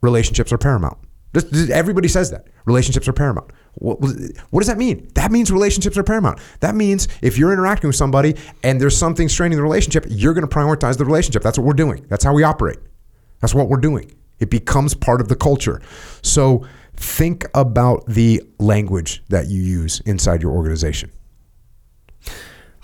[0.00, 0.98] relationships are paramount.
[1.70, 2.46] Everybody says that.
[2.64, 3.50] Relationships are paramount.
[3.74, 4.00] What,
[4.50, 5.10] what does that mean?
[5.14, 6.40] That means relationships are paramount.
[6.60, 10.48] That means if you're interacting with somebody and there's something straining the relationship, you're going
[10.48, 11.42] to prioritize the relationship.
[11.42, 12.06] That's what we're doing.
[12.08, 12.78] That's how we operate.
[13.40, 14.12] That's what we're doing.
[14.38, 15.82] It becomes part of the culture.
[16.22, 21.10] So think about the language that you use inside your organization.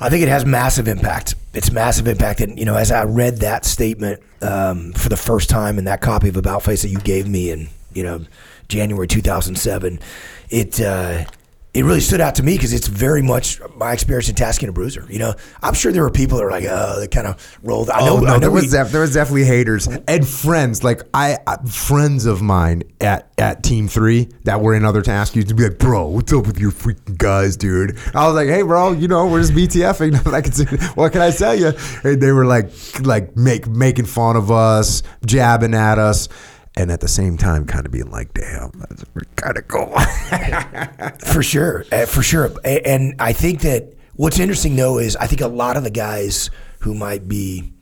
[0.02, 1.36] I think it has massive impact.
[1.54, 5.48] It's massive impact, and you know, as I read that statement um, for the first
[5.48, 8.24] time in that copy of About Face that you gave me in you know
[8.66, 10.00] January 2007,
[10.50, 11.24] it uh,
[11.74, 14.74] it really stood out to me because it's very much my experience in Task Unit
[14.74, 15.06] Bruiser.
[15.08, 17.88] You know, I'm sure there were people that were like, oh, they kind of rolled.
[17.88, 19.86] I oh, know, oh, no, I know there was we- def- there was definitely haters
[19.86, 20.84] and friends.
[20.84, 25.34] Like I, I friends of mine at at Team Three that were in other tasks
[25.34, 28.48] used to be like, "Bro, what's up with your freaking guys, dude?" I was like,
[28.48, 30.42] "Hey, bro, you know we're just BTFing." I.
[30.94, 31.72] What can I tell you?
[32.04, 32.70] And they were like,
[33.00, 36.28] like make making fun of us, jabbing at us.
[36.74, 39.04] And at the same time, kind of being like, "Damn, that's
[39.36, 39.94] kind of cool."
[41.32, 42.50] For sure, uh, for sure.
[42.64, 46.50] And I think that what's interesting though is I think a lot of the guys
[46.80, 47.72] who might be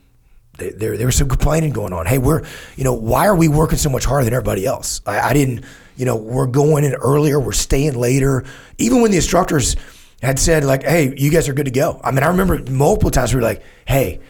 [0.61, 2.07] there, there, there was some complaining going on.
[2.07, 2.43] Hey, we're,
[2.77, 5.01] you know, why are we working so much harder than everybody else?
[5.07, 5.65] I, I didn't,
[5.97, 8.45] you know, we're going in earlier, we're staying later.
[8.79, 9.77] Even when the instructors
[10.23, 12.01] had said like, hey, you guys are good to go.
[12.05, 14.21] I mean, I remember multiple times we were like, hey,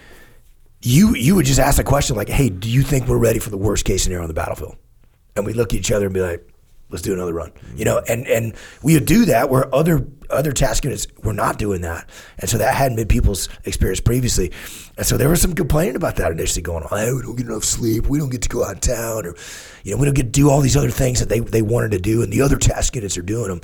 [0.82, 3.50] you you would just ask a question like, hey, do you think we're ready for
[3.50, 4.76] the worst case scenario on the battlefield?
[5.36, 6.46] And we look at each other and be like,
[6.90, 7.52] let's do another run.
[7.76, 11.58] You know, and and we would do that where other other task units were not
[11.58, 12.08] doing that.
[12.38, 14.52] And so that hadn't been people's experience previously.
[14.96, 16.98] And so there was some complaining about that initially going on.
[16.98, 19.34] Hey, we don't get enough sleep, we don't get to go out of town, or
[19.84, 21.90] you know, we don't get to do all these other things that they, they wanted
[21.92, 23.60] to do and the other task units are doing them.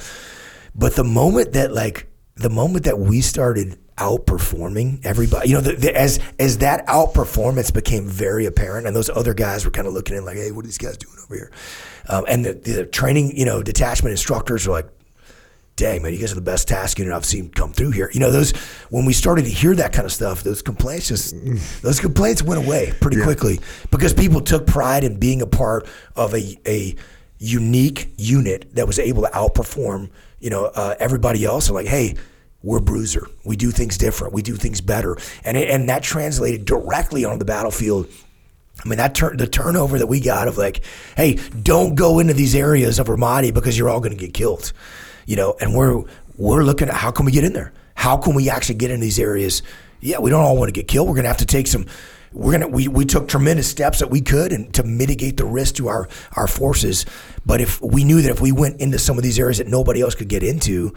[0.74, 5.72] But the moment that like the moment that we started outperforming everybody, you know, the,
[5.74, 9.94] the, as as that outperformance became very apparent, and those other guys were kind of
[9.94, 11.50] looking in like, "Hey, what are these guys doing over here?"
[12.08, 14.88] Um, and the, the training, you know, detachment instructors were like,
[15.76, 18.20] "Dang, man, you guys are the best task unit I've seen come through here." You
[18.20, 18.52] know, those
[18.90, 21.34] when we started to hear that kind of stuff, those complaints just
[21.82, 23.60] those complaints went away pretty quickly
[23.90, 25.86] because people took pride in being a part
[26.16, 26.94] of a a
[27.38, 30.10] unique unit that was able to outperform,
[30.40, 31.68] you know, uh, everybody else.
[31.68, 32.14] And like, hey,
[32.66, 33.28] we're Bruiser.
[33.44, 34.34] We do things different.
[34.34, 38.08] We do things better, and it, and that translated directly on the battlefield.
[38.84, 40.82] I mean, that turn the turnover that we got of like,
[41.16, 44.72] hey, don't go into these areas of Ramadi because you're all going to get killed,
[45.26, 45.56] you know.
[45.60, 46.02] And we're
[46.36, 47.72] we're looking at how can we get in there?
[47.94, 49.62] How can we actually get in these areas?
[50.00, 51.06] Yeah, we don't all want to get killed.
[51.06, 51.86] We're going to have to take some.
[52.36, 55.76] We're gonna we, we took tremendous steps that we could and to mitigate the risk
[55.76, 56.06] to our
[56.36, 57.06] our forces.
[57.46, 60.02] But if we knew that if we went into some of these areas that nobody
[60.02, 60.92] else could get into,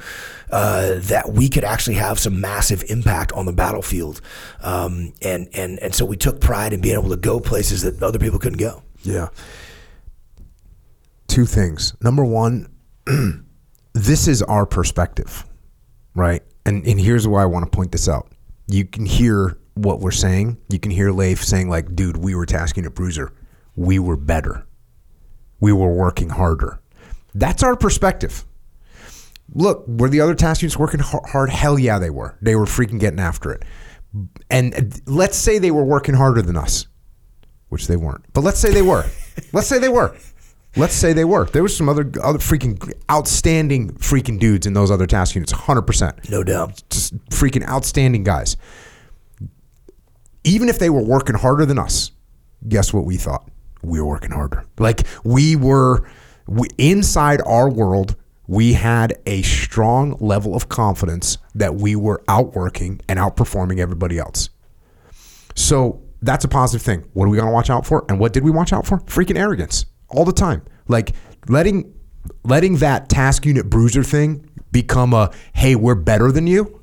[0.51, 4.19] uh, that we could actually have some massive impact on the battlefield.
[4.61, 8.03] Um, and and and so we took pride in being able to go places that
[8.03, 8.83] other people couldn't go.
[9.03, 9.29] Yeah.
[11.27, 11.95] Two things.
[12.01, 12.67] Number one,
[13.93, 15.45] this is our perspective,
[16.15, 16.43] right?
[16.65, 18.29] And and here's why I want to point this out.
[18.67, 20.57] You can hear what we're saying.
[20.69, 23.31] You can hear Leif saying, like, dude, we were Task Unit Bruiser.
[23.75, 24.65] We were better.
[25.59, 26.79] We were working harder.
[27.33, 28.45] That's our perspective.
[29.53, 31.49] Look, were the other task units working hard?
[31.49, 32.37] Hell yeah, they were.
[32.41, 33.63] They were freaking getting after it.
[34.49, 36.87] And let's say they were working harder than us
[37.69, 38.25] which they weren't.
[38.33, 39.05] But let's say they were.
[39.53, 40.15] let's say they were.
[40.75, 41.45] Let's say they were.
[41.45, 45.51] There was some other other freaking outstanding freaking dudes in those other task units.
[45.51, 46.29] Hundred percent.
[46.29, 46.83] No doubt.
[46.89, 48.55] Just freaking outstanding guys.
[50.43, 52.11] Even if they were working harder than us,
[52.67, 53.49] guess what we thought?
[53.81, 54.65] We were working harder.
[54.77, 56.07] Like we were
[56.47, 58.15] we, inside our world.
[58.47, 64.49] We had a strong level of confidence that we were outworking and outperforming everybody else.
[65.53, 67.07] So that's a positive thing.
[67.13, 68.05] What are we going to watch out for?
[68.09, 68.99] And what did we watch out for?
[69.01, 70.63] Freaking arrogance all the time.
[70.87, 71.13] Like
[71.47, 71.93] letting
[72.43, 76.78] letting that task unit bruiser thing become a hey, we're better than you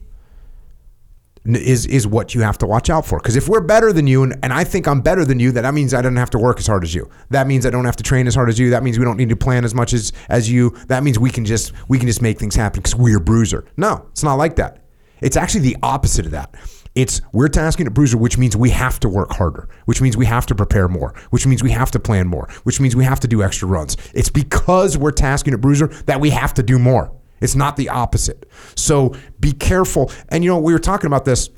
[1.55, 3.19] is is what you have to watch out for.
[3.19, 5.75] Because if we're better than you, and, and I think I'm better than you, that
[5.75, 7.09] means I don't have to work as hard as you.
[7.31, 8.71] That means I don't have to train as hard as you.
[8.71, 10.71] That means we don't need to plan as much as as you.
[10.89, 13.65] That means we can just we can just make things happen because we're a bruiser.
[13.77, 14.83] No, it's not like that.
[15.21, 16.55] It's actually the opposite of that.
[16.95, 20.25] It's we're Task Unit Bruiser, which means we have to work harder, which means we
[20.25, 23.21] have to prepare more, which means we have to plan more, which means we have
[23.21, 23.99] to do extra runs.
[24.15, 27.13] It's because we're Task Unit Bruiser that we have to do more.
[27.41, 28.49] It's not the opposite.
[28.75, 30.11] So be careful.
[30.29, 31.51] And you know, we were talking about this,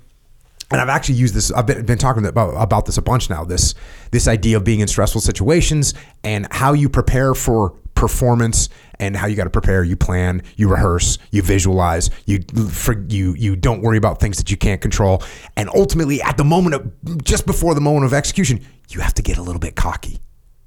[0.70, 1.50] and I've actually used this.
[1.50, 3.44] I've been, been talking about, about this a bunch now.
[3.44, 3.74] This
[4.10, 8.68] this idea of being in stressful situations and how you prepare for performance
[9.00, 9.82] and how you got to prepare.
[9.82, 12.40] You plan, you rehearse, you visualize, you
[12.70, 15.22] for, you you don't worry about things that you can't control,
[15.56, 18.60] and ultimately, at the moment of just before the moment of execution,
[18.90, 20.18] you have to get a little bit cocky.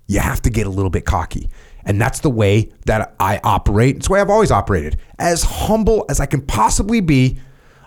[0.07, 1.49] You have to get a little bit cocky.
[1.85, 3.97] And that's the way that I operate.
[3.97, 4.97] It's the way I've always operated.
[5.19, 7.39] As humble as I can possibly be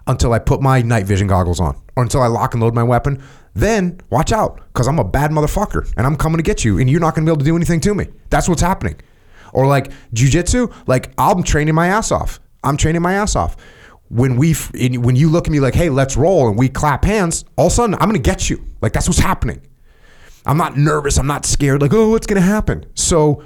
[0.06, 2.82] until I put my night vision goggles on or until I lock and load my
[2.82, 3.22] weapon.
[3.54, 6.90] Then watch out because I'm a bad motherfucker and I'm coming to get you and
[6.90, 8.08] you're not going to be able to do anything to me.
[8.30, 9.00] That's what's happening.
[9.52, 12.40] Or like jujitsu, like I'm training my ass off.
[12.64, 13.56] I'm training my ass off.
[14.08, 17.44] When we, when you look at me like, hey, let's roll, and we clap hands,
[17.56, 18.64] all of a sudden I'm going to get you.
[18.80, 19.62] Like that's what's happening.
[20.46, 21.18] I'm not nervous.
[21.18, 21.80] I'm not scared.
[21.80, 22.84] Like, oh, what's going to happen?
[22.94, 23.42] So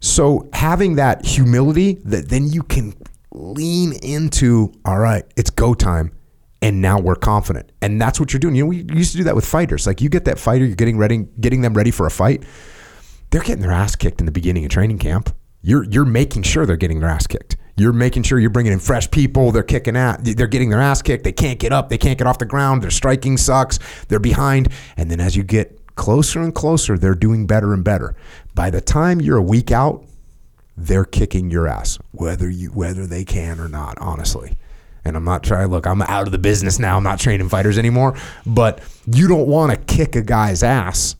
[0.00, 2.94] so having that humility that then you can
[3.32, 6.12] lean into, all right, it's go time.
[6.60, 7.70] And now we're confident.
[7.80, 8.56] And that's what you're doing.
[8.56, 9.86] You know, we used to do that with fighters.
[9.86, 12.42] Like you get that fighter, you're getting ready, getting them ready for a fight.
[13.30, 15.34] They're getting their ass kicked in the beginning of training camp.
[15.62, 17.56] You're you're making sure they're getting their ass kicked.
[17.76, 19.52] You're making sure you're bringing in fresh people.
[19.52, 20.24] They're kicking at.
[20.24, 21.22] They're getting their ass kicked.
[21.22, 21.90] They can't get up.
[21.90, 22.82] They can't get off the ground.
[22.82, 23.78] Their striking sucks.
[24.08, 24.68] They're behind.
[24.96, 28.16] And then as you get closer and closer, they're doing better and better.
[28.54, 30.04] By the time you're a week out,
[30.76, 34.56] they're kicking your ass, whether you whether they can or not, honestly.
[35.04, 36.96] And I'm not trying look, I'm out of the business now.
[36.96, 38.16] I'm not training fighters anymore.
[38.46, 41.16] But you don't want to kick a guy's ass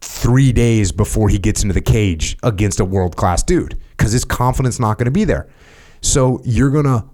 [0.00, 3.78] three days before he gets into the cage against a world class dude.
[3.96, 5.48] Because his confidence not going to be there.
[6.00, 7.04] So you're gonna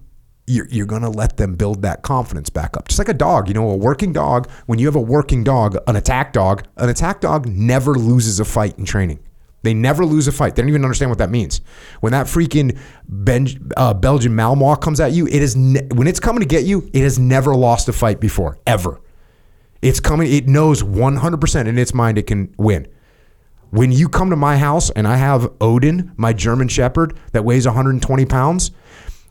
[0.46, 2.88] you're, you're going to let them build that confidence back up.
[2.88, 5.76] Just like a dog, you know, a working dog, when you have a working dog,
[5.86, 9.18] an attack dog, an attack dog never loses a fight in training.
[9.62, 10.54] They never lose a fight.
[10.54, 11.60] They don't even understand what that means.
[12.00, 12.78] When that freaking
[13.76, 16.88] uh, Belgian Malinois comes at you, it is ne- when it's coming to get you,
[16.92, 19.00] it has never lost a fight before, ever.
[19.82, 20.32] It's coming.
[20.32, 22.86] It knows 100% in its mind it can win.
[23.70, 27.66] When you come to my house and I have Odin, my German Shepherd that weighs
[27.66, 28.70] 120 pounds,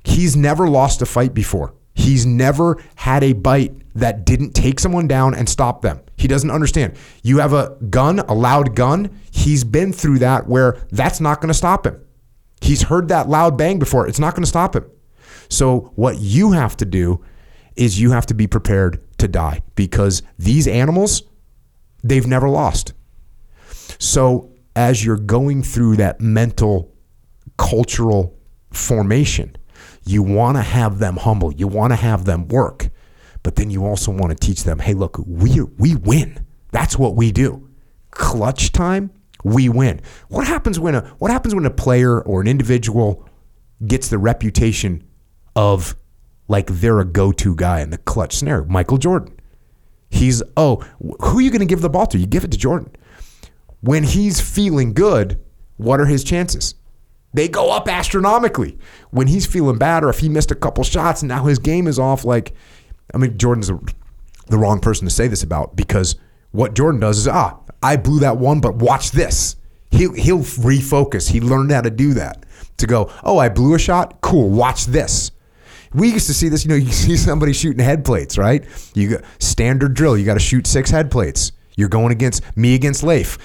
[0.06, 1.74] He's never lost a fight before.
[1.94, 6.02] He's never had a bite that didn't take someone down and stop them.
[6.18, 6.96] He doesn't understand.
[7.24, 9.20] You have a gun, a loud gun.
[9.32, 12.02] He's been through that where that's not going to stop him.
[12.62, 14.08] He's heard that loud bang before.
[14.08, 14.86] It's not going to stop him.
[15.50, 17.24] So, what you have to do
[17.76, 21.24] is you have to be prepared to die because these animals,
[22.04, 22.94] they've never lost.
[24.00, 26.92] So, as you're going through that mental,
[27.58, 28.38] cultural
[28.72, 29.56] formation,
[30.06, 31.52] you want to have them humble.
[31.54, 32.90] You want to have them work.
[33.44, 36.46] But then you also want to teach them, hey, look, we we win.
[36.72, 37.70] That's what we do.
[38.12, 39.12] Clutch time,
[39.44, 40.02] we win.
[40.30, 43.28] What happens when a what happens when a player or an individual
[43.86, 45.04] gets the reputation
[45.56, 45.96] of
[46.48, 48.66] like they're a go-to guy in the clutch scenario?
[48.66, 49.40] Michael Jordan.
[50.10, 50.78] He's oh,
[51.20, 52.18] who are you going to give the ball to?
[52.18, 52.96] You give it to Jordan.
[53.82, 55.40] When he's feeling good,
[55.78, 56.76] what are his chances?
[57.36, 58.78] They go up astronomically.
[59.12, 61.86] When he's feeling bad or if he missed a couple shots and now his game
[61.86, 62.54] is off, like,
[63.14, 63.68] I mean, Jordan's
[64.48, 66.16] the wrong person to say this about because
[66.52, 69.58] what Jordan does is, ah, I blew that one, but watch this.
[69.92, 71.30] He'll, he'll refocus.
[71.30, 72.46] He learned how to do that
[72.78, 74.22] to go, oh, I blew a shot.
[74.22, 74.50] Cool.
[74.50, 75.32] Watch this.
[75.94, 78.66] We used to see this, you know, you see somebody shooting head plates, right?
[78.94, 80.18] You got standard drill.
[80.18, 81.52] You got to shoot six head plates.
[81.76, 83.38] You're going against me against Leif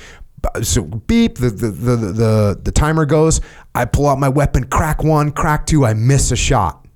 [0.62, 3.40] so beep the, the the, the the timer goes
[3.74, 6.86] i pull out my weapon crack one crack two i miss a shot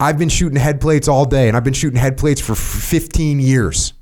[0.00, 3.40] i've been shooting head plates all day and i've been shooting head plates for 15
[3.40, 3.92] years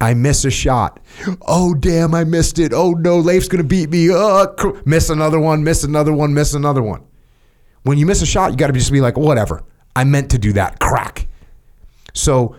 [0.00, 0.98] I miss a shot.
[1.42, 2.72] Oh damn, I missed it.
[2.74, 4.10] Oh no, Leif's gonna beat me.
[4.10, 5.62] Uh, cr- miss another one.
[5.62, 6.34] Miss another one.
[6.34, 7.04] Miss another one.
[7.84, 9.64] When you miss a shot, you got to just be like, whatever.
[9.94, 10.78] I meant to do that.
[10.78, 11.26] Crack.
[12.14, 12.56] So,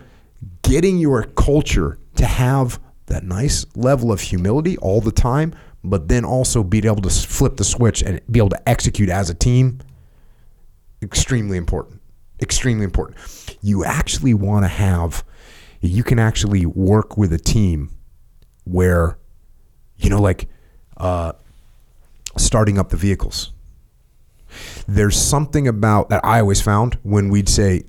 [0.62, 6.24] getting your culture to have that nice level of humility all the time, but then
[6.24, 9.80] also be able to flip the switch and be able to execute as a team,
[11.02, 12.00] extremely important.
[12.40, 13.18] Extremely important.
[13.60, 15.24] You actually want to have,
[15.80, 17.90] you can actually work with a team
[18.64, 19.18] where,
[19.96, 20.48] you know, like
[20.96, 21.32] uh,
[22.36, 23.52] starting up the vehicles.
[24.86, 27.84] There's something about that I always found when we'd say,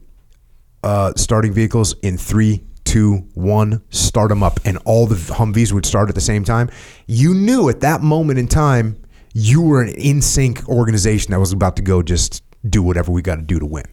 [0.84, 2.64] uh, starting vehicles in three,
[2.96, 6.70] two, one, start them up, and all the Humvees would start at the same time.
[7.08, 8.96] You knew at that moment in time
[9.34, 13.22] you were an in sync organization that was about to go just do whatever we
[13.22, 13.84] got to do to win.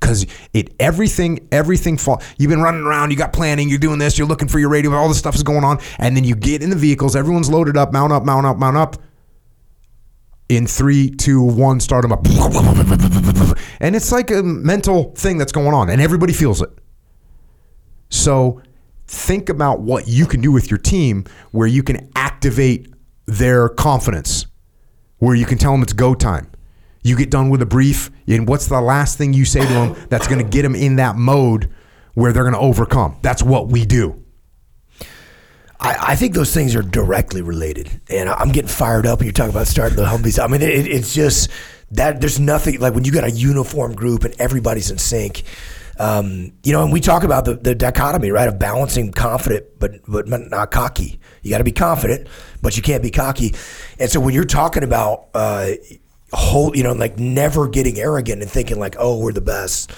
[0.00, 2.22] Because it everything everything fall.
[2.38, 3.10] You've been running around.
[3.10, 3.68] You got planning.
[3.68, 4.16] You're doing this.
[4.16, 4.94] You're looking for your radio.
[4.94, 7.14] All this stuff is going on, and then you get in the vehicles.
[7.16, 7.92] Everyone's loaded up.
[7.92, 8.24] Mount up.
[8.24, 8.56] Mount up.
[8.56, 8.96] Mount up
[10.48, 12.24] in three, two, one, start them up.
[13.80, 16.70] And it's like a mental thing that's going on, and everybody feels it.
[18.08, 18.62] So
[19.06, 22.92] think about what you can do with your team where you can activate
[23.26, 24.46] their confidence,
[25.18, 26.50] where you can tell them it's go time.
[27.02, 29.96] You get done with a brief, and what's the last thing you say to them
[30.08, 31.72] that's going to get them in that mode
[32.14, 33.16] where they're going to overcome?
[33.22, 34.24] That's what we do.
[35.80, 39.32] I, I think those things are directly related, and I'm getting fired up when you're
[39.32, 40.42] talking about starting the Humvees.
[40.42, 41.50] I mean, it, it's just
[41.92, 45.44] that there's nothing like when you got a uniform group and everybody's in sync.
[45.98, 50.00] Um, you know, and we talk about the, the dichotomy, right, of balancing confident but
[50.06, 51.18] but not cocky.
[51.42, 52.28] You got to be confident,
[52.62, 53.54] but you can't be cocky.
[53.98, 55.72] And so when you're talking about uh,
[56.32, 59.92] whole, you know, like never getting arrogant and thinking like, oh, we're the best.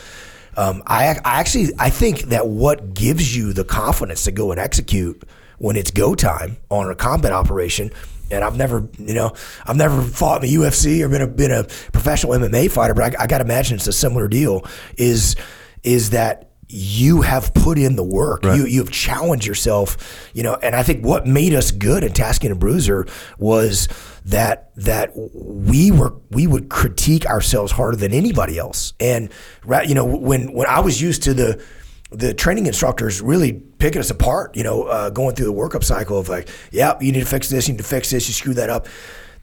[0.57, 4.61] Um, I, I actually I think that what gives you the confidence to go and
[4.61, 5.23] execute
[5.59, 7.91] when it's go time on a combat operation.
[8.33, 9.33] And I've never, you know,
[9.67, 13.15] I've never fought in the UFC or been a been a professional MMA fighter, but
[13.15, 14.65] I, I got to imagine it's a similar deal.
[14.97, 15.35] Is
[15.83, 18.45] is that you have put in the work.
[18.45, 22.45] You you've challenged yourself, you know, and I think what made us good in Task
[22.45, 23.07] Unit Bruiser
[23.39, 23.89] was
[24.25, 28.93] that that we were we would critique ourselves harder than anybody else.
[29.01, 29.31] And
[29.65, 31.63] right, you know, when when I was used to the
[32.13, 36.19] the training instructors really picking us apart, you know, uh, going through the workup cycle
[36.19, 38.55] of like, yeah, you need to fix this, you need to fix this, you screw
[38.55, 38.87] that up.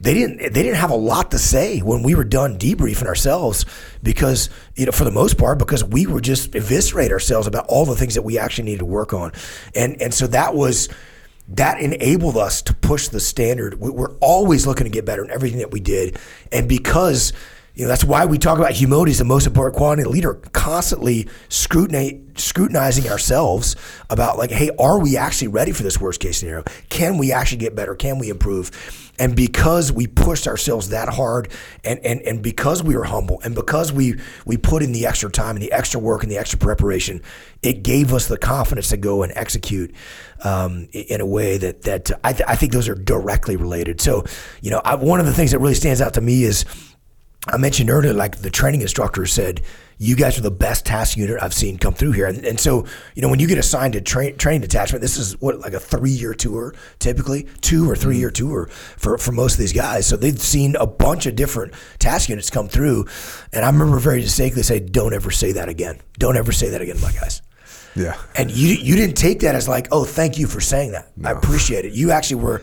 [0.00, 0.38] They didn't.
[0.38, 3.66] They didn't have a lot to say when we were done debriefing ourselves
[4.02, 7.84] because, you know, for the most part, because we were just eviscerate ourselves about all
[7.84, 9.32] the things that we actually needed to work on,
[9.74, 10.88] and and so that was
[11.48, 13.80] that enabled us to push the standard.
[13.80, 16.16] We- We're always looking to get better in everything that we did,
[16.52, 17.32] and because
[17.74, 20.34] you know that's why we talk about humility is the most important quality a leader.
[20.52, 23.76] Constantly scrutinizing ourselves
[24.10, 26.62] about like, hey, are we actually ready for this worst case scenario?
[26.88, 27.94] Can we actually get better?
[27.96, 28.70] Can we improve?
[29.18, 31.50] And because we pushed ourselves that hard,
[31.84, 34.14] and and and because we were humble, and because we
[34.46, 37.22] we put in the extra time and the extra work and the extra preparation,
[37.62, 39.94] it gave us the confidence to go and execute
[40.44, 44.00] um, in a way that that I, th- I think those are directly related.
[44.00, 44.24] So,
[44.62, 46.64] you know, I, one of the things that really stands out to me is
[47.46, 49.62] I mentioned earlier, like the training instructor said,
[49.98, 52.26] you guys are the best task unit I've seen come through here.
[52.26, 55.38] And, and so, you know, when you get assigned to train, training detachment, this is
[55.40, 58.48] what, like a three year tour, typically, two or three year mm-hmm.
[58.48, 60.06] tour for, for most of these guys.
[60.06, 63.06] So they've seen a bunch of different task units come through.
[63.52, 66.00] And I remember very distinctly say, don't ever say that again.
[66.18, 67.42] Don't ever say that again, my guys.
[67.96, 68.16] Yeah.
[68.36, 71.10] And you you didn't take that as like, oh, thank you for saying that.
[71.24, 71.92] I appreciate it.
[71.92, 72.62] You actually were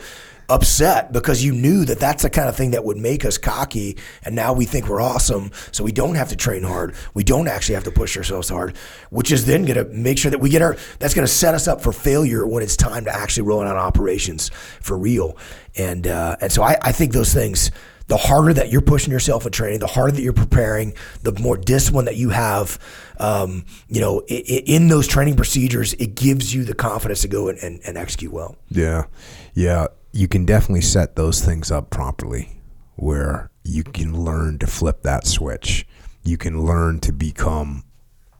[0.49, 3.97] upset because you knew that that's the kind of thing that would make us cocky,
[4.23, 6.95] and now we think we're awesome, so we don't have to train hard.
[7.13, 8.77] We don't actually have to push ourselves hard,
[9.09, 10.77] which is then going to make sure that we get our.
[10.99, 13.75] That's going to set us up for failure when it's time to actually roll out
[13.75, 14.49] operations
[14.81, 15.37] for real.
[15.77, 17.71] And uh, and so I, I think those things
[18.07, 20.93] the harder that you're pushing yourself in training, the harder that you're preparing,
[21.23, 22.79] the more discipline that you have,
[23.19, 27.47] um, you know, in, in those training procedures, it gives you the confidence to go
[27.47, 28.55] and, and, and execute well.
[28.69, 29.05] Yeah.
[29.53, 29.87] Yeah.
[30.15, 32.61] You can definitely set those things up properly
[32.95, 35.85] where you can learn to flip that switch.
[36.23, 37.83] You can learn to become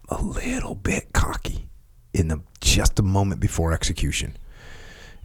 [0.08, 1.68] a little bit cocky
[2.14, 4.38] in the just a moment before execution.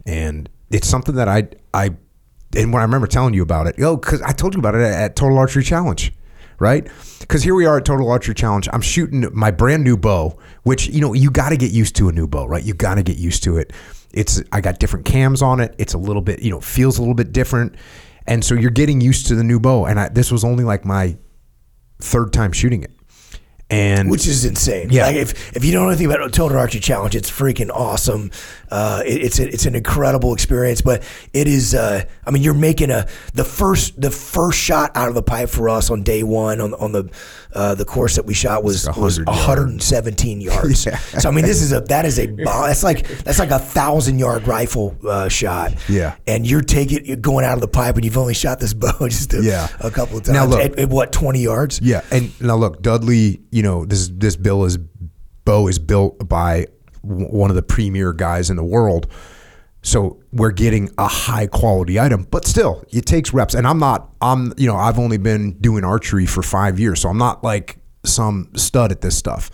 [0.05, 1.95] And it's something that I I
[2.57, 4.81] and when I remember telling you about it, oh, because I told you about it
[4.81, 6.11] at, at Total Archery Challenge,
[6.59, 6.85] right?
[7.21, 8.67] Because here we are at Total Archery Challenge.
[8.73, 12.09] I'm shooting my brand new bow, which you know you got to get used to
[12.09, 12.61] a new bow, right?
[12.61, 13.71] You got to get used to it.
[14.13, 15.75] It's I got different cams on it.
[15.77, 17.75] It's a little bit, you know, feels a little bit different,
[18.27, 19.85] and so you're getting used to the new bow.
[19.85, 21.17] And I, this was only like my
[21.99, 22.91] third time shooting it,
[23.69, 24.89] and which is insane.
[24.89, 25.05] Yeah.
[25.05, 28.31] Like if, if you don't know anything about Total Archery Challenge, it's freaking awesome.
[28.71, 31.03] Uh, it, it's a, it's an incredible experience, but
[31.33, 31.75] it is.
[31.75, 35.49] Uh, I mean, you're making a the first the first shot out of the pipe
[35.49, 37.09] for us on day one on on the
[37.53, 40.85] uh, the course that we shot was It's was 117 yards.
[40.85, 40.97] Yeah.
[40.97, 42.27] So I mean, this is a that is a.
[42.27, 45.73] That's like that's like a thousand yard rifle uh, shot.
[45.89, 46.15] Yeah.
[46.27, 48.91] and you're taking you're going out of the pipe, and you've only shot this bow
[49.09, 49.67] just a, Yeah.
[49.79, 50.33] a couple of times.
[50.33, 51.81] Now, look- at, at what 20 yards?
[51.81, 53.41] Yeah, and now look, Dudley.
[53.51, 54.77] You know this this bill is
[55.45, 56.67] bow is built by
[57.01, 59.07] one of the premier guys in the world.
[59.83, 63.55] So we're getting a high quality item, but still, it takes reps.
[63.55, 64.09] And I'm not.
[64.21, 67.77] I'm you know I've only been doing archery for five years, so I'm not like
[68.05, 69.49] some stud at this stuff.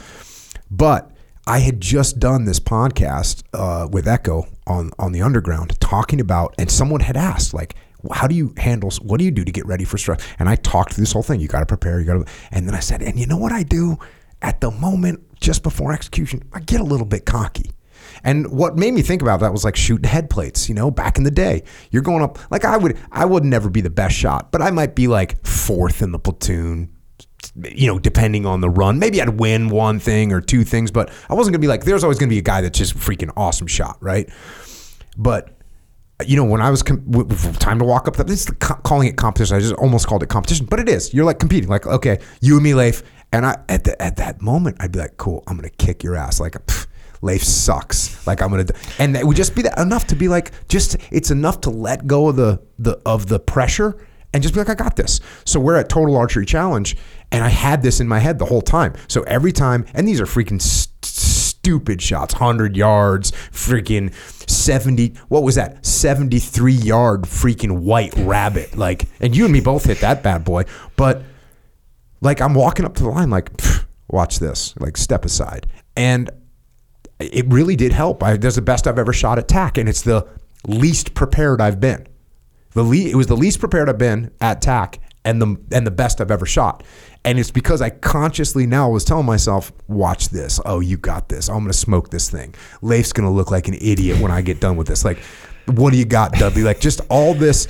[0.69, 1.11] But
[1.45, 6.53] I had just done this podcast uh, with Echo on on the Underground, talking about,
[6.57, 7.75] and someone had asked like,
[8.13, 10.55] how do you handle what do you do to get ready for stress and i
[10.55, 12.79] talked through this whole thing you got to prepare you got to and then i
[12.79, 13.97] said and you know what i do
[14.41, 17.71] at the moment just before execution i get a little bit cocky
[18.23, 21.17] and what made me think about that was like shooting head plates you know back
[21.17, 24.15] in the day you're going up like i would i would never be the best
[24.15, 26.89] shot but i might be like fourth in the platoon
[27.73, 31.11] you know, depending on the run, maybe I'd win one thing or two things, but
[31.29, 33.67] I wasn't gonna be like, there's always gonna be a guy that's just freaking awesome
[33.67, 34.29] shot, right?
[35.17, 35.57] But
[36.25, 37.03] you know, when I was com-
[37.59, 39.55] time to walk up, the, this is co- calling it competition.
[39.55, 41.13] I just almost called it competition, but it is.
[41.13, 41.69] You're like competing.
[41.69, 44.99] Like, okay, you and me, Leif, and I at the, at that moment, I'd be
[44.99, 46.39] like, cool, I'm gonna kick your ass.
[46.39, 46.87] Like, pff,
[47.21, 48.25] Leif sucks.
[48.27, 50.97] Like, I'm gonna, d- and it would just be that enough to be like, just
[51.11, 53.97] it's enough to let go of the the of the pressure
[54.33, 55.19] and just be like, I got this.
[55.45, 56.95] So we're at Total Archery Challenge,
[57.31, 58.93] and I had this in my head the whole time.
[59.07, 64.13] So every time, and these are freaking st- stupid shots, hundred yards, freaking
[64.49, 65.15] seventy.
[65.27, 65.85] What was that?
[65.85, 68.77] Seventy-three yard freaking white rabbit.
[68.77, 70.65] Like, and you and me both hit that bad boy.
[70.95, 71.23] But
[72.21, 73.51] like, I'm walking up to the line, like,
[74.09, 74.73] watch this.
[74.79, 76.29] Like, step aside, and
[77.19, 78.21] it really did help.
[78.23, 80.27] I, that's the best I've ever shot at TAC, and it's the
[80.67, 82.07] least prepared I've been.
[82.73, 85.91] The le- it was the least prepared I've been at TAC, and the and the
[85.91, 86.83] best I've ever shot.
[87.25, 90.59] And it's because I consciously now was telling myself, "Watch this.
[90.63, 91.49] Oh, you got this.
[91.49, 92.53] I'm gonna smoke this thing.
[92.81, 95.03] Leif's gonna look like an idiot when I get done with this.
[95.03, 95.17] Like,
[95.65, 96.63] what do you got, Dudley?
[96.63, 97.67] Like, just all this."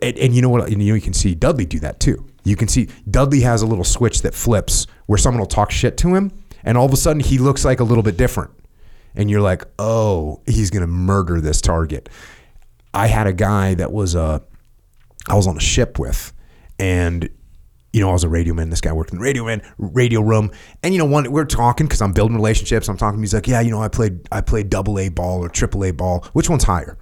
[0.00, 0.68] And, and you know what?
[0.68, 2.24] And you know you can see Dudley do that too.
[2.48, 5.96] You can see Dudley has a little switch that flips where someone will talk shit
[5.98, 6.32] to him,
[6.64, 8.50] and all of a sudden he looks like a little bit different
[9.18, 12.08] and you're like, oh, he's gonna murder this target.
[12.94, 14.38] I had a guy that was uh,
[15.28, 16.32] I was on a ship with,
[16.78, 17.28] and
[17.92, 18.70] you know I was a radio man.
[18.70, 20.52] This guy worked in the radio man radio room,
[20.82, 22.88] and you know one we're talking because I'm building relationships.
[22.88, 23.20] I'm talking.
[23.20, 25.90] He's like, yeah, you know I played I played double A ball or triple A
[25.90, 26.24] ball.
[26.32, 26.96] Which one's higher?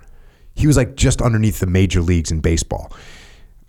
[0.55, 2.93] He was like just underneath the major leagues in baseball.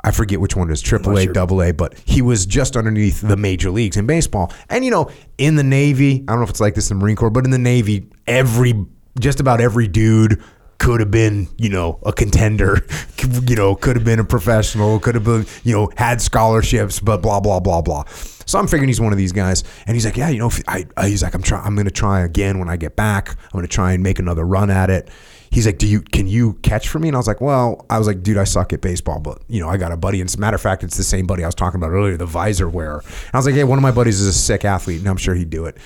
[0.03, 3.22] I forget which one it is, triple A, double A, but he was just underneath
[3.22, 4.53] the major leagues in baseball.
[4.69, 7.03] And you know, in the Navy, I don't know if it's like this in the
[7.03, 8.86] Marine Corps, but in the Navy, every
[9.19, 10.41] just about every dude
[10.78, 12.86] could have been, you know, a contender,
[13.48, 17.22] you know, could have been a professional, could have been, you know, had scholarships, but
[17.22, 18.03] blah blah blah blah.
[18.45, 20.86] So I'm figuring he's one of these guys, and he's like, yeah, you know, I,
[20.95, 23.30] I he's like, I'm trying, I'm gonna try again when I get back.
[23.30, 25.10] I'm gonna try and make another run at it.
[25.49, 27.07] He's like, do you can you catch for me?
[27.07, 29.60] And I was like, well, I was like, dude, I suck at baseball, but you
[29.60, 30.19] know, I got a buddy.
[30.22, 32.18] And as a matter of fact, it's the same buddy I was talking about earlier,
[32.18, 32.99] the visor wearer.
[32.99, 35.18] And I was like, hey, one of my buddies is a sick athlete, and I'm
[35.18, 35.78] sure he'd do it.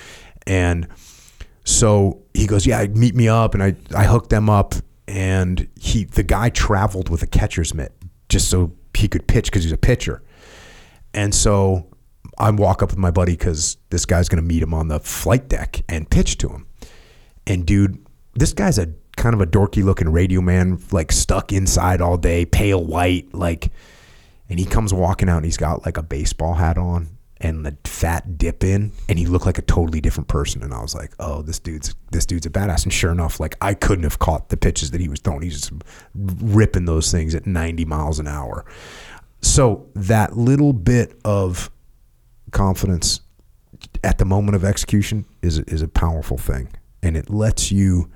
[0.48, 0.88] And
[1.64, 4.74] so he goes, yeah, meet me up, and I I hooked them up,
[5.08, 7.94] and he the guy traveled with a catcher's mitt
[8.30, 10.24] just so he could pitch because he's a pitcher.
[11.14, 11.88] And so
[12.38, 15.48] I walk up with my buddy because this guy's to meet him on the flight
[15.50, 16.66] deck and pitch to him.
[17.46, 18.88] And dude, this guy's a
[19.22, 23.72] kind of a dorky looking radio man, like stuck inside all day, pale white, like.
[24.50, 27.08] And he comes walking out and he's got like a baseball hat on
[27.40, 30.62] and the fat dip in, and he looked like a totally different person.
[30.62, 32.84] And I was like, oh, this dude's this dude's a badass.
[32.84, 35.42] And sure enough, like I couldn't have caught the pitches that he was throwing.
[35.42, 35.72] He's just
[36.14, 38.66] ripping those things at 90 miles an hour.
[39.42, 41.72] So that little bit of
[42.52, 43.22] confidence
[44.04, 46.70] at the moment of execution is is a powerful thing,
[47.02, 48.10] and it lets you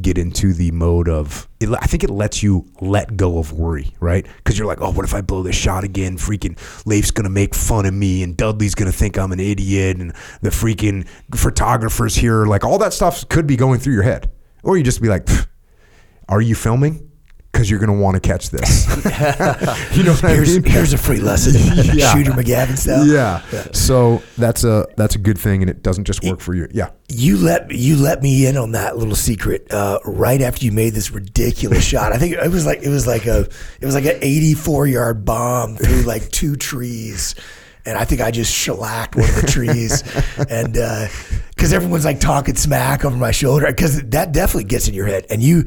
[0.00, 1.48] get into the mode of.
[1.60, 4.26] It, I think it lets you let go of worry, right?
[4.38, 6.16] Because you're like, oh, what if I blow this shot again?
[6.16, 10.12] Freaking Leif's gonna make fun of me, and Dudley's gonna think I'm an idiot, and
[10.42, 14.30] the freaking photographers here, like all that stuff could be going through your head,
[14.62, 15.28] or you just be like,
[16.28, 17.10] are you filming?
[17.54, 18.84] Because you're gonna want to catch this.
[19.96, 20.64] you know what I Here's, mean?
[20.72, 21.52] here's a free lesson,
[21.96, 22.12] Yeah.
[22.14, 23.06] Shooter McGavin style.
[23.06, 23.42] Yeah.
[23.70, 26.66] So that's a that's a good thing, and it doesn't just work for you.
[26.72, 26.90] Yeah.
[27.08, 30.94] You let you let me in on that little secret uh, right after you made
[30.94, 32.12] this ridiculous shot.
[32.12, 33.48] I think it was like it was like a
[33.80, 37.36] it was like an 84 yard bomb through like two trees,
[37.86, 40.02] and I think I just shellacked one of the trees,
[40.50, 40.72] and
[41.54, 45.26] because everyone's like talking smack over my shoulder, because that definitely gets in your head,
[45.30, 45.66] and you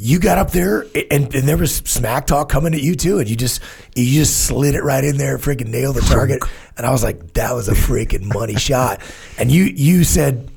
[0.00, 3.28] you got up there and, and there was smack talk coming at you too, and
[3.28, 3.60] you just
[3.96, 6.40] you just slid it right in there, freaking nailed the target,
[6.76, 9.00] and I was like, that was a freaking money shot,
[9.36, 10.50] and you you said.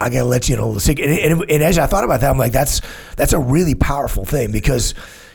[0.00, 2.20] I gotta let you know a little secret, and, and, and as I thought about
[2.20, 2.82] that, I'm like, that's
[3.16, 4.92] that's a really powerful thing because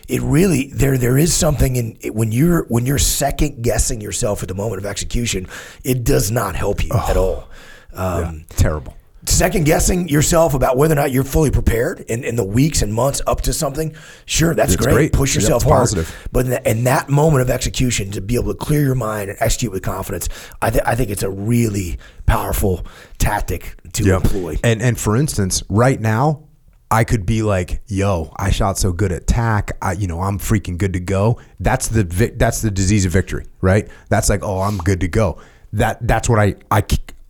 [0.10, 4.50] it really there there is something in when you're when you're second guessing yourself at
[4.50, 5.48] the moment of execution,
[5.84, 7.48] it does not help you at all.
[7.94, 8.96] Um, Terrible.
[9.30, 12.94] Second guessing yourself about whether or not you're fully prepared in, in the weeks and
[12.94, 13.96] months up to something,
[14.26, 14.94] sure, that's great.
[14.94, 15.14] great.
[15.14, 15.82] Push yourself hard.
[15.82, 16.28] positive.
[16.32, 19.30] But in, the, in that moment of execution, to be able to clear your mind
[19.30, 20.30] and execute with confidence,
[20.62, 22.86] I, th- I think it's a really powerful
[23.20, 24.58] tactic to employ.
[24.64, 26.48] And and for instance, right now,
[26.92, 29.78] I could be like, "Yo, I shot so good at TAC.
[29.82, 33.12] I, you know, I'm freaking good to go." That's the vi- that's the disease of
[33.12, 33.88] victory, right?
[34.10, 35.40] That's like, "Oh, I'm good to go."
[35.74, 36.82] That that's what I I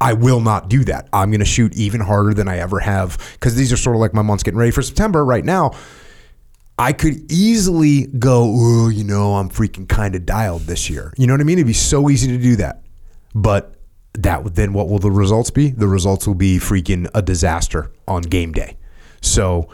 [0.02, 1.10] I will not do that.
[1.12, 4.00] I'm going to shoot even harder than I ever have because these are sort of
[4.00, 5.72] like my months getting ready for September right now.
[6.78, 11.14] I could easily go, oh, you know, I'm freaking kind of dialed this year.
[11.18, 11.58] You know what I mean?
[11.58, 12.84] It'd be so easy to do that.
[13.36, 13.76] But
[14.14, 15.72] that then what will the results be?
[15.72, 18.78] The results will be freaking a disaster on game day.
[19.22, 19.68] So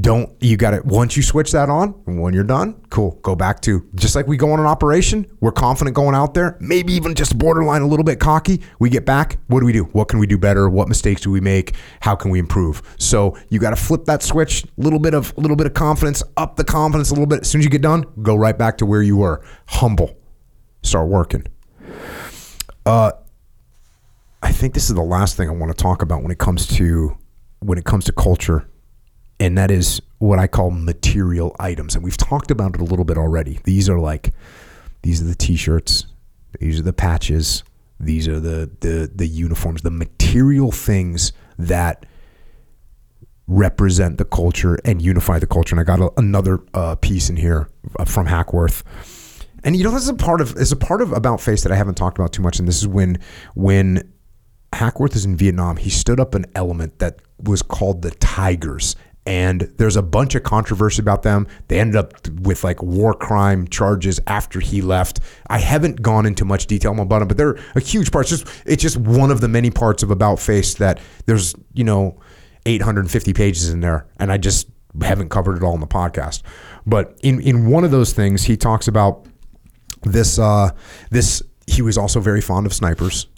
[0.00, 3.60] don't you got it once you switch that on when you're done cool go back
[3.60, 7.14] to just like we go on an operation we're confident going out there maybe even
[7.14, 9.84] just borderline a little bit cocky we get back what do we do?
[9.84, 10.68] What can we do better?
[10.70, 11.74] What mistakes do we make?
[12.00, 12.80] How can we improve?
[12.98, 15.74] So you got to flip that switch a little bit of a little bit of
[15.74, 17.42] confidence up the confidence a little bit.
[17.42, 19.44] As soon as you get done go right back to where you were.
[19.66, 20.16] Humble.
[20.82, 21.46] Start working.
[22.86, 23.12] Uh
[24.42, 26.66] I think this is the last thing I want to talk about when it comes
[26.78, 27.16] to
[27.60, 28.68] when it comes to culture,
[29.42, 31.96] and that is what I call material items.
[31.96, 33.58] And we've talked about it a little bit already.
[33.64, 34.32] These are like
[35.02, 36.06] these are the t-shirts,
[36.60, 37.64] these are the patches,
[37.98, 42.06] these are the the the uniforms, the material things that
[43.48, 45.74] represent the culture and unify the culture.
[45.74, 48.84] And I got a, another uh, piece in here uh, from Hackworth.
[49.64, 51.72] And you know, this is a part of is a part of about face that
[51.72, 52.60] I haven't talked about too much.
[52.60, 53.18] And this is when
[53.54, 54.12] when
[54.72, 58.94] Hackworth is in Vietnam, he stood up an element that was called the Tigers.
[59.24, 61.46] And there's a bunch of controversy about them.
[61.68, 65.20] They ended up with like war crime charges after he left.
[65.46, 68.30] I haven't gone into much detail about them, but they're a huge part.
[68.30, 71.84] It's just it's just one of the many parts of About Face that there's you
[71.84, 72.18] know
[72.66, 74.68] 850 pages in there, and I just
[75.00, 76.42] haven't covered it all in the podcast.
[76.84, 79.26] But in in one of those things, he talks about
[80.02, 80.70] this uh,
[81.10, 81.42] this.
[81.68, 83.28] He was also very fond of snipers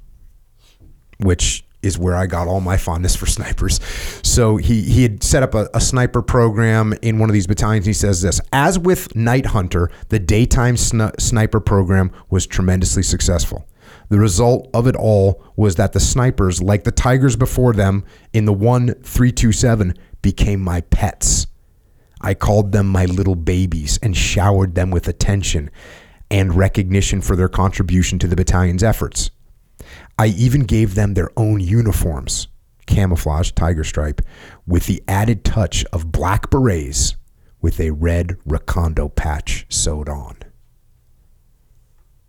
[1.18, 3.80] which is where I got all my fondness for snipers.
[4.22, 7.86] So he he had set up a, a sniper program in one of these battalions.
[7.86, 13.66] He says this: as with Night Hunter, the daytime sni- sniper program was tremendously successful.
[14.08, 18.44] The result of it all was that the snipers, like the tigers before them in
[18.44, 21.46] the one three two seven, became my pets.
[22.20, 25.70] I called them my little babies and showered them with attention
[26.30, 29.30] and recognition for their contribution to the battalion's efforts.
[30.18, 32.48] I even gave them their own uniforms,
[32.86, 34.22] camouflage tiger stripe,
[34.66, 37.16] with the added touch of black berets
[37.60, 40.36] with a red Recondo patch sewed on.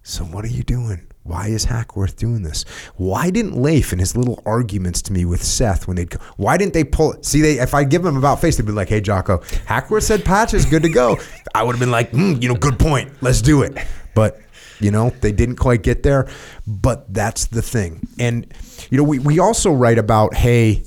[0.01, 1.07] So what are you doing?
[1.23, 2.63] Why is Hackworth doing this?
[2.95, 6.55] Why didn't Leif in his little arguments to me with Seth when they'd go, why
[6.55, 9.01] didn't they pull see they if I give them about face they'd be like, hey
[9.01, 11.17] Jocko, Hackworth said patch is good to go.
[11.55, 13.11] I would have been like, mm, you know, good point.
[13.21, 13.75] Let's do it.
[14.13, 14.39] But
[14.79, 16.27] you know, they didn't quite get there.
[16.67, 18.07] But that's the thing.
[18.19, 18.51] And
[18.89, 20.83] you know, we, we also write about, hey,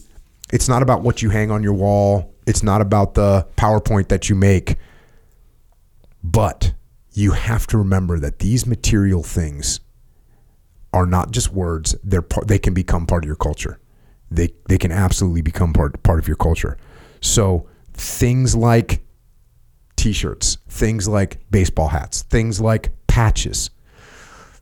[0.52, 2.34] it's not about what you hang on your wall.
[2.46, 4.76] It's not about the PowerPoint that you make.
[6.22, 6.72] But
[7.12, 9.80] you have to remember that these material things
[10.92, 11.94] are not just words.
[12.02, 13.78] They're part, they can become part of your culture.
[14.30, 16.76] They they can absolutely become part part of your culture.
[17.20, 19.02] So things like
[19.96, 23.70] t-shirts, things like baseball hats, things like patches,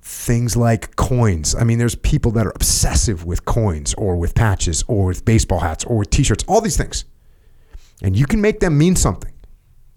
[0.08, 1.56] things like coins.
[1.56, 5.58] I mean, there's people that are obsessive with coins or with patches or with baseball
[5.58, 7.04] hats or with t-shirts, all these things.
[8.02, 9.32] And you can make them mean something.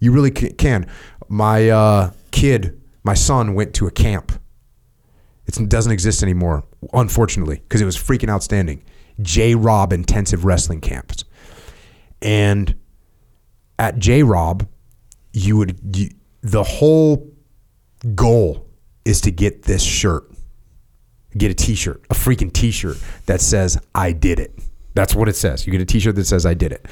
[0.00, 0.88] You really can.
[1.28, 4.32] My uh, kid, my son went to a camp.
[5.46, 8.82] It doesn't exist anymore, unfortunately, because it was freaking outstanding.
[9.22, 11.24] J Rob Intensive Wrestling Camps.
[12.20, 12.74] And
[13.78, 14.66] at J Rob,
[15.32, 16.10] you would you,
[16.40, 17.32] the whole
[18.16, 18.69] goal
[19.04, 20.30] is to get this shirt,
[21.36, 24.58] get a T-shirt, a freaking T-shirt that says "I did it."
[24.94, 25.66] That's what it says.
[25.66, 26.86] You get a T-shirt that says "I did it."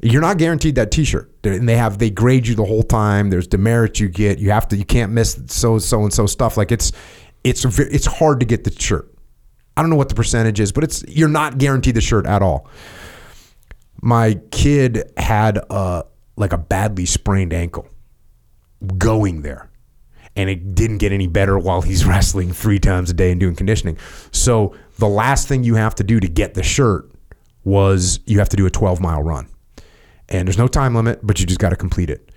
[0.00, 3.30] You're not guaranteed that T-shirt, and they have they grade you the whole time.
[3.30, 4.38] There's demerits you get.
[4.38, 6.56] You have to you can't miss so so and so stuff.
[6.56, 6.92] Like it's
[7.44, 9.12] it's it's hard to get the shirt.
[9.76, 12.42] I don't know what the percentage is, but it's you're not guaranteed the shirt at
[12.42, 12.68] all.
[14.00, 16.04] My kid had a
[16.36, 17.88] like a badly sprained ankle
[18.96, 19.67] going there.
[20.38, 23.56] And it didn't get any better while he's wrestling three times a day and doing
[23.56, 23.98] conditioning.
[24.32, 27.10] So the last thing you have to do to get the shirt
[27.64, 29.48] was you have to do a 12 mile run.
[30.30, 32.30] And there's no time limit, but you just got to complete it.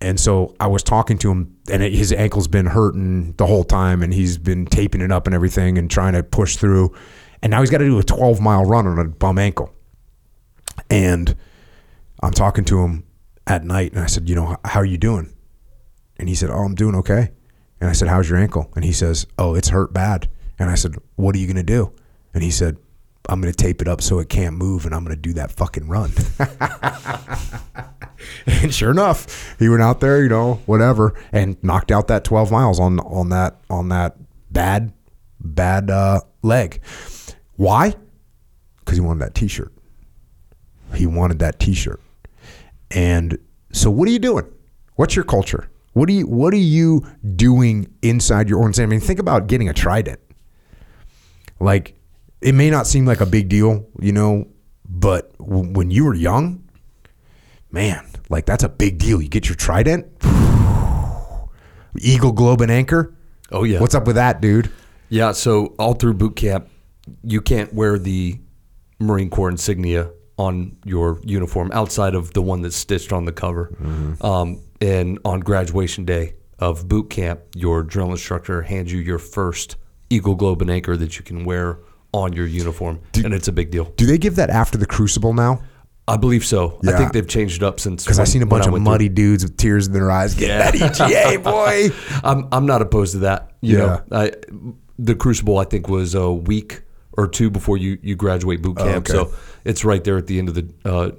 [0.00, 4.02] And so I was talking to him, and his ankle's been hurting the whole time,
[4.02, 6.92] and he's been taping it up and everything and trying to push through.
[7.40, 9.72] And now he's got to do a 12 mile run on a bum ankle.
[10.90, 11.36] And
[12.20, 13.04] I'm talking to him
[13.46, 15.32] at night, and I said, You know, how are you doing?
[16.16, 17.30] And he said, Oh, I'm doing okay.
[17.82, 18.70] And I said, How's your ankle?
[18.76, 20.28] And he says, Oh, it's hurt bad.
[20.56, 21.92] And I said, What are you going to do?
[22.32, 22.76] And he said,
[23.28, 25.32] I'm going to tape it up so it can't move and I'm going to do
[25.32, 26.12] that fucking run.
[28.62, 32.52] and sure enough, he went out there, you know, whatever, and knocked out that 12
[32.52, 34.16] miles on on that on that
[34.52, 34.92] bad
[35.40, 36.80] bad uh, leg.
[37.56, 37.96] Why?
[38.78, 39.72] Because he wanted that T-shirt.
[40.94, 42.00] He wanted that T-shirt.
[42.92, 43.38] And
[43.72, 44.48] so, what are you doing?
[44.94, 45.68] What's your culture?
[45.92, 47.06] What are you What are you
[47.36, 48.88] doing inside your organization?
[48.88, 50.20] I mean, think about getting a Trident.
[51.60, 51.96] Like,
[52.40, 54.48] it may not seem like a big deal, you know,
[54.88, 56.64] but w- when you were young,
[57.70, 59.22] man, like that's a big deal.
[59.22, 60.06] You get your Trident,
[61.98, 63.14] Eagle, Globe, and Anchor.
[63.50, 63.80] Oh yeah.
[63.80, 64.70] What's up with that, dude?
[65.08, 66.68] Yeah, so all through boot camp,
[67.22, 68.40] you can't wear the
[68.98, 73.76] Marine Corps insignia on your uniform outside of the one that's stitched on the cover.
[73.80, 74.24] Mm-hmm.
[74.24, 79.76] Um, and on graduation day of boot camp, your drill instructor hands you your first
[80.10, 81.78] Eagle Globe and Anchor that you can wear
[82.12, 83.84] on your uniform, and it's a big deal.
[83.96, 85.62] Do they give that after the Crucible now?
[86.06, 86.78] I believe so.
[86.86, 88.92] I think they've changed it up since Because I've seen a bunch of went through.
[88.92, 91.88] muddy dudes with tears in their eyes getting that EGA, boy.
[92.24, 93.52] I'm I'm not opposed to that.
[93.62, 93.86] You Yeah.
[93.86, 94.32] know, I,
[94.98, 96.82] the Crucible I think was a week
[97.16, 99.30] or two before you you graduate boot camp, Oh, okay.
[99.30, 99.32] so
[99.64, 101.10] it's right there at the end of the uh,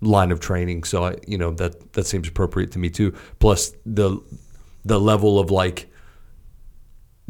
[0.00, 0.84] line of training.
[0.84, 3.14] So I you know that that seems appropriate to me too.
[3.38, 4.20] Plus the
[4.84, 5.90] the level of like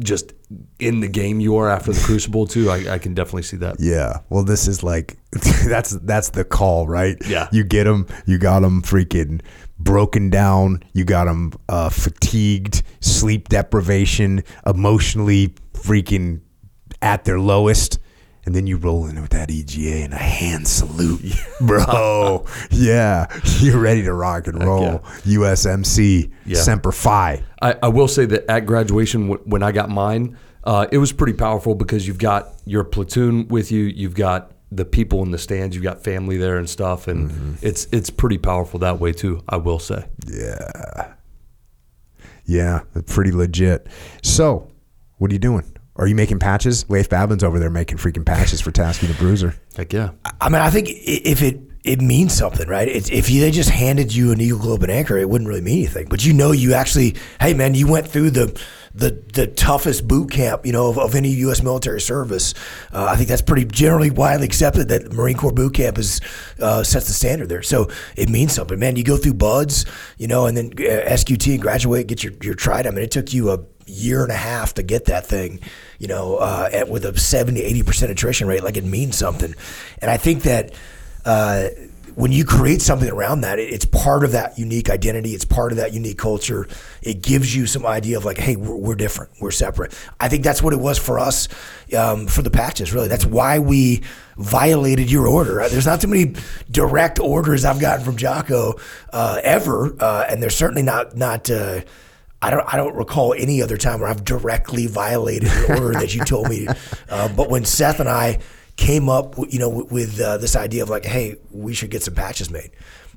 [0.01, 0.33] just
[0.79, 2.69] in the game you are after the Crucible too.
[2.69, 3.77] I, I can definitely see that.
[3.79, 4.19] Yeah.
[4.29, 5.17] Well, this is like
[5.65, 7.17] that's that's the call, right?
[7.27, 7.47] Yeah.
[7.51, 8.07] You get them.
[8.25, 9.41] You got them freaking
[9.79, 10.83] broken down.
[10.93, 16.41] You got them uh, fatigued, sleep deprivation, emotionally freaking
[17.01, 17.99] at their lowest.
[18.51, 21.21] And then you roll in with that EGA and a hand salute,
[21.61, 22.45] bro.
[22.69, 23.27] yeah,
[23.59, 24.83] you're ready to rock and roll.
[24.83, 24.97] yeah.
[25.37, 26.59] USMC Yeah.
[26.59, 27.41] Semper Fi.
[27.61, 31.31] I, I will say that at graduation, when I got mine, uh, it was pretty
[31.31, 35.73] powerful because you've got your platoon with you, you've got the people in the stands,
[35.73, 39.41] you've got family there and stuff, and it's it's pretty powerful that way too.
[39.47, 40.03] I will say.
[40.27, 41.13] Yeah.
[42.43, 43.87] Yeah, pretty legit.
[44.23, 44.69] So,
[45.19, 45.70] what are you doing?
[45.95, 46.89] Are you making patches?
[46.89, 49.55] Leif Babin's over there making freaking patches for Task Unit Bruiser.
[49.75, 50.11] Heck yeah.
[50.39, 52.87] I mean, I think if it it means something, right?
[52.87, 55.61] It's, if you, they just handed you an Eagle Globe and Anchor, it wouldn't really
[55.61, 56.07] mean anything.
[56.09, 58.61] But you know, you actually, hey man, you went through the
[58.93, 61.63] the the toughest boot camp, you know, of, of any U.S.
[61.63, 62.53] military service.
[62.91, 66.21] Uh, I think that's pretty generally widely accepted that Marine Corps boot camp is
[66.59, 67.63] uh, sets the standard there.
[67.63, 68.95] So it means something, man.
[68.95, 69.85] You go through BUD/S,
[70.17, 72.93] you know, and then uh, SQT and graduate, get your your trident.
[72.93, 75.59] I mean, it took you a year and a half to get that thing,
[75.99, 79.53] you know, uh, at, with a 70, 80% attrition rate, like it means something.
[79.99, 80.73] And I think that
[81.25, 81.67] uh,
[82.15, 85.33] when you create something around that, it, it's part of that unique identity.
[85.33, 86.67] It's part of that unique culture.
[87.01, 89.31] It gives you some idea of like, hey, we're, we're different.
[89.39, 89.97] We're separate.
[90.19, 91.47] I think that's what it was for us
[91.97, 93.07] um, for the patches, really.
[93.07, 94.01] That's why we
[94.37, 95.61] violated your order.
[95.61, 96.35] Uh, There's not too many
[96.69, 98.79] direct orders I've gotten from Jocko
[99.13, 99.95] uh, ever.
[99.99, 101.81] Uh, and there's certainly not, not, uh,
[102.41, 102.73] I don't.
[102.73, 106.49] I don't recall any other time where I've directly violated the order that you told
[106.49, 106.67] me.
[107.09, 108.39] Uh, but when Seth and I
[108.77, 112.03] came up, you know, with, with uh, this idea of like, hey, we should get
[112.03, 112.71] some patches made.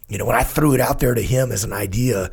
[0.09, 2.32] You know, when I threw it out there to him as an idea,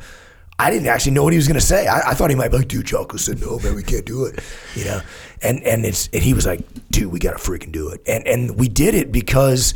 [0.58, 1.86] I didn't actually know what he was going to say.
[1.86, 4.24] I, I thought he might be like, dude, Jocko said no, man, we can't do
[4.24, 4.40] it.
[4.74, 5.00] You know,
[5.40, 6.60] and and it's and he was like,
[6.90, 8.02] dude, we got to freaking do it.
[8.06, 9.74] And and we did it because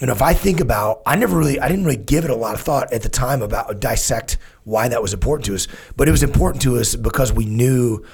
[0.00, 2.34] you know, if I think about, I never really, I didn't really give it a
[2.34, 6.08] lot of thought at the time about dissect why that was important to us, but
[6.08, 8.04] it was important to us because we knew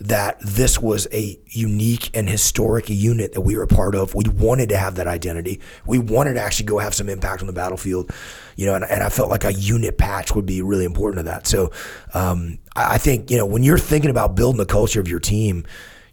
[0.00, 4.14] that this was a unique and historic unit that we were a part of.
[4.14, 5.60] We wanted to have that identity.
[5.86, 8.10] We wanted to actually go have some impact on the battlefield,
[8.56, 11.22] you know, and, and I felt like a unit patch would be really important to
[11.24, 11.46] that.
[11.46, 11.70] So
[12.14, 15.20] um, I I think, you know, when you're thinking about building the culture of your
[15.20, 15.64] team,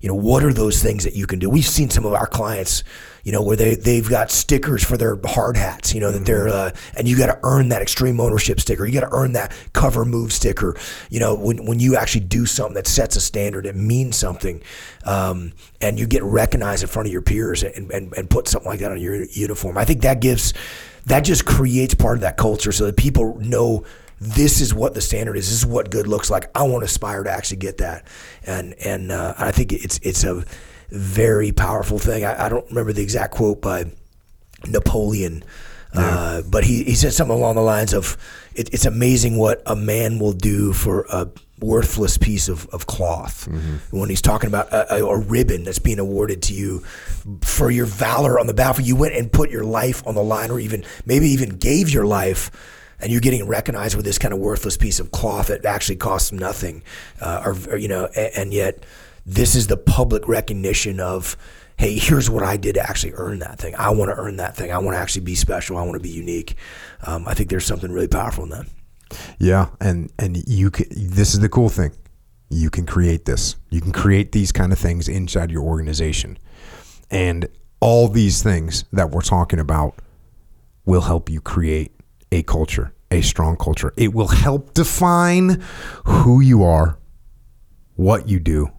[0.01, 1.49] You know, what are those things that you can do?
[1.49, 2.83] We've seen some of our clients,
[3.23, 5.93] you know, where they they've got stickers for their hard hats.
[5.93, 8.85] You know that they're uh, and you got to earn that extreme ownership sticker.
[8.85, 10.75] You got to earn that cover move sticker.
[11.09, 14.61] You know, when when you actually do something that sets a standard, it means something,
[15.05, 18.69] um, and you get recognized in front of your peers and, and and put something
[18.69, 19.77] like that on your uniform.
[19.77, 20.53] I think that gives
[21.07, 23.85] that just creates part of that culture so that people know
[24.19, 25.47] this is what the standard is.
[25.49, 26.49] This is what good looks like.
[26.55, 28.07] I want to aspire to actually get that,
[28.45, 30.43] and and uh, I think it's it's a
[30.89, 32.25] very powerful thing.
[32.25, 33.91] I, I, don't remember the exact quote by
[34.67, 35.43] Napoleon,
[35.93, 36.01] yeah.
[36.01, 38.17] uh, but he, he said something along the lines of,
[38.55, 41.27] it, "It's amazing what a man will do for a
[41.59, 43.97] worthless piece of, of cloth." Mm-hmm.
[43.99, 46.79] When he's talking about a, a, ribbon that's being awarded to you
[47.41, 50.49] for your valor on the battlefield, you went and put your life on the line,
[50.49, 52.49] or even maybe even gave your life
[52.99, 56.31] and you're getting recognized with this kind of worthless piece of cloth that actually costs
[56.31, 56.83] nothing,
[57.21, 58.85] uh, or, or, you know, and, and, yet
[59.25, 61.37] this is the public recognition of,
[61.77, 63.75] hey, here's what I did to actually earn that thing.
[63.75, 64.71] I want to earn that thing.
[64.71, 65.77] I want to actually be special.
[65.77, 66.55] I want to be unique.
[67.05, 68.65] Um, I think there's something really powerful in that.
[69.39, 71.91] Yeah, and and you can, this is the cool thing.
[72.49, 73.55] You can create this.
[73.69, 76.37] You can create these kind of things inside your organization,
[77.09, 77.47] and
[77.79, 79.95] all these things that we're talking about
[80.85, 81.96] will help you create
[82.31, 83.93] a culture, a strong culture.
[83.97, 85.63] It will help define
[86.05, 86.97] who you are,
[87.95, 88.69] what you do,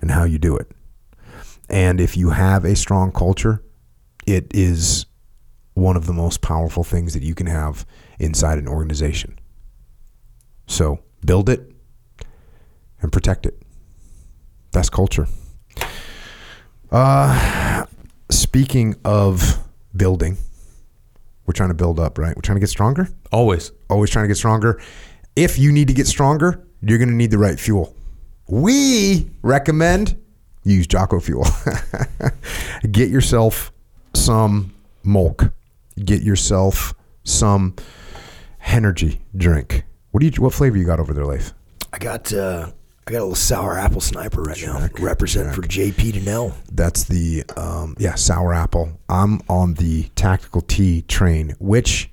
[0.00, 0.70] and how you do it.
[1.68, 3.62] And if you have a strong culture,
[4.26, 5.06] it is
[5.74, 7.84] one of the most powerful things that you can have
[8.18, 9.38] inside an organization.
[10.66, 11.70] So build it
[13.02, 13.60] and protect it.
[14.72, 15.26] That's culture.
[16.90, 17.84] Uh,
[18.30, 19.58] speaking of
[19.94, 20.38] building,
[21.46, 22.34] we're trying to build up, right?
[22.36, 23.08] We're trying to get stronger.
[23.32, 23.72] Always.
[23.88, 24.80] Always trying to get stronger.
[25.34, 27.94] If you need to get stronger, you're going to need the right fuel.
[28.48, 30.16] We recommend
[30.64, 31.46] use Jocko Fuel.
[32.90, 33.72] get yourself
[34.14, 34.74] some
[35.04, 35.52] Molk.
[36.04, 36.94] Get yourself
[37.24, 37.74] some
[38.64, 39.84] energy drink.
[40.10, 40.32] What do you?
[40.42, 41.52] What flavor you got over there, Leif?
[41.92, 42.72] I got uh,
[43.08, 44.88] I got a little sour apple sniper right now.
[44.98, 46.54] Represent for JP Dinnell.
[46.72, 48.98] That's the um, yeah sour apple.
[49.08, 52.10] I'm on the tactical T train, which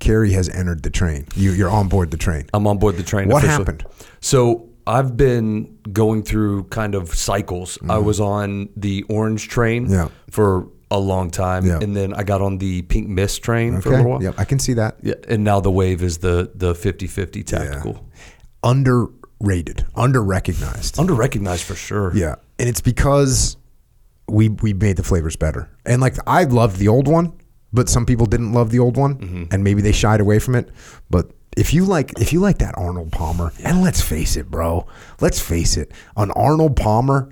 [0.00, 1.26] Kerry has entered the train.
[1.36, 2.46] You, you're on board the train.
[2.54, 3.28] I'm on board the train.
[3.28, 3.64] What officially.
[3.66, 3.84] happened?
[4.22, 7.76] So I've been going through kind of cycles.
[7.86, 9.92] I was on the orange train Mm-hmm.
[9.92, 10.08] Yeah.
[10.30, 11.80] for a long time, Yeah.
[11.82, 14.22] and then I got on the pink mist train for a little while.
[14.22, 14.96] Yep, I can see that.
[15.02, 18.06] Yeah, and now the wave is the the 50-50 tactical.
[19.40, 20.98] Underrated, under-recognized.
[20.98, 22.12] Under recognized for sure.
[22.16, 23.56] Yeah, and it's because
[24.28, 25.68] we we made the flavors better.
[25.84, 27.32] And like I loved the old one,
[27.72, 29.44] but some people didn't love the old one, Mm-hmm.
[29.50, 30.70] and maybe they shied away from it.
[31.10, 34.86] But if you like if you like that Arnold Palmer, and let's face it, bro,
[35.20, 37.28] let's face it, an Arnold Palmer,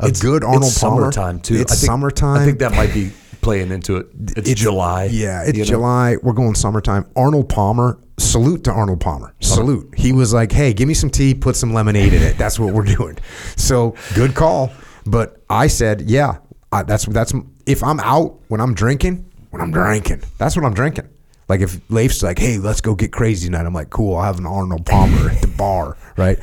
[0.00, 1.54] a good Arnold it's Palmer, summertime too.
[1.54, 2.40] It's I think, summertime.
[2.42, 4.08] I think that might be playing into it.
[4.36, 5.04] It's, July.
[5.10, 5.68] Yeah, it's you know?
[5.70, 6.16] July.
[6.22, 7.06] We're going summertime.
[7.16, 7.98] Arnold Palmer.
[8.18, 9.34] Salute to Arnold Palmer.
[9.40, 9.94] Salute.
[9.96, 12.36] He was like, "Hey, give me some tea, put some lemonade in it.
[12.36, 13.16] That's what we're doing."
[13.56, 14.70] So good call.
[15.06, 16.38] But I said, "Yeah,
[16.72, 17.32] I, that's that's
[17.66, 21.08] if I'm out when I'm drinking, when I'm drinking, that's what I'm drinking."
[21.48, 24.38] Like if Leif's like, "Hey, let's go get crazy tonight," I'm like, "Cool, I'll have
[24.38, 26.38] an Arnold Palmer at the bar." Right?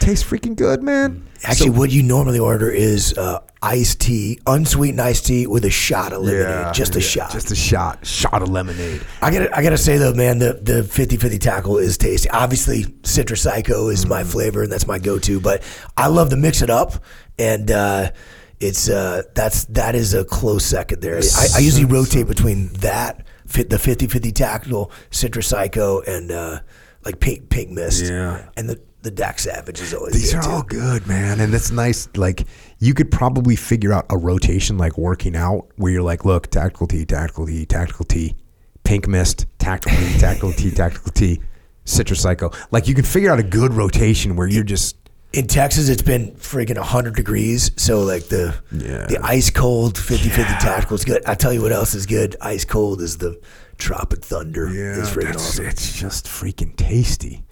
[0.00, 1.22] Tastes freaking good, man.
[1.44, 6.12] Actually, what you normally order is uh, iced tea, unsweetened iced tea with a shot
[6.12, 7.32] of lemonade, yeah, just a yeah, shot.
[7.32, 9.02] just a shot, shot of lemonade.
[9.20, 12.30] I gotta, I gotta say though, man, the the 50-50 tackle is tasty.
[12.30, 15.38] Obviously, Citrus Psycho is my flavor, and that's my go-to.
[15.38, 15.62] But
[15.96, 16.94] I love to mix it up,
[17.38, 18.10] and uh,
[18.58, 21.18] it's uh, that's that is a close second there.
[21.18, 26.60] I, I usually rotate between that, fit the 50-50 tackle, Citrus Psycho, and uh,
[27.04, 28.04] like pink pink mist.
[28.04, 28.48] Yeah.
[28.56, 30.50] and the the Dak Savage is always These are too.
[30.50, 31.40] all good, man.
[31.40, 32.08] And it's nice.
[32.16, 32.46] Like,
[32.78, 36.86] you could probably figure out a rotation like working out where you're like, look, tactical
[36.86, 38.36] T, tactical T, tactical T,
[38.84, 41.40] pink mist, tactical T, tactical T, tactical T,
[41.84, 42.50] citrus psycho.
[42.70, 44.96] Like, you can figure out a good rotation where you're just,
[45.32, 47.70] in Texas, it's been freaking 100 degrees.
[47.76, 49.06] So, like, the Yeah.
[49.06, 51.22] the ice cold 50 50 tactical is good.
[51.24, 52.36] I tell you what else is good.
[52.40, 53.40] Ice cold is the
[53.78, 54.68] Tropic Thunder.
[54.68, 55.66] it's freaking awesome.
[55.66, 57.44] It's just freaking tasty.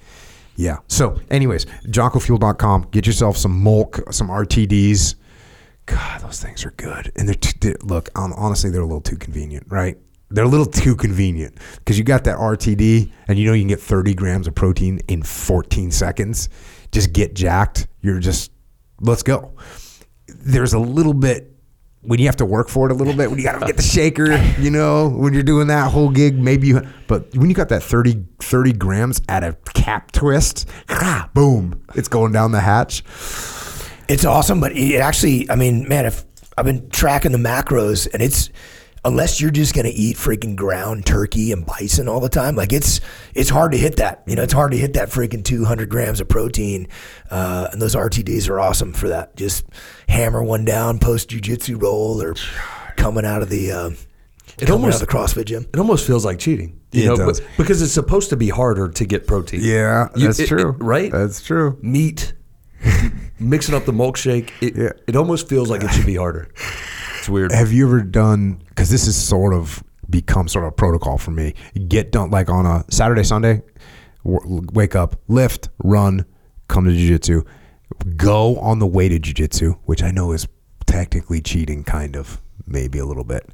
[0.58, 0.78] Yeah.
[0.88, 2.88] So, anyways, jockofuel.com.
[2.90, 5.14] Get yourself some Molk, some RTDs.
[5.86, 7.12] God, those things are good.
[7.14, 9.96] And they're, t- they look, hon- honestly, they're a little too convenient, right?
[10.30, 13.68] They're a little too convenient because you got that RTD and you know you can
[13.68, 16.48] get 30 grams of protein in 14 seconds.
[16.90, 17.86] Just get jacked.
[18.00, 18.50] You're just,
[19.00, 19.54] let's go.
[20.26, 21.52] There's a little bit
[22.02, 23.76] when you have to work for it a little bit, when you got to get
[23.76, 27.54] the shaker, you know, when you're doing that whole gig, maybe you, but when you
[27.54, 30.68] got that 30, 30 grams at a cap twist,
[31.34, 33.02] boom, it's going down the hatch.
[34.08, 36.24] It's awesome, but it actually, I mean, man, if
[36.56, 38.50] I've been tracking the macros and it's
[39.08, 43.00] unless you're just gonna eat freaking ground turkey and bison all the time, like it's
[43.34, 44.22] it's hard to hit that.
[44.26, 46.86] You know, it's hard to hit that freaking 200 grams of protein,
[47.30, 49.34] uh, and those RTDs are awesome for that.
[49.36, 49.64] Just
[50.08, 52.34] hammer one down post jujitsu roll or
[52.96, 53.72] coming out of the.
[53.72, 53.90] Uh,
[54.60, 55.66] It almost out of the CrossFit gym.
[55.72, 56.80] It almost feels like cheating.
[56.92, 57.40] You It know, does.
[57.40, 59.60] but- because it's supposed to be harder to get protein.
[59.62, 60.70] Yeah, You- that's it- true.
[60.70, 61.12] it- right?
[61.12, 61.76] That's true.
[61.82, 62.32] Meat,
[63.38, 64.48] mixing up the milkshake.
[64.60, 64.92] It, Yeah.
[65.06, 66.48] it almost feels like it should be harder.
[67.28, 67.52] Weird.
[67.52, 68.62] Have you ever done?
[68.68, 71.54] Because this is sort of become sort of a protocol for me.
[71.88, 73.62] Get done like on a Saturday, Sunday.
[74.24, 76.24] w- Wake up, lift, run,
[76.68, 77.46] come to jujitsu,
[78.16, 80.46] go on the way to jujitsu, which I know is
[80.86, 83.48] technically cheating, kind of, maybe a little bit.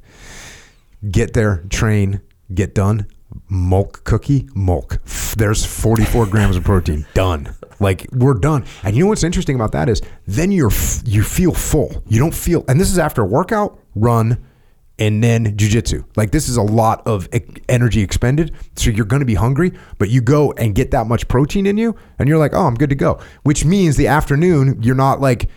[1.11, 2.21] Get there, train,
[2.53, 3.07] get done.
[3.49, 4.99] Milk cookie, milk.
[5.37, 7.05] There's 44 grams of protein.
[7.13, 7.55] Done.
[7.79, 8.65] Like we're done.
[8.83, 10.71] And you know what's interesting about that is then you're
[11.03, 12.03] you feel full.
[12.07, 12.63] You don't feel.
[12.67, 14.43] And this is after a workout, run,
[14.97, 16.05] and then jujitsu.
[16.15, 17.27] Like this is a lot of
[17.67, 18.55] energy expended.
[18.75, 21.77] So you're going to be hungry, but you go and get that much protein in
[21.77, 23.19] you, and you're like, oh, I'm good to go.
[23.43, 25.49] Which means the afternoon you're not like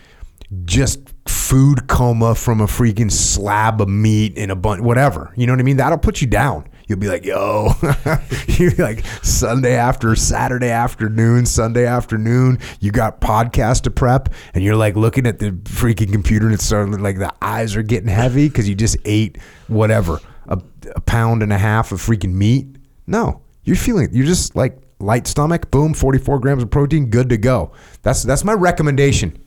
[0.64, 5.32] just food coma from a freaking slab of meat and a bunch, whatever.
[5.36, 5.76] You know what I mean?
[5.76, 6.68] That'll put you down.
[6.88, 7.72] You'll be like, yo,
[8.48, 14.74] you're like Sunday after Saturday afternoon, Sunday afternoon, you got podcast to prep, and you're
[14.74, 18.48] like looking at the freaking computer and it's starting like the eyes are getting heavy
[18.48, 19.36] because you just ate
[19.66, 20.58] whatever, a,
[20.96, 22.66] a pound and a half of freaking meat.
[23.06, 27.36] No, you're feeling, you're just like light stomach, boom, 44 grams of protein, good to
[27.36, 27.70] go.
[28.02, 29.38] That's that's my recommendation.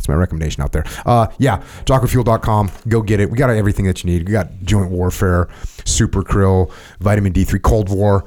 [0.00, 0.84] That's my recommendation out there.
[1.04, 2.70] Uh, yeah, jockofuel.com.
[2.88, 3.30] Go get it.
[3.30, 4.26] We got everything that you need.
[4.26, 5.50] We got Joint Warfare,
[5.84, 8.24] Super Krill, Vitamin D3, Cold War.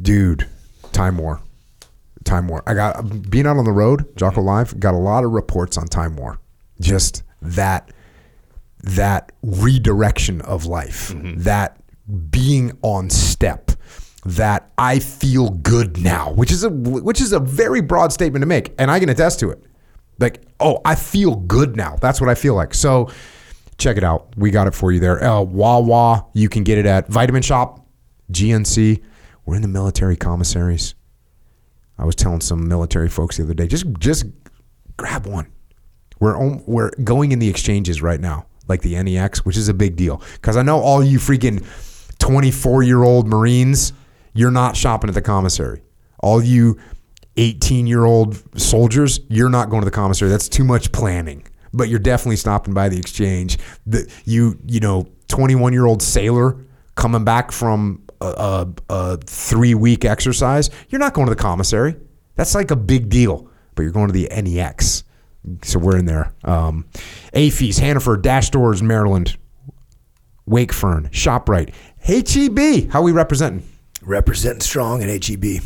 [0.00, 0.48] Dude,
[0.92, 1.42] Time War.
[2.24, 2.62] Time War.
[2.66, 5.86] I got, being out on the road, Jocko Live, got a lot of reports on
[5.86, 6.38] Time War.
[6.80, 7.92] Just that,
[8.78, 11.78] that redirection of life, that
[12.30, 13.70] being on step
[14.24, 18.46] that I feel good now, which is a which is a very broad statement to
[18.46, 19.62] make, and I can attest to it.
[20.18, 21.96] Like, oh, I feel good now.
[22.00, 22.74] That's what I feel like.
[22.74, 23.10] So,
[23.78, 24.28] check it out.
[24.36, 25.22] We got it for you there.
[25.22, 27.84] Uh, Wawa, you can get it at Vitamin Shop,
[28.30, 29.02] GNC.
[29.44, 30.94] We're in the military commissaries.
[31.98, 34.26] I was telling some military folks the other day, just just
[34.96, 35.50] grab one.
[36.20, 39.74] We're on, we're going in the exchanges right now, like the NEX, which is a
[39.74, 41.64] big deal because I know all you freaking
[42.18, 43.92] 24 year old Marines,
[44.32, 45.82] you're not shopping at the commissary.
[46.20, 46.78] All you
[47.36, 50.30] 18 year old soldiers, you're not going to the commissary.
[50.30, 51.46] That's too much planning.
[51.72, 53.58] But you're definitely stopping by the exchange.
[53.86, 56.58] The you you know 21 year old sailor
[56.94, 61.96] coming back from a, a, a three week exercise, you're not going to the commissary.
[62.34, 63.48] That's like a big deal.
[63.74, 65.04] But you're going to the NEX.
[65.62, 66.34] So we're in there.
[66.44, 66.84] Um,
[67.32, 69.36] AAFES, Hannaford, Dash Stores, Maryland,
[70.48, 72.90] Wakefern, ShopRite, HEB.
[72.90, 73.66] How we representing?
[74.02, 75.62] Representing strong in HEB.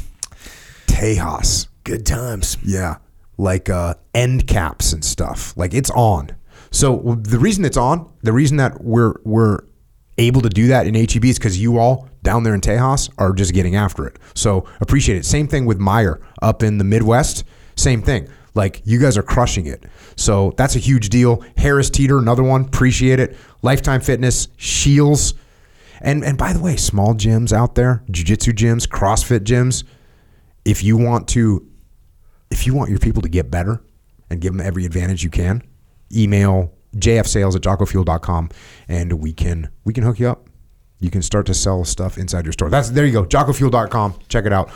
[0.87, 1.69] Tejas.
[1.85, 2.57] Good times.
[2.63, 2.97] Yeah,
[3.39, 5.57] like uh, end caps and stuff.
[5.57, 6.31] Like it's on.
[6.71, 9.61] So the reason it's on, the reason that we're we're
[10.19, 13.33] able to do that in HEB is because you all down there in Tejas are
[13.33, 14.19] just getting after it.
[14.35, 15.25] So appreciate it.
[15.25, 17.45] Same thing with Meijer up in the Midwest.
[17.77, 18.29] Same thing.
[18.55, 19.85] Like you guys are crushing it.
[20.17, 21.45] So that's a huge deal.
[21.57, 22.63] Harris Teeter, another one.
[22.63, 23.37] Appreciate it.
[23.63, 25.35] Lifetime Fitness, Shields.
[26.01, 29.85] And and by the way, small gyms out there, jiu-jitsu gyms, CrossFit gyms,
[30.67, 31.65] if you want to
[32.51, 33.83] if you want your people to get better
[34.29, 35.63] and give them every advantage you can,
[36.15, 38.51] email jfsales at jockofuel.com
[38.89, 40.49] and we can we can hook you up.
[40.99, 42.69] You can start to sell stuff inside your store.
[42.69, 44.15] That's there you go, jockofuel.com.
[44.29, 44.71] Check it out.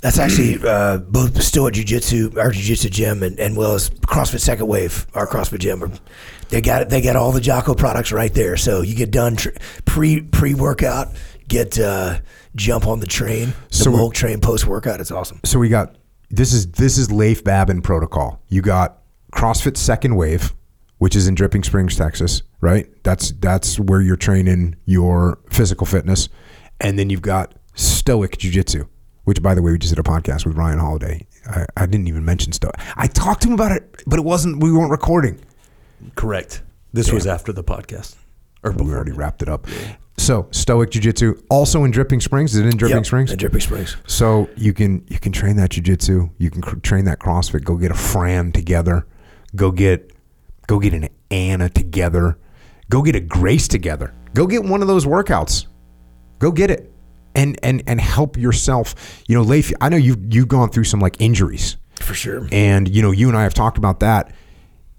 [0.00, 4.40] That's actually uh, both still at Jiu-Jitsu, our Jiu-Jitsu gym, and, and well as CrossFit
[4.40, 5.92] Second Wave, our CrossFit gym.
[6.50, 8.56] They got they got all the Jocko products right there.
[8.56, 9.36] So you get done
[9.86, 11.08] pre pre workout,
[11.48, 12.20] get uh,
[12.56, 15.00] jump on the train, the So- Volk train post workout.
[15.00, 15.40] It's awesome.
[15.44, 15.96] So we got
[16.30, 18.40] this is this is Leif Babin protocol.
[18.48, 18.98] You got
[19.32, 20.54] CrossFit Second Wave,
[20.98, 22.88] which is in Dripping Springs, Texas, right?
[23.02, 26.28] That's that's where you're training your physical fitness,
[26.80, 28.86] and then you've got Stoic Jiu Jitsu,
[29.24, 31.26] which by the way we just did a podcast with Ryan Holiday.
[31.46, 32.74] I, I didn't even mention Stoic.
[32.96, 34.62] I talked to him about it, but it wasn't.
[34.62, 35.40] We weren't recording.
[36.14, 36.62] Correct.
[36.92, 38.14] This was after the podcast.
[38.62, 39.66] Or We already wrapped it up.
[40.16, 42.54] So Stoic Jiu Jitsu, also in Dripping Springs.
[42.54, 43.32] Is it in Dripping Yep, Springs?
[43.32, 43.96] at Dripping Springs.
[44.06, 46.30] So you can you can train that jujitsu.
[46.38, 47.64] You can cr- train that CrossFit.
[47.64, 49.06] Go get a Fran together.
[49.56, 50.12] Go get
[50.66, 52.38] go get an Anna together.
[52.90, 54.14] Go get a Grace together.
[54.34, 55.66] Go get one of those workouts.
[56.38, 56.92] Go get it,
[57.34, 59.22] and and and help yourself.
[59.26, 59.72] You know, Leif.
[59.80, 62.48] I know you've you've gone through some like injuries, For sure.
[62.52, 64.32] and you know you and I have talked about that.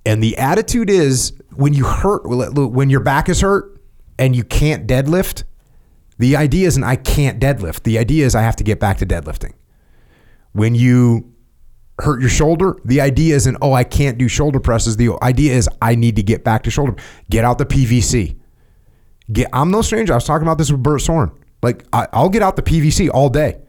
[0.05, 3.74] And the attitude is when you hurt, when your back is hurt
[4.17, 5.43] and you can't deadlift,
[6.17, 7.83] the idea isn't I can't deadlift.
[7.83, 9.53] The idea is I have to get back to deadlifting.
[10.53, 11.33] When you
[11.99, 14.97] hurt your shoulder, the idea isn't, oh, I can't do shoulder presses.
[14.97, 16.95] The idea is I need to get back to shoulder.
[17.29, 18.37] Get out the PVC.
[19.31, 20.13] Get, I'm no stranger.
[20.13, 21.31] I was talking about this with Bert Soren.
[21.61, 23.59] Like I, I'll get out the PVC all day.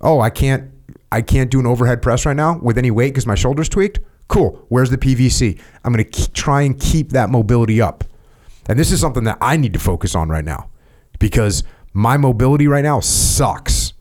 [0.00, 0.70] Oh, I can't
[1.10, 4.00] I can't do an overhead press right now with any weight because my shoulder's tweaked.
[4.28, 4.64] Cool.
[4.68, 5.58] Where's the PVC?
[5.84, 8.04] I'm going to try and keep that mobility up.
[8.68, 10.70] And this is something that I need to focus on right now
[11.18, 13.94] because my mobility right now sucks.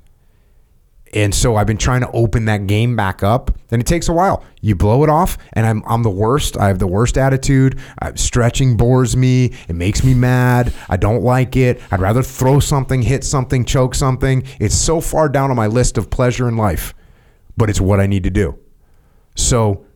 [1.14, 4.14] And so I've been trying to open that game back up, and it takes a
[4.14, 4.44] while.
[4.61, 6.57] You blow it off, and I'm, I'm the worst.
[6.57, 7.80] I have the worst attitude.
[8.02, 9.53] Uh, stretching bores me.
[9.69, 10.73] It makes me mad.
[10.89, 11.81] I don't like it.
[11.91, 14.44] I'd rather throw something, hit something, choke something.
[14.60, 16.94] It's so far down on my list of pleasure in life,
[17.56, 18.60] but it's what I need to do.
[19.34, 19.86] So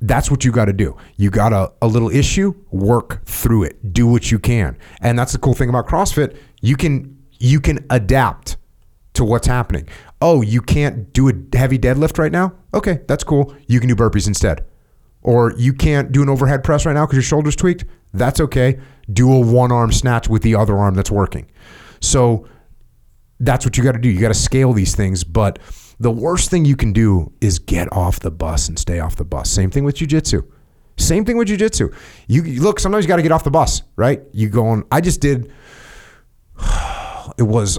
[0.00, 0.96] that's what you got to do.
[1.16, 3.92] You got a, a little issue, work through it.
[3.92, 4.78] Do what you can.
[5.00, 6.36] And that's the cool thing about CrossFit.
[6.60, 8.56] You can you can adapt
[9.14, 9.88] to what's happening.
[10.20, 12.52] Oh, you can't do a heavy deadlift right now?
[12.74, 13.54] Okay, that's cool.
[13.66, 14.64] You can do burpees instead.
[15.22, 17.84] Or you can't do an overhead press right now because your shoulder's tweaked?
[18.12, 18.80] That's okay.
[19.12, 21.50] Do a one arm snatch with the other arm that's working.
[22.00, 22.46] So
[23.40, 24.08] that's what you got to do.
[24.08, 25.24] You got to scale these things.
[25.24, 25.58] But
[26.00, 29.24] the worst thing you can do is get off the bus and stay off the
[29.24, 29.50] bus.
[29.50, 30.46] Same thing with jujitsu.
[30.96, 31.94] Same thing with jujitsu.
[32.26, 34.22] You look, sometimes you got to get off the bus, right?
[34.32, 34.84] You go on.
[34.90, 35.52] I just did.
[37.36, 37.78] It was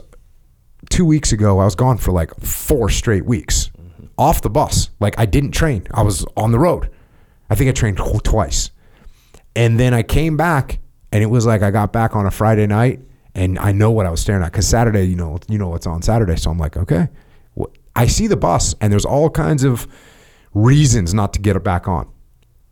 [0.89, 4.05] two weeks ago, I was gone for like four straight weeks mm-hmm.
[4.17, 4.89] off the bus.
[4.99, 5.87] Like I didn't train.
[5.91, 6.89] I was on the road.
[7.49, 8.71] I think I trained twice.
[9.55, 10.79] And then I came back
[11.11, 13.01] and it was like I got back on a Friday night
[13.35, 15.87] and I know what I was staring at because Saturday, you know, you know what's
[15.87, 16.35] on Saturday.
[16.35, 17.09] So I'm like, okay,
[17.95, 19.87] I see the bus and there's all kinds of
[20.53, 22.09] reasons not to get it back on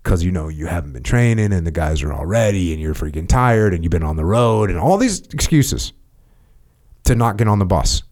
[0.04, 2.94] because you know you haven't been training and the guys are all ready and you're
[2.94, 5.92] freaking tired and you've been on the road and all these excuses
[7.04, 8.04] to not get on the bus.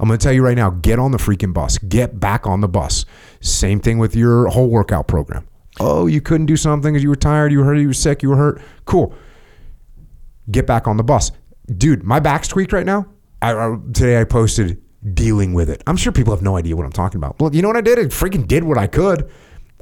[0.00, 1.78] I'm going to tell you right now get on the freaking bus.
[1.78, 3.04] Get back on the bus.
[3.40, 5.46] Same thing with your whole workout program.
[5.80, 8.22] Oh, you couldn't do something because you were tired, you were hurt, you were sick,
[8.22, 8.62] you were hurt.
[8.84, 9.14] Cool.
[10.50, 11.32] Get back on the bus.
[11.66, 13.06] Dude, my back's tweaked right now.
[13.42, 14.80] I, I, today I posted
[15.12, 15.82] dealing with it.
[15.86, 17.38] I'm sure people have no idea what I'm talking about.
[17.40, 17.98] Well, you know what I did?
[17.98, 19.30] I freaking did what I could.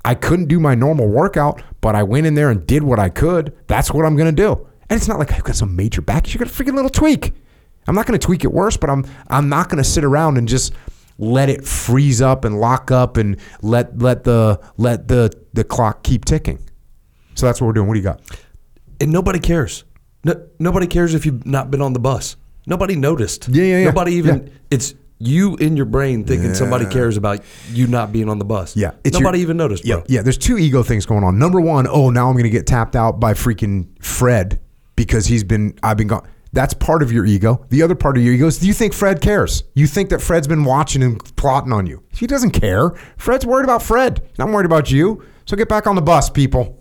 [0.04, 3.08] I couldn't do my normal workout, but I went in there and did what I
[3.08, 3.56] could.
[3.68, 4.66] That's what I'm going to do.
[4.90, 6.32] And it's not like I've got some major back.
[6.32, 7.34] You got a freaking little tweak.
[7.86, 10.38] I'm not going to tweak it worse, but I'm I'm not going to sit around
[10.38, 10.72] and just
[11.18, 16.02] let it freeze up and lock up and let let the let the the clock
[16.02, 16.58] keep ticking.
[17.34, 17.88] So that's what we're doing.
[17.88, 18.20] What do you got?
[19.00, 19.84] And nobody cares.
[20.24, 22.36] No, nobody cares if you've not been on the bus.
[22.66, 23.48] Nobody noticed.
[23.48, 23.84] Yeah, yeah, yeah.
[23.86, 24.46] Nobody even.
[24.46, 24.52] Yeah.
[24.70, 24.94] It's
[25.26, 26.54] you in your brain thinking yeah.
[26.54, 27.40] somebody cares about
[27.70, 28.76] you not being on the bus.
[28.76, 29.84] Yeah, it's nobody your, even noticed.
[29.84, 29.98] Bro.
[29.98, 30.22] Yeah, yeah.
[30.22, 31.38] There's two ego things going on.
[31.38, 34.60] Number one, oh, now I'm going to get tapped out by freaking Fred
[34.96, 36.26] because he's been I've been gone.
[36.54, 37.64] That's part of your ego.
[37.70, 39.64] The other part of your ego is you think Fred cares.
[39.74, 42.02] You think that Fred's been watching and plotting on you.
[42.10, 42.90] He doesn't care.
[43.16, 44.28] Fred's worried about Fred.
[44.38, 45.24] Not worried about you.
[45.46, 46.78] So get back on the bus, people.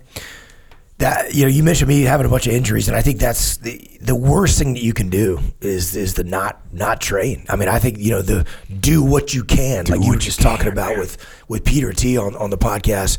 [1.01, 3.57] That you know, you mentioned me having a bunch of injuries, and I think that's
[3.57, 7.43] the the worst thing that you can do is is the not not train.
[7.49, 8.45] I mean, I think you know the
[8.79, 10.99] do what you can, do like you were just talking about man.
[10.99, 11.17] with
[11.47, 13.17] with Peter Attia on on the podcast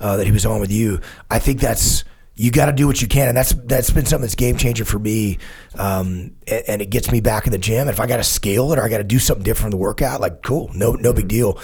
[0.00, 1.00] uh, that he was on with you.
[1.30, 2.02] I think that's
[2.34, 4.84] you got to do what you can, and that's that's been something that's game changer
[4.84, 5.38] for me.
[5.76, 7.82] Um, and, and, it gets me back in the gym.
[7.82, 9.78] And if I got to scale it or I got to do something different in
[9.78, 11.60] the workout, like cool, no no big deal.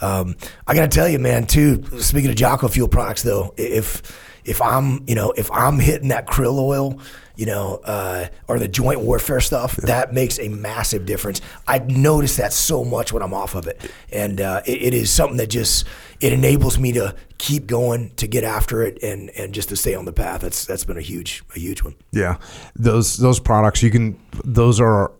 [0.00, 0.36] Um,
[0.66, 1.46] I got to tell you, man.
[1.46, 6.08] Too speaking of Jocko Fuel products, though, if if I'm you know if I'm hitting
[6.08, 7.00] that krill oil
[7.40, 9.86] you know, uh, or the joint warfare stuff, yeah.
[9.86, 11.40] that makes a massive difference.
[11.66, 15.10] I notice that so much when I'm off of it, and uh, it, it is
[15.10, 15.86] something that just
[16.20, 19.94] it enables me to keep going, to get after it, and and just to stay
[19.94, 20.42] on the path.
[20.42, 21.94] That's that's been a huge a huge one.
[22.10, 22.36] Yeah,
[22.76, 25.10] those those products you can those are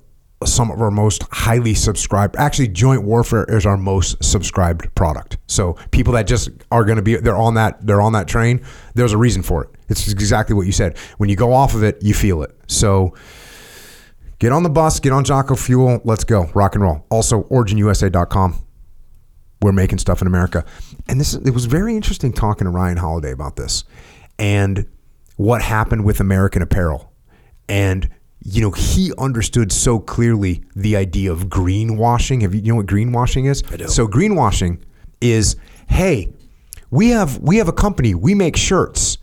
[0.45, 2.37] some of our most highly subscribed.
[2.37, 5.37] Actually, Joint Warfare is our most subscribed product.
[5.47, 8.65] So people that just are going to be they're on that they're on that train.
[8.95, 9.71] There's a reason for it.
[9.89, 10.97] It's exactly what you said.
[11.19, 12.57] When you go off of it, you feel it.
[12.69, 13.15] So
[14.39, 16.01] get on the bus, get on Jocko Fuel.
[16.05, 17.05] Let's go rock and roll.
[17.11, 18.67] Also, OriginUSA.com.
[19.63, 20.65] We're making stuff in America,
[21.07, 23.85] and this it was very interesting talking to Ryan Holiday about this
[24.39, 24.89] and
[25.37, 27.13] what happened with American Apparel
[27.69, 28.09] and
[28.43, 32.43] you know, he understood so clearly the idea of greenwashing.
[32.43, 33.63] Have you, you know what greenwashing is?
[33.71, 33.89] I do.
[33.89, 34.83] So greenwashing
[35.21, 35.57] is,
[35.89, 36.33] hey,
[36.91, 39.19] we have we have a company, we make shirts,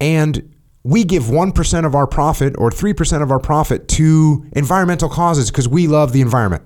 [0.00, 0.54] and
[0.84, 5.68] we give 1% of our profit or 3% of our profit to environmental causes because
[5.68, 6.62] we love the environment.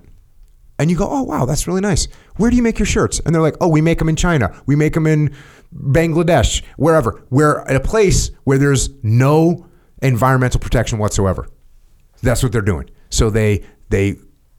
[0.79, 2.07] And you go, oh, wow, that's really nice.
[2.37, 3.19] Where do you make your shirts?
[3.19, 4.55] And they're like, oh, we make them in China.
[4.65, 5.35] We make them in
[5.75, 7.23] Bangladesh, wherever.
[7.29, 9.67] We're at a place where there's no
[10.01, 11.47] environmental protection whatsoever.
[12.23, 12.89] That's what they're doing.
[13.09, 14.15] So they they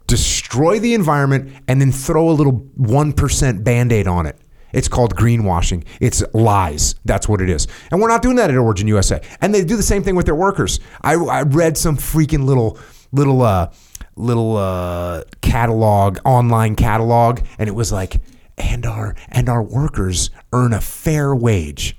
[0.07, 4.39] destroy the environment and then throw a little 1% band-aid on it.
[4.73, 5.85] It's called greenwashing.
[6.01, 6.97] It's lies.
[7.05, 7.67] That's what it is.
[7.91, 9.21] And we're not doing that at Origin USA.
[9.41, 10.79] And they do the same thing with their workers.
[11.03, 12.79] I, I read some freaking little
[13.13, 13.73] little uh
[14.17, 18.21] little uh catalog, online catalog, and it was like
[18.59, 21.97] and our and our workers earn a fair wage.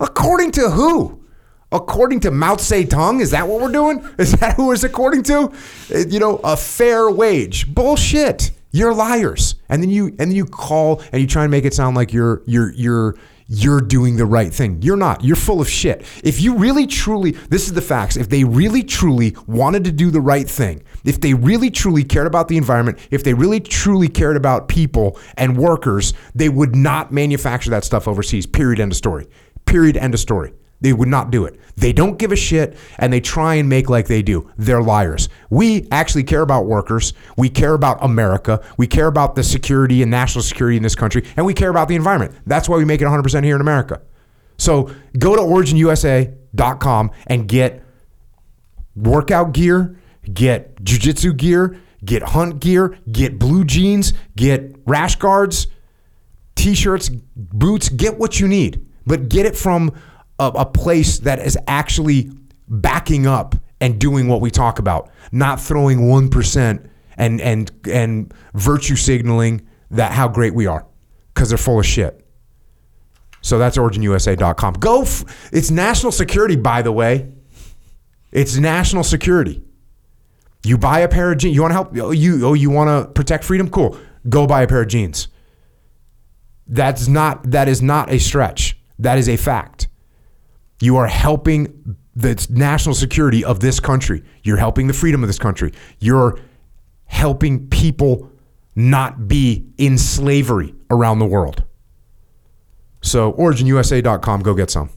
[0.00, 1.17] According to who?
[1.70, 4.06] According to Mao Zedong, is that what we're doing?
[4.18, 5.52] Is that who it's according to?
[5.94, 7.72] Uh, You know, a fair wage.
[7.74, 8.50] Bullshit.
[8.70, 9.54] You're liars.
[9.68, 12.12] And then you and then you call and you try and make it sound like
[12.12, 13.16] you're you're you're
[13.50, 14.82] you're doing the right thing.
[14.82, 15.24] You're not.
[15.24, 16.04] You're full of shit.
[16.22, 18.16] If you really truly, this is the facts.
[18.16, 22.26] If they really truly wanted to do the right thing, if they really truly cared
[22.26, 27.10] about the environment, if they really truly cared about people and workers, they would not
[27.10, 28.46] manufacture that stuff overseas.
[28.46, 28.80] Period.
[28.80, 29.26] End of story.
[29.64, 29.96] Period.
[29.96, 30.52] End of story.
[30.80, 31.58] They would not do it.
[31.76, 34.50] They don't give a shit and they try and make like they do.
[34.56, 35.28] They're liars.
[35.50, 37.12] We actually care about workers.
[37.36, 38.64] We care about America.
[38.76, 41.24] We care about the security and national security in this country.
[41.36, 42.34] And we care about the environment.
[42.46, 44.00] That's why we make it 100% here in America.
[44.56, 47.82] So go to originusa.com and get
[48.96, 50.00] workout gear,
[50.32, 55.68] get jujitsu gear, get hunt gear, get blue jeans, get rash guards,
[56.56, 59.92] t-shirts, boots, get what you need, but get it from
[60.38, 62.30] a, a place that is actually
[62.68, 68.94] backing up and doing what we talk about, not throwing 1% and and and virtue
[68.94, 70.86] signaling that how great we are
[71.34, 72.24] cuz they're full of shit.
[73.40, 74.74] So that's originusa.com.
[74.74, 77.28] Go f- it's national security by the way.
[78.30, 79.62] It's national security.
[80.64, 81.54] You buy a pair of jeans.
[81.54, 81.96] You want to help?
[81.98, 83.70] oh, You oh, you want to protect freedom?
[83.70, 83.96] Cool.
[84.28, 85.28] Go buy a pair of jeans.
[86.66, 87.50] That's not.
[87.50, 88.78] That is not a stretch.
[88.98, 89.87] That is a fact.
[90.80, 94.24] You are helping the national security of this country.
[94.42, 95.72] You're helping the freedom of this country.
[95.98, 96.38] You're
[97.06, 98.30] helping people
[98.74, 101.64] not be in slavery around the world.
[103.00, 104.42] So, originusa.com.
[104.42, 104.90] Go get some.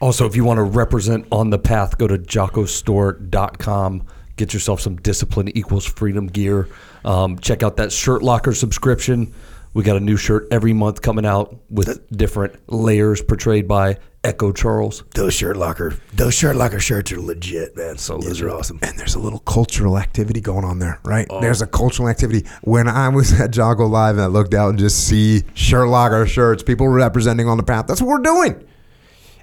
[0.00, 4.06] Also, if you want to represent on the path, go to jockostore.com.
[4.36, 6.68] Get yourself some discipline equals freedom gear.
[7.04, 9.32] Um, check out that shirt locker subscription.
[9.72, 14.50] We got a new shirt every month coming out with different layers portrayed by Echo
[14.50, 15.04] Charles.
[15.14, 17.96] Those shirt locker, those shirt locker shirts are legit, man.
[17.96, 18.80] So those are awesome.
[18.82, 21.28] and there's a little cultural activity going on there, right?
[21.30, 21.40] Oh.
[21.40, 22.44] There's a cultural activity.
[22.62, 26.26] When I was at Jocko Live and I looked out and just see shirt locker
[26.26, 27.86] shirts, people representing on the path.
[27.86, 28.66] That's what we're doing.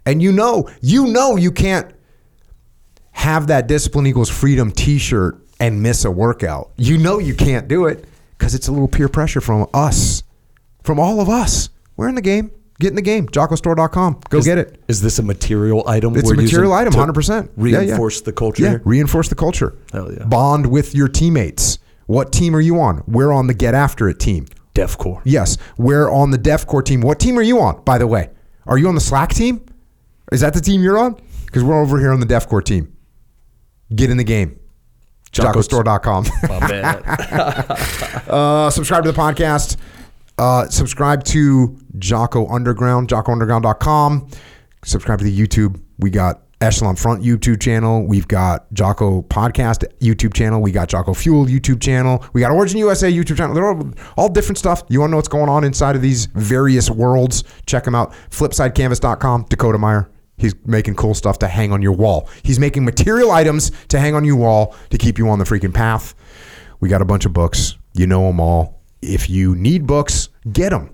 [0.05, 1.89] And you know, you know, you can't
[3.11, 6.71] have that discipline equals freedom T-shirt and miss a workout.
[6.75, 8.03] You know, you can't do it
[8.37, 10.23] because it's a little peer pressure from us,
[10.83, 11.69] from all of us.
[11.95, 12.51] We're in the game.
[12.79, 13.27] Get in the game.
[13.27, 14.19] JockoStore.com.
[14.29, 14.83] Go Is- get it.
[14.87, 16.15] Is this a material item?
[16.15, 17.49] It's a material item, 100%.
[17.57, 17.77] Yeah, yeah.
[17.79, 18.63] Reinforce the culture.
[18.63, 18.81] Yeah, here?
[18.83, 19.77] reinforce the culture.
[19.91, 20.25] Hell yeah.
[20.25, 21.79] Bond with your teammates.
[22.07, 23.03] What team are you on?
[23.07, 24.47] We're on the Get After It team.
[24.75, 25.21] DEFCOR.
[25.23, 27.01] Yes, we're on the DEFCOR team.
[27.01, 28.29] What team are you on, by the way?
[28.65, 29.63] Are you on the Slack team?
[30.31, 31.15] Is that the team you're on?
[31.45, 32.91] Because we're over here on the DEFCOR team.
[33.95, 34.59] Get in the game.
[35.31, 36.25] Jocko- JockoStore.com.
[36.49, 37.03] My bad.
[38.29, 39.77] uh, subscribe to the podcast.
[40.37, 44.27] Uh, subscribe to Jocko Underground, JockoUnderground.com.
[44.83, 45.79] Subscribe to the YouTube.
[45.99, 48.05] We got Echelon Front YouTube channel.
[48.05, 50.61] We've got Jocko Podcast YouTube channel.
[50.61, 52.25] We got Jocko Fuel YouTube channel.
[52.33, 53.53] We got Origin USA YouTube channel.
[53.53, 54.83] They're all, all different stuff.
[54.89, 57.43] You want to know what's going on inside of these various worlds?
[57.65, 58.13] Check them out.
[58.31, 59.47] FlipsideCanvas.com.
[59.49, 60.09] Dakota Meyer.
[60.37, 62.27] He's making cool stuff to hang on your wall.
[62.41, 65.73] He's making material items to hang on your wall to keep you on the freaking
[65.73, 66.15] path.
[66.79, 67.77] We got a bunch of books.
[67.93, 68.82] You know them all.
[69.03, 70.89] If you need books, get them.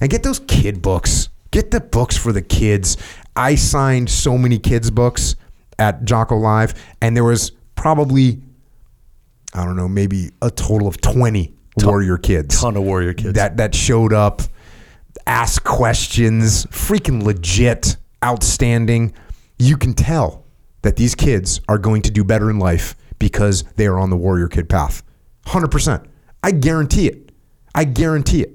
[0.00, 1.28] And get those kid books.
[1.50, 2.96] Get the books for the kids.
[3.36, 5.36] I signed so many kids' books
[5.78, 8.42] at Jocko Live, and there was probably,
[9.54, 13.34] I don't know, maybe a total of 20 Warrior kids Ton of Warrior kids.
[13.34, 14.42] that that showed up,
[15.26, 19.14] asked questions, freaking legit, outstanding.
[19.58, 20.44] You can tell
[20.82, 24.16] that these kids are going to do better in life because they are on the
[24.16, 25.02] warrior kid path.
[25.46, 26.04] 100%.
[26.42, 27.31] I guarantee it.
[27.74, 28.52] I guarantee it.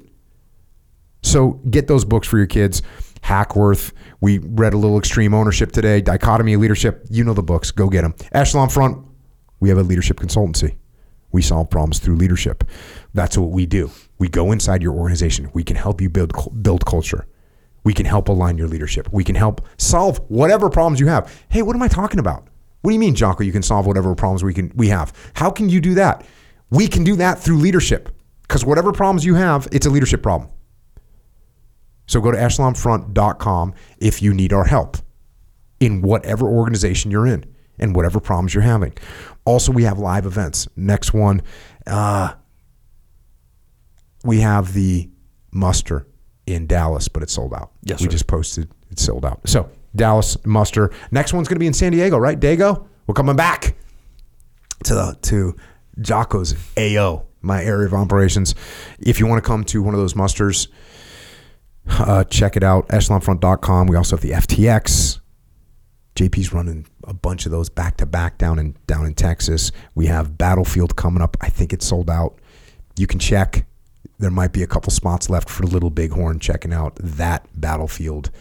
[1.23, 2.81] So get those books for your kids.
[3.22, 3.94] Hackworth.
[4.22, 6.02] We read a little extreme ownership today.
[6.02, 7.06] Dichotomy of leadership.
[7.10, 7.72] You know the books.
[7.72, 8.15] Go get them.
[8.31, 9.06] Echelon Front.
[9.60, 10.77] We have a leadership consultancy.
[11.31, 12.64] We solve problems through leadership.
[13.14, 13.91] That's what we do.
[14.18, 15.49] We go inside your organization.
[15.53, 16.34] We can help you build
[16.64, 17.27] build culture.
[17.84, 19.07] We can help align your leadership.
[19.11, 21.44] We can help solve whatever problems you have.
[21.49, 22.48] Hey, what am I talking about?
[22.81, 23.44] What do you mean, Jocko?
[23.44, 25.14] You can solve whatever problems we can we have.
[25.34, 26.26] How can you do that?
[26.69, 28.10] We can do that through leadership.
[28.48, 30.49] Because whatever problems you have, it's a leadership problem.
[32.07, 34.98] So go to echelonfront.com if you need our help
[35.80, 37.45] in whatever organization you're in
[37.78, 38.94] and whatever problems you're having.
[39.45, 40.68] Also, we have live events.
[40.76, 41.41] Next one,
[41.86, 42.34] uh,
[44.24, 45.10] we have the
[45.52, 46.07] muster
[46.45, 47.72] in Dallas, but it's sold out.
[47.84, 48.11] Yes, we sir.
[48.11, 49.41] just posted it's sold out.
[49.48, 50.91] So Dallas muster.
[51.11, 52.40] Next one's going to be in San Diego, right?
[52.40, 53.76] Dago, we're coming back
[54.86, 55.56] to the to
[55.99, 58.53] Jocko's AO, my area of operations.
[58.99, 60.68] If you want to come to one of those musters,
[61.90, 62.88] uh, check it out.
[62.90, 63.88] Echelonfront.com.
[63.88, 65.19] We also have the FTX.
[66.15, 69.72] JP's running a bunch of those back to back down in down in Texas.
[69.94, 71.38] We have Battlefield coming up.
[71.41, 72.40] I think it's sold out.
[72.98, 73.65] You can check.
[74.19, 78.32] There might be a couple spots left for Little Bighorn checking out that Battlefield.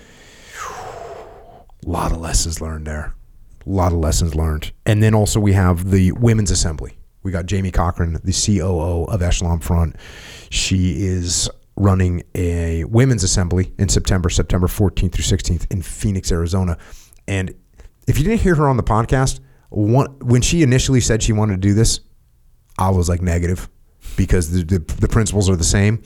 [1.87, 3.15] A lot of lessons learned there.
[3.66, 4.73] A lot of lessons learned.
[4.87, 6.97] And then also we have the Women's Assembly.
[7.27, 9.97] We got Jamie Cochran, the COO of Echelon Front.
[10.48, 16.78] She is running a women's assembly in September, September 14th through 16th in Phoenix, Arizona.
[17.27, 17.53] And
[18.07, 19.40] if you didn't hear her on the podcast,
[19.70, 21.98] one, when she initially said she wanted to do this,
[22.78, 23.69] I was like negative
[24.16, 26.05] because the, the, the principles are the same.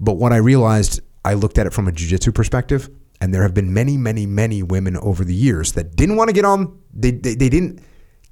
[0.00, 2.88] But what I realized, I looked at it from a jiu-jitsu perspective,
[3.20, 6.34] and there have been many, many, many women over the years that didn't want to
[6.34, 6.80] get on.
[6.94, 7.82] They, they, they didn't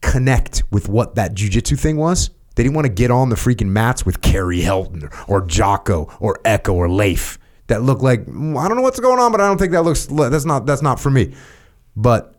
[0.02, 2.30] connect with what that jiu-jitsu thing was.
[2.54, 6.38] They didn't want to get on the freaking mats with Kerry Helton or Jocko or
[6.44, 7.38] Echo or Leif
[7.68, 9.82] that look like "Mm, I don't know what's going on, but I don't think that
[9.82, 11.34] looks that's not that's not for me.
[11.96, 12.34] But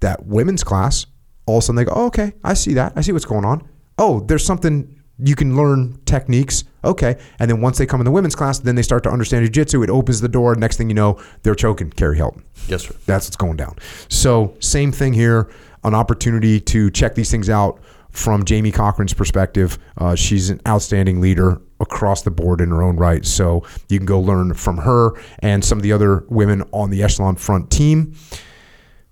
[0.00, 1.06] that women's class,
[1.46, 2.92] all of a sudden they go, oh, okay, I see that.
[2.96, 3.68] I see what's going on.
[3.98, 6.64] Oh, there's something you can learn techniques.
[6.82, 7.16] Okay.
[7.38, 9.82] And then once they come in the women's class, then they start to understand jiu-jitsu.
[9.82, 10.54] It opens the door.
[10.56, 12.42] Next thing you know, they're choking Kerry Helton.
[12.66, 12.94] Yes, sir.
[13.06, 13.76] That's what's going down.
[14.08, 15.48] So same thing here.
[15.84, 17.80] An opportunity to check these things out
[18.10, 19.78] from Jamie Cochran's perspective.
[19.98, 23.26] Uh, she's an outstanding leader across the board in her own right.
[23.26, 27.02] So you can go learn from her and some of the other women on the
[27.02, 28.14] Echelon Front team.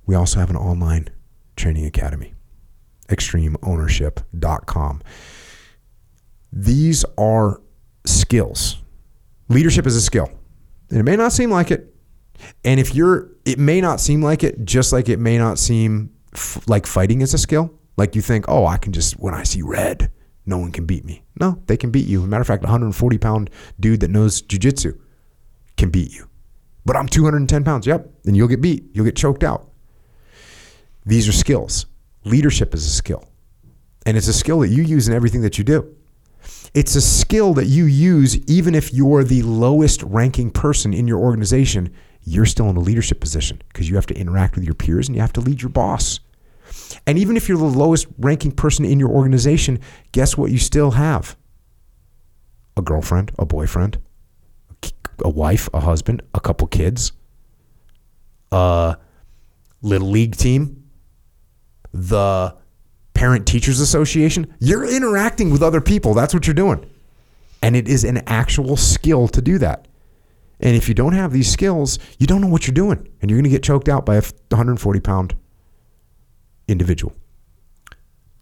[0.07, 1.09] We also have an online
[1.57, 2.35] training academy,
[3.09, 5.03] extremeownership.com.
[6.53, 7.61] These are
[8.05, 8.78] skills.
[9.49, 10.31] Leadership is a skill.
[10.90, 11.94] And it may not seem like it.
[12.65, 16.11] And if you're, it may not seem like it, just like it may not seem
[16.34, 17.78] f- like fighting is a skill.
[17.96, 20.10] Like you think, oh, I can just, when I see red,
[20.46, 21.22] no one can beat me.
[21.38, 22.26] No, they can beat you.
[22.26, 24.98] matter of fact, a 140 pound dude that knows jujitsu
[25.76, 26.28] can beat you.
[26.84, 27.86] But I'm 210 pounds.
[27.86, 28.10] Yep.
[28.24, 28.84] Then you'll get beat.
[28.92, 29.70] You'll get choked out.
[31.04, 31.86] These are skills.
[32.24, 33.28] Leadership is a skill.
[34.04, 35.94] And it's a skill that you use in everything that you do.
[36.74, 41.18] It's a skill that you use even if you're the lowest ranking person in your
[41.18, 41.92] organization,
[42.24, 45.16] you're still in a leadership position because you have to interact with your peers and
[45.16, 46.20] you have to lead your boss.
[47.07, 49.81] And even if you're the lowest ranking person in your organization,
[50.12, 51.37] guess what you still have?
[52.77, 53.98] A girlfriend, a boyfriend,
[55.24, 57.13] a wife, a husband, a couple kids,
[58.51, 58.96] a
[59.82, 60.85] little league team,
[61.93, 62.56] the
[63.14, 64.55] parent teachers association.
[64.59, 66.14] You're interacting with other people.
[66.14, 66.88] That's what you're doing.
[67.63, 69.87] And it is an actual skill to do that.
[70.63, 73.09] And if you don't have these skills, you don't know what you're doing.
[73.21, 75.35] And you're going to get choked out by a 140 pound
[76.69, 77.13] individual.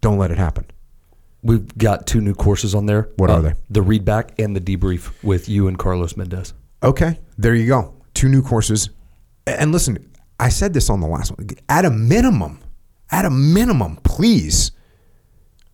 [0.01, 0.65] Don't let it happen.
[1.43, 3.07] We've got two new courses on there.
[3.07, 3.53] Uh, What are they?
[3.69, 6.53] The read back and the debrief with you and Carlos Mendez.
[6.83, 7.93] Okay, there you go.
[8.13, 8.89] Two new courses.
[9.47, 11.49] And listen, I said this on the last one.
[11.69, 12.59] At a minimum,
[13.11, 14.71] at a minimum, please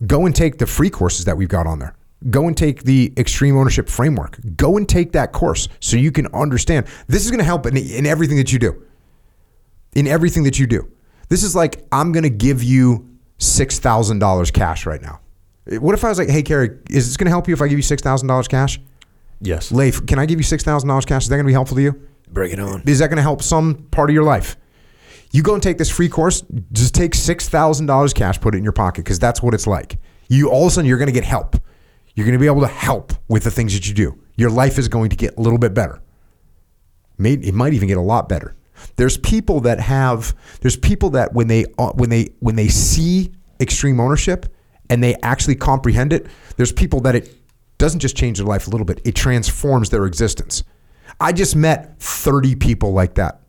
[0.05, 1.95] go and take the free courses that we've got on there.
[2.29, 4.39] Go and take the extreme ownership framework.
[4.55, 6.87] Go and take that course so you can understand.
[7.07, 8.83] This is going to help in, in everything that you do.
[9.93, 10.91] In everything that you do.
[11.29, 13.07] This is like, I'm going to give you
[13.39, 15.19] $6,000 cash right now.
[15.69, 17.61] Eh, what if I was like, hey, Kerry, is this going to help you if
[17.61, 18.79] I give you $6,000 cash?
[19.41, 19.71] Yes.
[19.71, 21.23] Leif, can I give you $6,000 cash?
[21.23, 22.07] Is that going to be helpful to you?
[22.29, 22.83] Bring it on.
[22.87, 24.57] Is that going to help some part of your life?
[25.31, 28.73] You go and take this free course, just take $6,000 cash, put it in your
[28.73, 29.99] pocket because that's what it's like.
[30.29, 31.57] You all of a sudden you're going to get help.
[32.17, 34.17] You're going to be able to help with the things that you do.
[34.37, 36.01] Your life is going to get a little bit better.
[37.19, 38.55] It might even get a lot better.
[38.95, 43.31] There's people that have there's people that when they uh, when they when they see
[43.59, 44.47] extreme ownership
[44.89, 47.35] and they actually comprehend it, there's people that it
[47.77, 50.63] doesn't just change their life a little bit, it transforms their existence.
[51.19, 53.41] I just met 30 people like that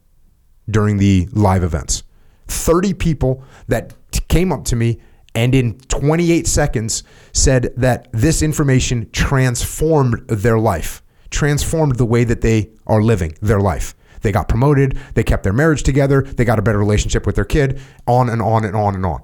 [0.69, 2.03] during the live events.
[2.49, 3.95] 30 people that
[4.29, 5.01] came up to me
[5.39, 11.01] and in 28 seconds said that this information transformed their life,
[11.31, 13.95] transformed the way that they are living their life.
[14.23, 17.45] They got promoted, they kept their marriage together, they got a better relationship with their
[17.45, 19.23] kid, on and on and on and on.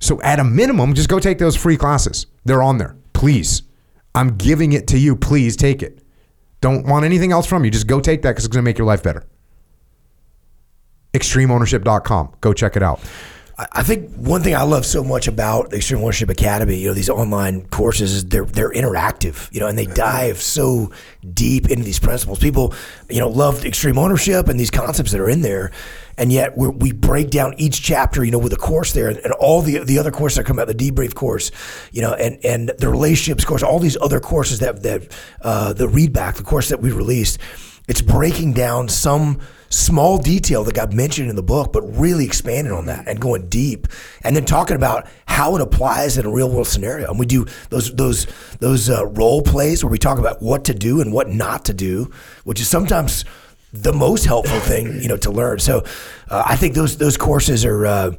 [0.00, 2.26] So at a minimum, just go take those free classes.
[2.46, 2.96] They're on there.
[3.12, 3.64] Please.
[4.14, 5.14] I'm giving it to you.
[5.14, 6.02] Please take it.
[6.62, 7.70] Don't want anything else from you.
[7.70, 9.26] Just go take that because it's going to make your life better.
[11.12, 12.36] ExtremeOwnership.com.
[12.40, 13.00] Go check it out.
[13.58, 16.94] I- think one thing I love so much about the Extreme Ownership Academy, you know,
[16.94, 20.92] these online courses is they're they're interactive, you know, and they dive so
[21.34, 22.38] deep into these principles.
[22.38, 22.72] People,
[23.10, 25.72] you know, love extreme ownership and these concepts that are in there,
[26.16, 29.18] and yet we we break down each chapter, you know, with a course there, and,
[29.18, 31.50] and all the the other courses that come out, the debrief course,
[31.90, 35.12] you know, and and the relationships course, all these other courses that that
[35.42, 37.38] uh, the read back, the course that we released,
[37.88, 42.72] it's breaking down some small detail that got mentioned in the book, but really expanding
[42.72, 43.86] on that and going deep,
[44.22, 47.08] and then talking about how it applies in a real world scenario.
[47.10, 48.26] And we do those those
[48.60, 51.74] those uh, role plays where we talk about what to do and what not to
[51.74, 52.10] do,
[52.44, 53.24] which is sometimes
[53.72, 55.58] the most helpful thing you know to learn.
[55.58, 55.84] So
[56.28, 57.86] uh, I think those those courses are.
[57.86, 58.12] Uh,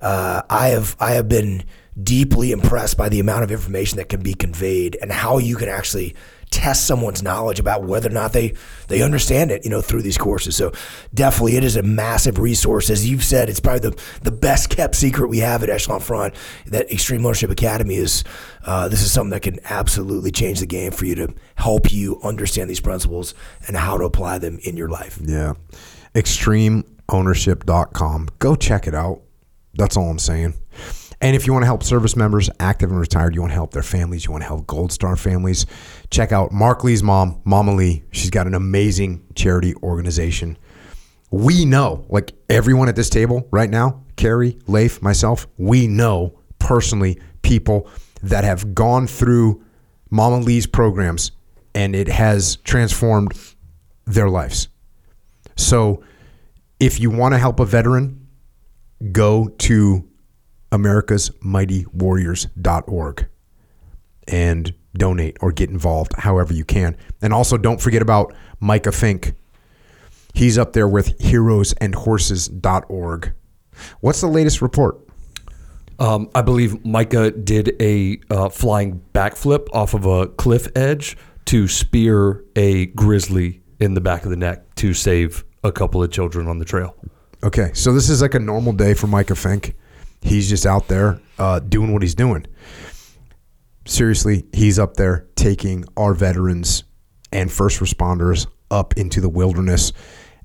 [0.00, 1.64] uh, I have I have been
[2.02, 5.68] deeply impressed by the amount of information that can be conveyed and how you can
[5.68, 6.14] actually
[6.50, 8.54] test someone's knowledge about whether or not they
[8.88, 10.56] they understand it, you know, through these courses.
[10.56, 10.72] So
[11.14, 12.90] definitely, it is a massive resource.
[12.90, 16.34] As you've said, it's probably the the best kept secret we have at Echelon Front.
[16.66, 18.24] That Extreme Ownership Academy is
[18.66, 22.20] uh, this is something that can absolutely change the game for you to help you
[22.22, 23.34] understand these principles
[23.66, 25.18] and how to apply them in your life.
[25.22, 25.54] Yeah.
[26.14, 28.28] ExtremeOwnership.com.
[28.38, 29.22] Go check it out.
[29.74, 30.54] That's all I'm saying.
[31.20, 33.72] And if you want to help service members, active and retired, you want to help
[33.72, 35.66] their families, you want to help Gold Star families,
[36.10, 38.04] check out Mark Lee's mom, Mama Lee.
[38.10, 40.56] She's got an amazing charity organization.
[41.30, 47.20] We know, like everyone at this table right now, Carrie, Leif, myself, we know personally
[47.42, 47.88] people
[48.22, 49.62] that have gone through
[50.10, 51.32] Mama Lee's programs
[51.74, 53.32] and it has transformed
[54.06, 54.68] their lives.
[55.56, 56.02] So
[56.80, 58.26] if you want to help a veteran,
[59.12, 60.09] go to
[60.72, 63.26] America's Mighty Warriors.org
[64.28, 66.96] and donate or get involved however you can.
[67.22, 69.34] And also don't forget about Micah Fink.
[70.34, 73.32] He's up there with heroesandhorses.org.
[74.00, 75.00] What's the latest report?
[75.98, 81.16] Um, I believe Micah did a uh, flying backflip off of a cliff edge
[81.46, 86.10] to spear a grizzly in the back of the neck to save a couple of
[86.10, 86.96] children on the trail.
[87.42, 89.74] Okay, so this is like a normal day for Micah Fink.
[90.22, 92.46] He's just out there uh, doing what he's doing.
[93.86, 96.84] Seriously, he's up there taking our veterans
[97.32, 99.92] and first responders up into the wilderness,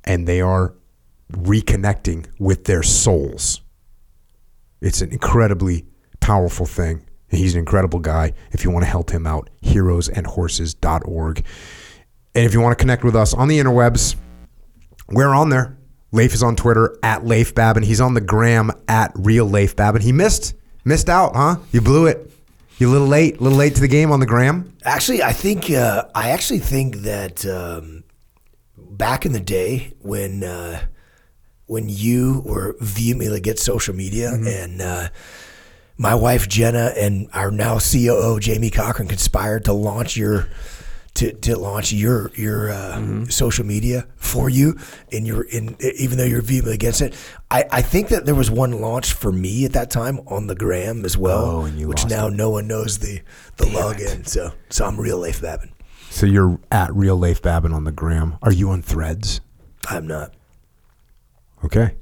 [0.04, 0.76] and they are
[1.32, 3.62] reconnecting with their souls.
[4.82, 5.86] It's an incredibly
[6.20, 7.06] powerful thing.
[7.30, 8.34] He's an incredible guy.
[8.52, 11.46] If you want to help him out, heroesandhorses.org.
[12.36, 14.16] And if you want to connect with us on the interwebs,
[15.10, 15.78] we're on there.
[16.12, 17.84] Leif is on Twitter at Leif Babin.
[17.84, 20.02] He's on the gram at Real Leif Babin.
[20.02, 20.54] He missed
[20.84, 21.58] missed out, huh?
[21.72, 22.32] You blew it.
[22.78, 24.76] You a little late, a little late to the game on the gram.
[24.84, 28.04] Actually, I think uh, I actually think that um,
[28.78, 30.82] back in the day when uh,
[31.68, 35.08] when you were vehemently against social media and uh,
[35.98, 40.48] my wife Jenna and our now COO Jamie Cochran conspired to launch your
[41.16, 44.78] to, to launch your your uh, social media for you
[45.12, 47.14] in your in even though you're vehemently against it.
[47.50, 50.56] I, I think that there was one launch for me at that time on the
[50.56, 53.22] gram as well, Oh, and you which now no one knows the
[53.58, 54.28] the login.
[54.28, 55.72] So so I'm real Leif Babin.
[56.10, 58.38] So you're at Real Leif Babin on the gram.
[58.42, 59.42] Are you on threads?
[59.90, 60.34] I'm not.
[61.64, 61.96] Okay.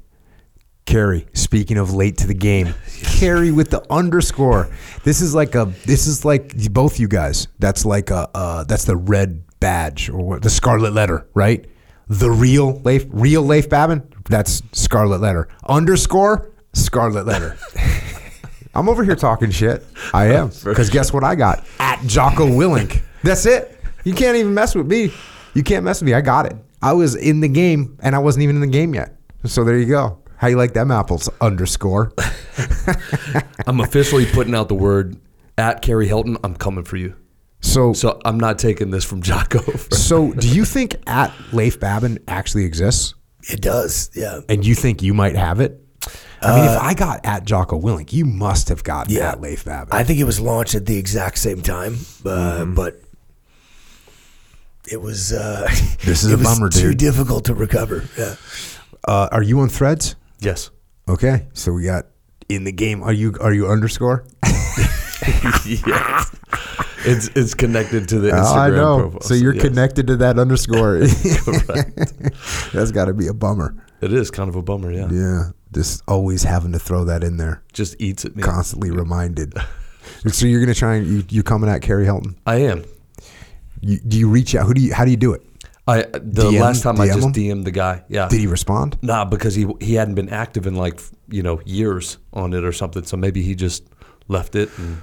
[0.86, 4.68] Carrie, speaking of late to the game, Carrie with the underscore.
[5.02, 5.72] This is like a.
[5.86, 7.48] This is like both you guys.
[7.58, 8.28] That's like a.
[8.34, 11.64] Uh, that's the red badge or what, the scarlet letter, right?
[12.08, 14.06] The real Leif, real Leif Babin.
[14.28, 15.48] That's scarlet letter.
[15.66, 17.56] Underscore scarlet letter.
[18.74, 19.86] I'm over here talking shit.
[20.12, 23.00] I am because guess what I got at Jocko Willink.
[23.22, 23.80] That's it.
[24.04, 25.12] You can't even mess with me.
[25.54, 26.14] You can't mess with me.
[26.14, 26.56] I got it.
[26.82, 29.16] I was in the game and I wasn't even in the game yet.
[29.44, 30.18] So there you go.
[30.44, 31.30] How you like them apples?
[31.40, 32.12] Underscore.
[33.66, 35.16] I'm officially putting out the word
[35.56, 36.36] at Carrie Hilton.
[36.44, 37.16] I'm coming for you.
[37.62, 39.60] So So I'm not taking this from Jocko.
[39.90, 43.14] so do you think at Leif Babin actually exists?
[43.44, 44.40] It does, yeah.
[44.50, 45.80] And you think you might have it?
[46.42, 49.30] I mean, if I got at Jocko Willink, you must have gotten Yeah.
[49.30, 49.94] at Leif Babin.
[49.94, 51.94] I think it was launched at the exact same time,
[52.26, 52.28] uh,
[52.60, 52.74] Mm-hmm.
[52.74, 53.00] but
[54.92, 55.32] it was.
[55.32, 55.66] Uh,
[56.04, 58.04] This is it a was bummer, Too difficult to recover.
[58.18, 58.34] Yeah.
[59.08, 60.16] uh, are you on Threads?
[60.40, 60.70] Yes.
[61.08, 62.06] Okay, so we got
[62.48, 63.02] in the game.
[63.02, 64.24] Are you are you underscore?
[65.66, 66.36] yes.
[67.06, 68.98] It's it's connected to the Instagram Oh, I know.
[69.00, 69.20] profile.
[69.22, 69.64] So you're yes.
[69.64, 70.98] connected to that underscore.
[72.72, 73.74] That's got to be a bummer.
[74.00, 75.08] It is kind of a bummer, yeah.
[75.10, 78.42] Yeah, just always having to throw that in there, Just eats at me.
[78.42, 79.54] constantly reminded.
[80.26, 82.36] so you're gonna try and you you coming at Carrie Helton?
[82.46, 82.84] I am.
[83.80, 84.66] You, do you reach out?
[84.66, 84.94] Who do you?
[84.94, 85.42] How do you do it?
[85.86, 87.32] I the DM last time I just him?
[87.32, 88.04] DM'd the guy.
[88.08, 88.28] Yeah.
[88.28, 88.96] Did he respond?
[89.02, 92.72] Nah, because he he hadn't been active in like you know years on it or
[92.72, 93.04] something.
[93.04, 93.84] So maybe he just
[94.28, 95.00] left it and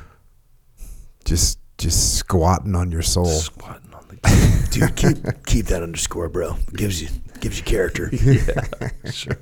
[1.26, 3.26] Just just squatting on your soul.
[3.26, 4.68] squatting on the.
[4.72, 6.56] Dude, keep keep that underscore, bro.
[6.74, 7.10] Gives you
[7.42, 8.10] gives you character.
[9.12, 9.38] sure.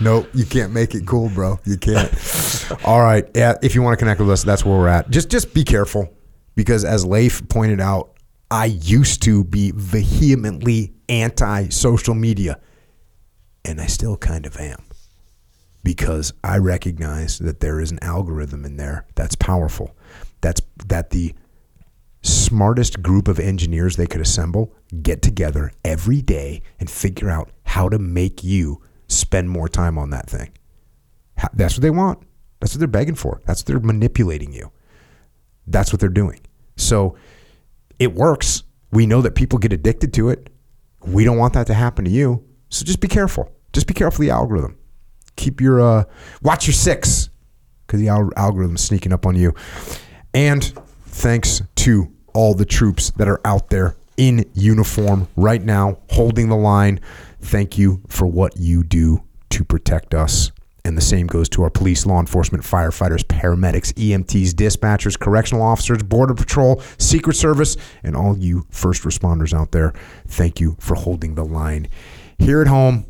[0.00, 1.58] Nope, you can't make it cool, bro.
[1.64, 2.10] You can't.
[2.84, 3.28] All right.
[3.34, 5.10] Yeah, if you want to connect with us, that's where we're at.
[5.10, 6.12] Just just be careful
[6.56, 8.13] because as Leif pointed out,
[8.54, 12.60] I used to be vehemently anti social media
[13.64, 14.84] and I still kind of am.
[15.82, 19.96] Because I recognize that there is an algorithm in there that's powerful.
[20.40, 21.34] That's that the
[22.22, 27.88] smartest group of engineers they could assemble get together every day and figure out how
[27.88, 30.52] to make you spend more time on that thing.
[31.54, 32.22] That's what they want.
[32.60, 33.42] That's what they're begging for.
[33.46, 34.70] That's what they're manipulating you.
[35.66, 36.38] That's what they're doing.
[36.76, 37.16] So
[37.98, 38.62] it works.
[38.90, 40.50] We know that people get addicted to it.
[41.06, 42.44] We don't want that to happen to you.
[42.68, 43.52] So just be careful.
[43.72, 44.78] Just be careful of the algorithm.
[45.36, 46.04] Keep your uh,
[46.42, 47.28] watch your six
[47.86, 49.54] because the al- algorithm's sneaking up on you.
[50.32, 50.64] And
[51.06, 56.56] thanks to all the troops that are out there in uniform right now, holding the
[56.56, 57.00] line.
[57.40, 60.50] Thank you for what you do to protect us.
[60.86, 66.02] And the same goes to our police, law enforcement, firefighters, paramedics, EMTs, dispatchers, correctional officers,
[66.02, 69.94] Border Patrol, Secret Service, and all you first responders out there.
[70.26, 71.88] Thank you for holding the line
[72.38, 73.06] here at home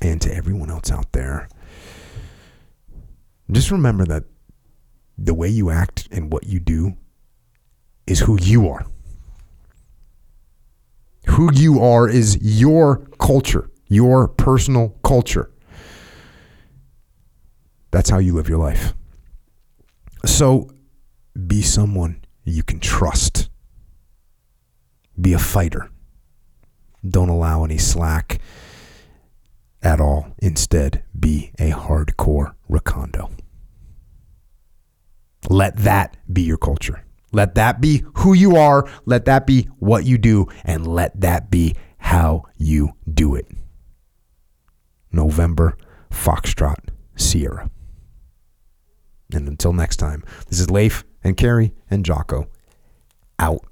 [0.00, 1.48] and to everyone else out there.
[3.50, 4.24] Just remember that
[5.18, 6.96] the way you act and what you do
[8.06, 8.86] is who you are.
[11.26, 15.50] Who you are is your culture, your personal culture.
[17.94, 18.92] That's how you live your life.
[20.26, 20.68] So
[21.46, 23.48] be someone you can trust.
[25.20, 25.92] Be a fighter.
[27.08, 28.40] Don't allow any slack
[29.80, 30.26] at all.
[30.38, 33.30] Instead, be a hardcore Recondo.
[35.48, 37.04] Let that be your culture.
[37.30, 38.88] Let that be who you are.
[39.04, 40.48] Let that be what you do.
[40.64, 43.46] And let that be how you do it.
[45.12, 45.76] November,
[46.10, 47.70] Foxtrot, Sierra.
[49.32, 52.48] And until next time, this is Leif and Carrie and Jocko
[53.38, 53.64] out.